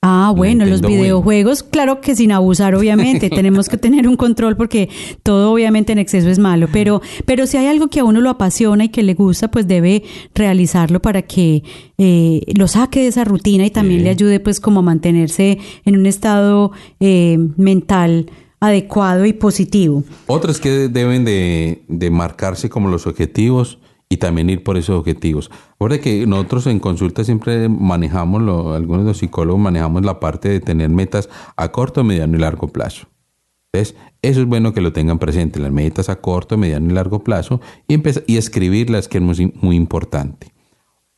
Ah, 0.01 0.33
bueno, 0.37 0.65
los 0.65 0.81
videojuegos, 0.81 1.65
claro 1.65 2.01
que 2.01 2.15
sin 2.15 2.31
abusar, 2.31 2.77
obviamente. 2.77 3.31
Tenemos 3.39 3.69
que 3.69 3.79
tener 3.79 4.07
un 4.07 4.17
control 4.17 4.57
porque 4.57 4.89
todo, 5.25 5.53
obviamente, 5.53 5.91
en 5.91 5.99
exceso 5.99 6.29
es 6.29 6.39
malo. 6.39 6.69
Pero, 6.73 7.03
pero 7.27 7.49
si 7.49 7.57
hay 7.57 7.67
algo 7.67 7.89
que 7.89 7.99
a 7.99 8.05
uno 8.05 8.21
lo 8.21 8.31
apasiona 8.31 8.85
y 8.85 8.89
que 8.91 9.03
le 9.03 9.15
gusta, 9.15 9.51
pues 9.51 9.67
debe 9.67 10.05
realizarlo 10.37 11.03
para 11.03 11.23
que 11.23 11.65
eh, 11.99 12.43
lo 12.57 12.69
saque 12.69 13.01
de 13.01 13.09
esa 13.09 13.25
rutina 13.25 13.67
y 13.67 13.71
también 13.71 14.05
le 14.05 14.11
ayude, 14.11 14.39
pues, 14.39 14.61
como 14.61 14.81
a 14.81 14.83
mantenerse 14.85 15.59
en 15.85 15.97
un 15.97 16.07
estado 16.07 16.71
eh, 17.01 17.37
mental 17.57 18.31
adecuado 18.61 19.27
y 19.27 19.33
positivo. 19.33 20.05
Otros 20.29 20.61
que 20.61 20.89
deben 20.89 21.25
de, 21.25 21.83
de 21.89 22.11
marcarse 22.11 22.69
como 22.69 22.89
los 22.89 23.09
objetivos 23.09 23.81
y 24.09 24.17
también 24.17 24.51
ir 24.51 24.63
por 24.63 24.77
esos 24.77 24.99
objetivos. 24.99 25.51
Ahora 25.79 25.99
que 25.99 26.27
nosotros 26.27 26.67
en 26.67 26.81
consulta 26.81 27.25
siempre 27.25 27.69
manejamos, 27.69 28.41
algunos 28.75 29.05
de 29.05 29.11
los 29.11 29.19
psicólogos 29.19 29.61
manejamos 29.61 30.05
la 30.05 30.21
parte 30.21 30.49
de 30.49 30.61
tener 30.61 30.89
metas 30.89 31.29
a 31.57 31.71
corto, 31.71 32.05
mediano 32.05 32.37
y 32.37 32.41
largo 32.41 32.69
plazo. 32.69 33.09
Entonces, 33.73 33.97
eso 34.23 34.41
es 34.41 34.47
bueno 34.47 34.73
que 34.73 34.81
lo 34.81 34.93
tengan 34.93 35.19
presente, 35.19 35.61
las 35.61 35.73
metas 35.73 36.09
a 36.09 36.21
corto, 36.21 36.57
mediano 36.57 36.91
y 36.91 36.95
largo 36.95 37.23
plazo, 37.23 37.61
y, 37.87 38.01
y 38.27 38.37
escribirlas, 38.39 39.09
que 39.09 39.19
es 39.19 39.25
muy, 39.25 39.53
muy 39.61 39.77
importante. 39.77 40.53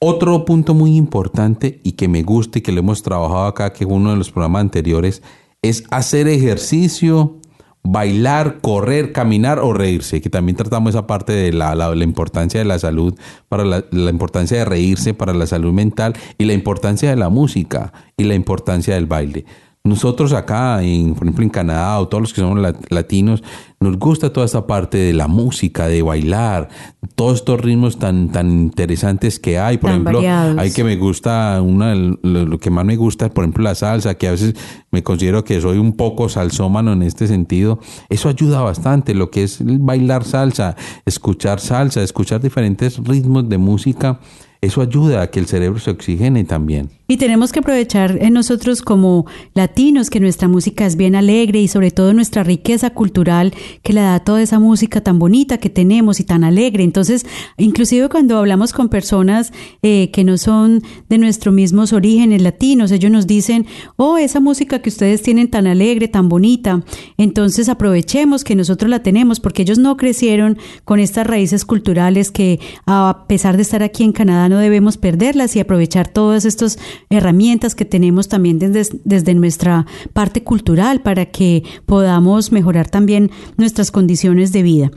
Otro 0.00 0.44
punto 0.44 0.74
muy 0.74 0.96
importante 0.96 1.80
y 1.84 1.92
que 1.92 2.08
me 2.08 2.22
gusta 2.22 2.58
y 2.58 2.62
que 2.62 2.72
lo 2.72 2.80
hemos 2.80 3.02
trabajado 3.02 3.44
acá, 3.44 3.72
que 3.72 3.84
uno 3.84 4.10
de 4.10 4.16
los 4.16 4.30
programas 4.32 4.62
anteriores, 4.62 5.22
es 5.62 5.84
hacer 5.90 6.26
ejercicio 6.26 7.39
bailar, 7.82 8.58
correr, 8.60 9.12
caminar 9.12 9.58
o 9.58 9.72
reírse, 9.72 10.20
que 10.20 10.30
también 10.30 10.56
tratamos 10.56 10.90
esa 10.90 11.06
parte 11.06 11.32
de 11.32 11.52
la, 11.52 11.74
la, 11.74 12.04
importancia 12.04 12.60
de 12.60 12.66
la 12.66 12.78
salud, 12.78 13.18
para 13.48 13.64
la, 13.64 13.84
la, 13.90 14.10
importancia 14.10 14.58
de 14.58 14.64
reírse 14.64 15.14
para 15.14 15.32
la 15.32 15.46
salud 15.46 15.72
mental 15.72 16.14
y 16.38 16.44
la 16.44 16.52
importancia 16.52 17.10
de 17.10 17.16
la 17.16 17.28
música 17.28 17.92
y 18.16 18.24
la 18.24 18.34
importancia 18.34 18.94
del 18.94 19.06
baile. 19.06 19.44
Nosotros 19.82 20.34
acá, 20.34 20.82
en, 20.82 21.14
por 21.14 21.24
ejemplo 21.24 21.42
en 21.42 21.48
Canadá 21.48 21.98
o 22.00 22.06
todos 22.06 22.20
los 22.20 22.34
que 22.34 22.42
somos 22.42 22.60
latinos, 22.90 23.42
nos 23.80 23.98
gusta 23.98 24.30
toda 24.30 24.44
esta 24.44 24.66
parte 24.66 24.98
de 24.98 25.14
la 25.14 25.26
música, 25.26 25.88
de 25.88 26.02
bailar, 26.02 26.68
todos 27.14 27.36
estos 27.36 27.58
ritmos 27.62 27.98
tan, 27.98 28.28
tan 28.28 28.50
interesantes 28.50 29.40
que 29.40 29.58
hay. 29.58 29.78
Por 29.78 29.88
ejemplo, 29.88 30.20
hay 30.20 30.70
que 30.70 30.84
me 30.84 30.96
gusta, 30.96 31.62
una, 31.62 31.94
lo, 31.94 32.58
que 32.58 32.68
más 32.68 32.84
me 32.84 32.96
gusta 32.96 33.26
es, 33.26 33.32
por 33.32 33.44
ejemplo, 33.44 33.64
la 33.64 33.74
salsa, 33.74 34.16
que 34.16 34.28
a 34.28 34.32
veces 34.32 34.54
me 34.90 35.02
considero 35.02 35.44
que 35.44 35.58
soy 35.62 35.78
un 35.78 35.94
poco 35.94 36.28
salsómano 36.28 36.92
en 36.92 37.02
este 37.02 37.26
sentido. 37.26 37.80
Eso 38.10 38.28
ayuda 38.28 38.60
bastante, 38.60 39.14
lo 39.14 39.30
que 39.30 39.44
es 39.44 39.60
bailar 39.62 40.24
salsa, 40.24 40.76
escuchar 41.06 41.58
salsa, 41.58 42.02
escuchar 42.02 42.42
diferentes 42.42 42.98
ritmos 42.98 43.48
de 43.48 43.56
música. 43.56 44.20
Eso 44.62 44.82
ayuda 44.82 45.22
a 45.22 45.30
que 45.30 45.40
el 45.40 45.46
cerebro 45.46 45.78
se 45.78 45.90
oxigene 45.90 46.44
también. 46.44 46.90
Y 47.08 47.16
tenemos 47.16 47.50
que 47.50 47.60
aprovechar 47.60 48.18
en 48.20 48.34
nosotros 48.34 48.82
como 48.82 49.26
latinos 49.54 50.10
que 50.10 50.20
nuestra 50.20 50.48
música 50.48 50.86
es 50.86 50.96
bien 50.96 51.16
alegre 51.16 51.60
y 51.60 51.66
sobre 51.66 51.90
todo 51.90 52.12
nuestra 52.12 52.44
riqueza 52.44 52.90
cultural 52.90 53.52
que 53.82 53.94
le 53.94 54.02
da 54.02 54.20
toda 54.20 54.42
esa 54.42 54.60
música 54.60 55.00
tan 55.00 55.18
bonita 55.18 55.58
que 55.58 55.70
tenemos 55.70 56.20
y 56.20 56.24
tan 56.24 56.44
alegre. 56.44 56.84
Entonces, 56.84 57.26
inclusive 57.56 58.10
cuando 58.10 58.38
hablamos 58.38 58.72
con 58.74 58.90
personas 58.90 59.52
eh, 59.82 60.10
que 60.12 60.24
no 60.24 60.36
son 60.36 60.82
de 61.08 61.18
nuestros 61.18 61.54
mismos 61.54 61.94
orígenes 61.94 62.42
latinos, 62.42 62.92
ellos 62.92 63.10
nos 63.10 63.26
dicen, 63.26 63.66
oh, 63.96 64.18
esa 64.18 64.38
música 64.38 64.80
que 64.80 64.90
ustedes 64.90 65.22
tienen 65.22 65.50
tan 65.50 65.66
alegre, 65.66 66.06
tan 66.06 66.28
bonita. 66.28 66.84
Entonces 67.16 67.70
aprovechemos 67.70 68.44
que 68.44 68.54
nosotros 68.54 68.90
la 68.90 69.02
tenemos 69.02 69.40
porque 69.40 69.62
ellos 69.62 69.78
no 69.78 69.96
crecieron 69.96 70.58
con 70.84 71.00
estas 71.00 71.26
raíces 71.26 71.64
culturales 71.64 72.30
que 72.30 72.60
a 72.86 73.24
pesar 73.26 73.56
de 73.56 73.62
estar 73.62 73.82
aquí 73.82 74.04
en 74.04 74.12
Canadá 74.12 74.49
no 74.50 74.58
debemos 74.58 74.98
perderlas 74.98 75.56
y 75.56 75.60
aprovechar 75.60 76.08
todas 76.08 76.44
estas 76.44 76.78
herramientas 77.08 77.74
que 77.74 77.86
tenemos 77.86 78.28
también 78.28 78.58
desde, 78.58 78.98
desde 79.04 79.34
nuestra 79.34 79.86
parte 80.12 80.42
cultural 80.42 81.00
para 81.00 81.26
que 81.26 81.64
podamos 81.86 82.52
mejorar 82.52 82.90
también 82.90 83.30
nuestras 83.56 83.90
condiciones 83.90 84.52
de 84.52 84.62
vida. 84.62 84.90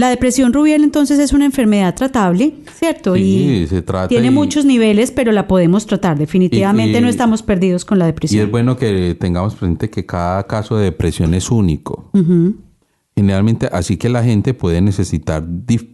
La 0.00 0.08
depresión 0.08 0.54
rubial 0.54 0.82
entonces 0.82 1.18
es 1.18 1.34
una 1.34 1.44
enfermedad 1.44 1.94
tratable, 1.94 2.54
¿cierto? 2.72 3.16
y 3.16 3.66
se 3.68 3.82
trata 3.82 4.08
tiene 4.08 4.30
muchos 4.30 4.64
niveles, 4.64 5.10
pero 5.10 5.30
la 5.30 5.46
podemos 5.46 5.86
tratar. 5.86 6.18
Definitivamente 6.18 7.02
no 7.02 7.08
estamos 7.08 7.42
perdidos 7.42 7.84
con 7.84 7.98
la 7.98 8.06
depresión. 8.06 8.40
Y 8.40 8.44
es 8.44 8.50
bueno 8.50 8.78
que 8.78 9.14
tengamos 9.20 9.56
presente 9.56 9.90
que 9.90 10.06
cada 10.06 10.46
caso 10.46 10.78
de 10.78 10.84
depresión 10.84 11.34
es 11.34 11.50
único. 11.50 12.10
Generalmente, 13.14 13.68
así 13.70 13.98
que 13.98 14.08
la 14.08 14.24
gente 14.24 14.54
puede 14.54 14.80
necesitar 14.80 15.44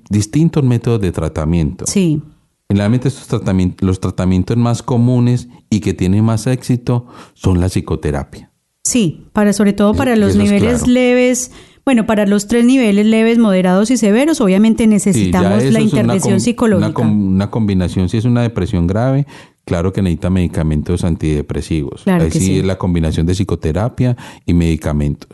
distintos 0.08 0.62
métodos 0.62 1.00
de 1.00 1.10
tratamiento. 1.10 1.84
Sí. 1.88 2.22
Generalmente 2.68 3.08
estos 3.08 3.28
tratamientos, 3.28 3.86
los 3.86 4.00
tratamientos 4.00 4.56
más 4.56 4.82
comunes 4.82 5.48
y 5.70 5.80
que 5.80 5.94
tienen 5.94 6.24
más 6.24 6.46
éxito 6.46 7.06
son 7.34 7.60
la 7.60 7.68
psicoterapia. 7.68 8.50
Sí, 8.84 9.28
para 9.32 9.52
sobre 9.52 9.72
todo 9.72 9.94
para 9.94 10.16
los 10.16 10.36
niveles 10.36 10.86
leves. 10.86 11.50
Bueno, 11.84 12.06
para 12.06 12.26
los 12.26 12.48
tres 12.48 12.64
niveles 12.64 13.06
leves, 13.06 13.38
moderados 13.38 13.92
y 13.92 13.96
severos, 13.96 14.40
obviamente 14.40 14.88
necesitamos 14.88 15.62
la 15.64 15.80
intervención 15.80 16.40
psicológica. 16.40 17.02
una, 17.02 17.50
combinación, 17.50 18.08
si 18.08 18.16
es 18.16 18.24
una 18.24 18.42
depresión 18.42 18.88
grave, 18.88 19.26
Claro 19.66 19.92
que 19.92 20.00
necesita 20.00 20.30
medicamentos 20.30 21.02
antidepresivos. 21.02 22.04
Claro 22.04 22.30
sí. 22.30 22.58
es 22.58 22.64
la 22.64 22.78
combinación 22.78 23.26
de 23.26 23.34
psicoterapia 23.34 24.16
y 24.44 24.54
medicamentos. 24.54 25.28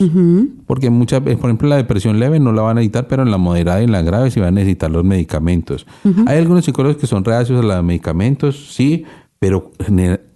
Porque 0.66 0.88
muchas 0.88 1.22
veces, 1.22 1.38
por 1.38 1.50
ejemplo, 1.50 1.68
la 1.68 1.76
depresión 1.76 2.18
leve 2.18 2.40
no 2.40 2.50
la 2.52 2.62
van 2.62 2.78
a 2.78 2.80
necesitar, 2.80 3.06
pero 3.08 3.24
en 3.24 3.30
la 3.30 3.36
moderada 3.36 3.82
y 3.82 3.84
en 3.84 3.92
la 3.92 4.00
grave 4.00 4.30
sí 4.30 4.40
van 4.40 4.48
a 4.48 4.52
necesitar 4.52 4.90
los 4.90 5.04
medicamentos. 5.04 5.86
Hay 6.26 6.38
algunos 6.38 6.64
psicólogos 6.64 6.96
que 6.96 7.06
son 7.06 7.26
reacios 7.26 7.62
a 7.62 7.62
los 7.62 7.84
medicamentos, 7.84 8.72
sí, 8.72 9.04
pero 9.42 9.72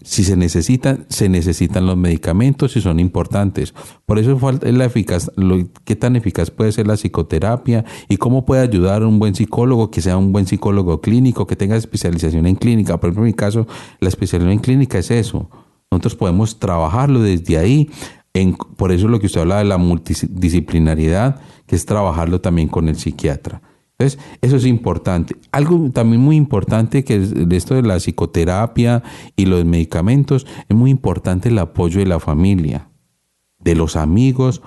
si 0.03 0.25
se 0.25 0.37
necesitan, 0.37 1.07
se 1.09 1.29
necesitan 1.29 1.87
los 1.87 1.97
medicamentos 1.97 2.77
y 2.77 2.81
son 2.81 2.99
importantes. 2.99 3.73
Por 4.05 4.19
eso 4.19 4.37
falta 4.37 4.69
la 4.73 4.87
eficaz, 4.87 5.31
lo, 5.37 5.59
qué 5.85 5.95
tan 5.95 6.17
eficaz 6.17 6.51
puede 6.51 6.73
ser 6.73 6.89
la 6.89 6.97
psicoterapia 6.97 7.85
y 8.09 8.17
cómo 8.17 8.45
puede 8.45 8.63
ayudar 8.63 9.03
a 9.03 9.07
un 9.07 9.21
buen 9.21 9.37
psicólogo, 9.37 9.93
que 9.93 10.01
sea 10.01 10.17
un 10.17 10.33
buen 10.33 10.49
psicólogo 10.49 11.01
clínico, 11.01 11.47
que 11.47 11.55
tenga 11.55 11.77
especialización 11.77 12.49
en 12.49 12.57
clínica. 12.57 12.99
Por 12.99 13.11
ejemplo, 13.11 13.23
en 13.23 13.29
mi 13.29 13.35
caso, 13.35 13.69
la 14.01 14.09
especialización 14.09 14.51
en 14.51 14.59
clínica 14.59 14.99
es 14.99 15.13
eso. 15.13 15.49
Nosotros 15.89 16.17
podemos 16.17 16.59
trabajarlo 16.59 17.23
desde 17.23 17.59
ahí. 17.59 17.89
En, 18.35 18.57
por 18.57 18.91
eso 18.91 19.07
lo 19.07 19.21
que 19.21 19.27
usted 19.27 19.43
habla 19.43 19.59
de 19.59 19.67
la 19.67 19.79
multidisciplinariedad, 19.79 21.41
que 21.69 21.77
es 21.77 21.87
trabajarlo 21.87 22.41
también 22.41 22.67
con 22.67 22.89
el 22.89 22.97
psiquiatra. 22.97 23.63
Entonces, 23.99 24.21
eso 24.43 24.57
es 24.57 24.67
importante. 24.67 25.37
Algo 25.53 25.91
también 25.91 26.21
muy 26.21 26.37
importante 26.37 27.03
que 27.03 27.17
es 27.17 27.33
esto 27.51 27.75
de 27.75 27.83
la 27.83 27.97
psicoterapia 27.97 29.03
y 29.37 29.47
los 29.47 29.65
medicamentos, 29.65 30.47
es 30.69 30.77
muy 30.77 30.91
importante 30.91 31.49
el 31.49 31.59
apoyo 31.59 32.01
de 32.01 32.07
la 32.07 32.21
familia, 32.21 32.91
de 33.59 33.75
los 33.75 33.97
amigos 33.97 34.61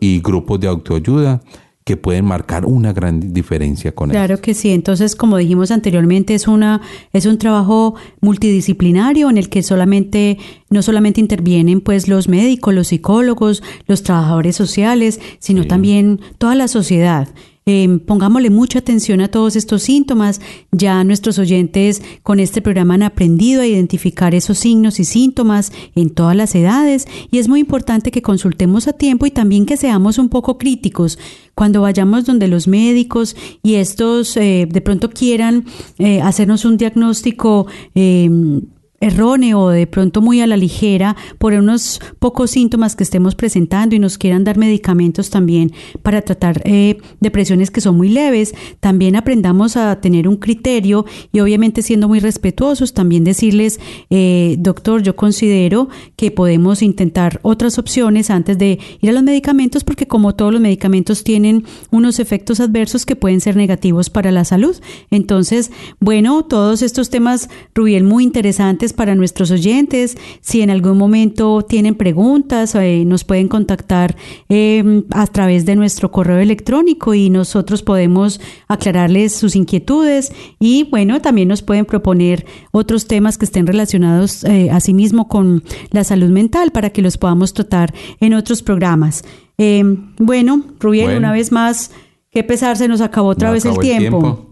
y 0.00 0.20
grupos 0.20 0.60
de 0.60 0.68
autoayuda 0.68 1.40
que 1.84 1.96
pueden 1.96 2.26
marcar 2.26 2.66
una 2.66 2.92
gran 2.92 3.32
diferencia 3.32 3.94
con 3.94 4.10
claro 4.10 4.26
Claro 4.26 4.42
que 4.42 4.54
sí. 4.54 4.70
Entonces, 4.70 5.16
como 5.16 5.38
dijimos 5.38 5.70
anteriormente, 5.70 6.34
es 6.34 6.46
una 6.46 6.82
es 7.12 7.26
un 7.26 7.38
trabajo 7.38 7.94
multidisciplinario 8.20 9.30
en 9.30 9.38
el 9.38 9.48
que 9.48 9.62
solamente 9.62 10.38
no 10.68 10.82
solamente 10.82 11.20
intervienen 11.20 11.80
pues 11.80 12.06
los 12.06 12.28
médicos, 12.28 12.74
los 12.74 12.88
psicólogos, 12.88 13.62
los 13.86 14.02
trabajadores 14.02 14.54
sociales, 14.54 15.18
sino 15.38 15.66
también 15.66 16.20
toda 16.38 16.54
la 16.54 16.68
sociedad. 16.68 17.28
Em, 17.66 17.98
pongámosle 17.98 18.48
mucha 18.48 18.78
atención 18.78 19.20
a 19.20 19.28
todos 19.28 19.54
estos 19.54 19.82
síntomas. 19.82 20.40
Ya 20.72 21.04
nuestros 21.04 21.38
oyentes 21.38 22.02
con 22.22 22.40
este 22.40 22.62
programa 22.62 22.94
han 22.94 23.02
aprendido 23.02 23.60
a 23.60 23.66
identificar 23.66 24.34
esos 24.34 24.58
signos 24.58 24.98
y 24.98 25.04
síntomas 25.04 25.70
en 25.94 26.10
todas 26.10 26.34
las 26.34 26.54
edades 26.54 27.06
y 27.30 27.38
es 27.38 27.48
muy 27.48 27.60
importante 27.60 28.10
que 28.10 28.22
consultemos 28.22 28.88
a 28.88 28.94
tiempo 28.94 29.26
y 29.26 29.30
también 29.30 29.66
que 29.66 29.76
seamos 29.76 30.18
un 30.18 30.30
poco 30.30 30.56
críticos 30.56 31.18
cuando 31.54 31.82
vayamos 31.82 32.24
donde 32.24 32.48
los 32.48 32.66
médicos 32.66 33.36
y 33.62 33.74
estos 33.74 34.36
eh, 34.38 34.66
de 34.68 34.80
pronto 34.80 35.10
quieran 35.10 35.66
eh, 35.98 36.22
hacernos 36.22 36.64
un 36.64 36.78
diagnóstico 36.78 37.66
em, 37.94 38.62
erróneo 39.00 39.60
o 39.60 39.68
de 39.70 39.86
pronto 39.86 40.20
muy 40.20 40.42
a 40.42 40.46
la 40.46 40.58
ligera 40.58 41.16
por 41.38 41.54
unos 41.54 42.00
pocos 42.18 42.50
síntomas 42.50 42.96
que 42.96 43.02
estemos 43.02 43.34
presentando 43.34 43.94
y 43.94 43.98
nos 43.98 44.18
quieran 44.18 44.44
dar 44.44 44.58
medicamentos 44.58 45.30
también 45.30 45.72
para 46.02 46.20
tratar 46.20 46.60
eh, 46.64 46.98
depresiones 47.18 47.70
que 47.70 47.80
son 47.80 47.96
muy 47.96 48.10
leves, 48.10 48.54
también 48.80 49.16
aprendamos 49.16 49.76
a 49.76 50.00
tener 50.00 50.28
un 50.28 50.36
criterio 50.36 51.06
y 51.32 51.40
obviamente 51.40 51.82
siendo 51.82 52.08
muy 52.08 52.20
respetuosos, 52.20 52.92
también 52.92 53.24
decirles, 53.24 53.80
eh, 54.10 54.56
doctor, 54.58 55.02
yo 55.02 55.16
considero 55.16 55.88
que 56.16 56.30
podemos 56.30 56.82
intentar 56.82 57.40
otras 57.42 57.78
opciones 57.78 58.28
antes 58.28 58.58
de 58.58 58.78
ir 59.00 59.10
a 59.10 59.14
los 59.14 59.22
medicamentos 59.22 59.82
porque 59.82 60.06
como 60.06 60.34
todos 60.34 60.52
los 60.52 60.60
medicamentos 60.60 61.24
tienen 61.24 61.64
unos 61.90 62.18
efectos 62.18 62.60
adversos 62.60 63.06
que 63.06 63.16
pueden 63.16 63.40
ser 63.40 63.56
negativos 63.56 64.10
para 64.10 64.30
la 64.30 64.44
salud. 64.44 64.76
Entonces, 65.10 65.70
bueno, 66.00 66.44
todos 66.44 66.82
estos 66.82 67.08
temas, 67.08 67.48
Rubiel, 67.74 68.04
muy 68.04 68.24
interesantes 68.24 68.89
para 68.92 69.14
nuestros 69.14 69.50
oyentes. 69.50 70.16
Si 70.40 70.62
en 70.62 70.70
algún 70.70 70.98
momento 70.98 71.62
tienen 71.62 71.94
preguntas, 71.94 72.74
eh, 72.74 73.04
nos 73.06 73.24
pueden 73.24 73.48
contactar 73.48 74.16
em, 74.48 75.04
a 75.10 75.26
través 75.26 75.66
de 75.66 75.76
nuestro 75.76 76.10
correo 76.10 76.38
electrónico 76.38 77.14
y 77.14 77.30
nosotros 77.30 77.82
podemos 77.82 78.40
aclararles 78.68 79.34
sus 79.34 79.56
inquietudes 79.56 80.32
y 80.58 80.84
bueno, 80.90 81.20
también 81.20 81.48
nos 81.48 81.62
pueden 81.62 81.84
proponer 81.84 82.46
otros 82.72 83.06
temas 83.06 83.38
que 83.38 83.44
estén 83.44 83.66
relacionados 83.66 84.44
eh, 84.44 84.70
asimismo 84.70 85.28
con 85.28 85.62
la 85.90 86.04
salud 86.04 86.30
mental 86.30 86.70
para 86.70 86.90
que 86.90 87.02
los 87.02 87.18
podamos 87.18 87.52
tratar 87.52 87.94
en 88.20 88.34
otros 88.34 88.62
programas. 88.62 89.24
Em, 89.58 90.12
bueno, 90.18 90.64
Rubiel, 90.78 91.18
una 91.18 91.32
vez 91.32 91.52
más, 91.52 91.90
qué 92.30 92.42
pesar, 92.42 92.76
se 92.76 92.88
nos 92.88 93.00
acabó 93.00 93.28
otra 93.28 93.50
vez 93.50 93.64
el 93.64 93.78
tiempo. 93.78 94.49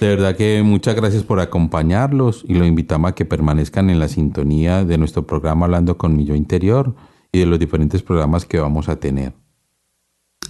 De 0.00 0.08
verdad 0.08 0.34
que 0.34 0.62
muchas 0.62 0.94
gracias 0.94 1.24
por 1.24 1.40
acompañarlos 1.40 2.46
y 2.48 2.54
lo 2.54 2.64
invitamos 2.64 3.10
a 3.10 3.14
que 3.14 3.26
permanezcan 3.26 3.90
en 3.90 3.98
la 3.98 4.08
sintonía 4.08 4.82
de 4.82 4.96
nuestro 4.96 5.26
programa 5.26 5.66
Hablando 5.66 5.98
con 5.98 6.16
mi 6.16 6.24
yo 6.24 6.34
interior 6.34 6.94
y 7.30 7.40
de 7.40 7.44
los 7.44 7.58
diferentes 7.58 8.02
programas 8.02 8.46
que 8.46 8.58
vamos 8.58 8.88
a 8.88 8.96
tener. 8.96 9.34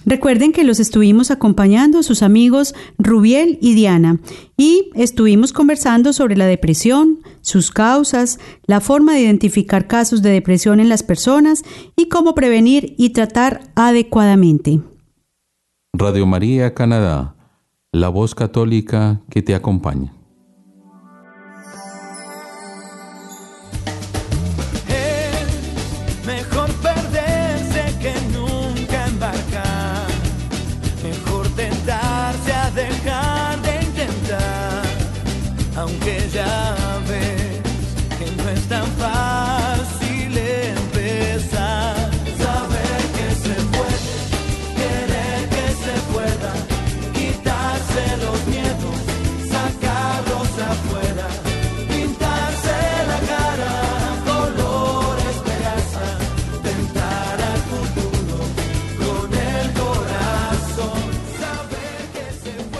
Recuerden 0.05 0.53
que 0.53 0.63
los 0.63 0.79
estuvimos 0.79 1.31
acompañando 1.31 2.01
sus 2.01 2.23
amigos 2.23 2.73
Rubiel 2.97 3.59
y 3.61 3.75
Diana 3.75 4.21
y 4.55 4.89
estuvimos 4.95 5.51
conversando 5.51 6.13
sobre 6.13 6.37
la 6.37 6.45
depresión, 6.45 7.19
sus 7.41 7.71
causas, 7.71 8.39
la 8.65 8.79
forma 8.79 9.13
de 9.13 9.21
identificar 9.23 9.85
casos 9.85 10.21
de 10.21 10.29
depresión 10.29 10.79
en 10.79 10.87
las 10.87 11.03
personas 11.03 11.63
y 11.97 12.07
cómo 12.07 12.35
prevenir 12.35 12.95
y 12.97 13.09
tratar 13.09 13.63
adecuadamente. 13.75 14.79
Radio 15.93 16.25
María 16.25 16.73
Canadá 16.73 17.35
la 17.93 18.07
voz 18.07 18.35
católica 18.35 19.19
que 19.29 19.41
te 19.41 19.53
acompaña. 19.53 20.13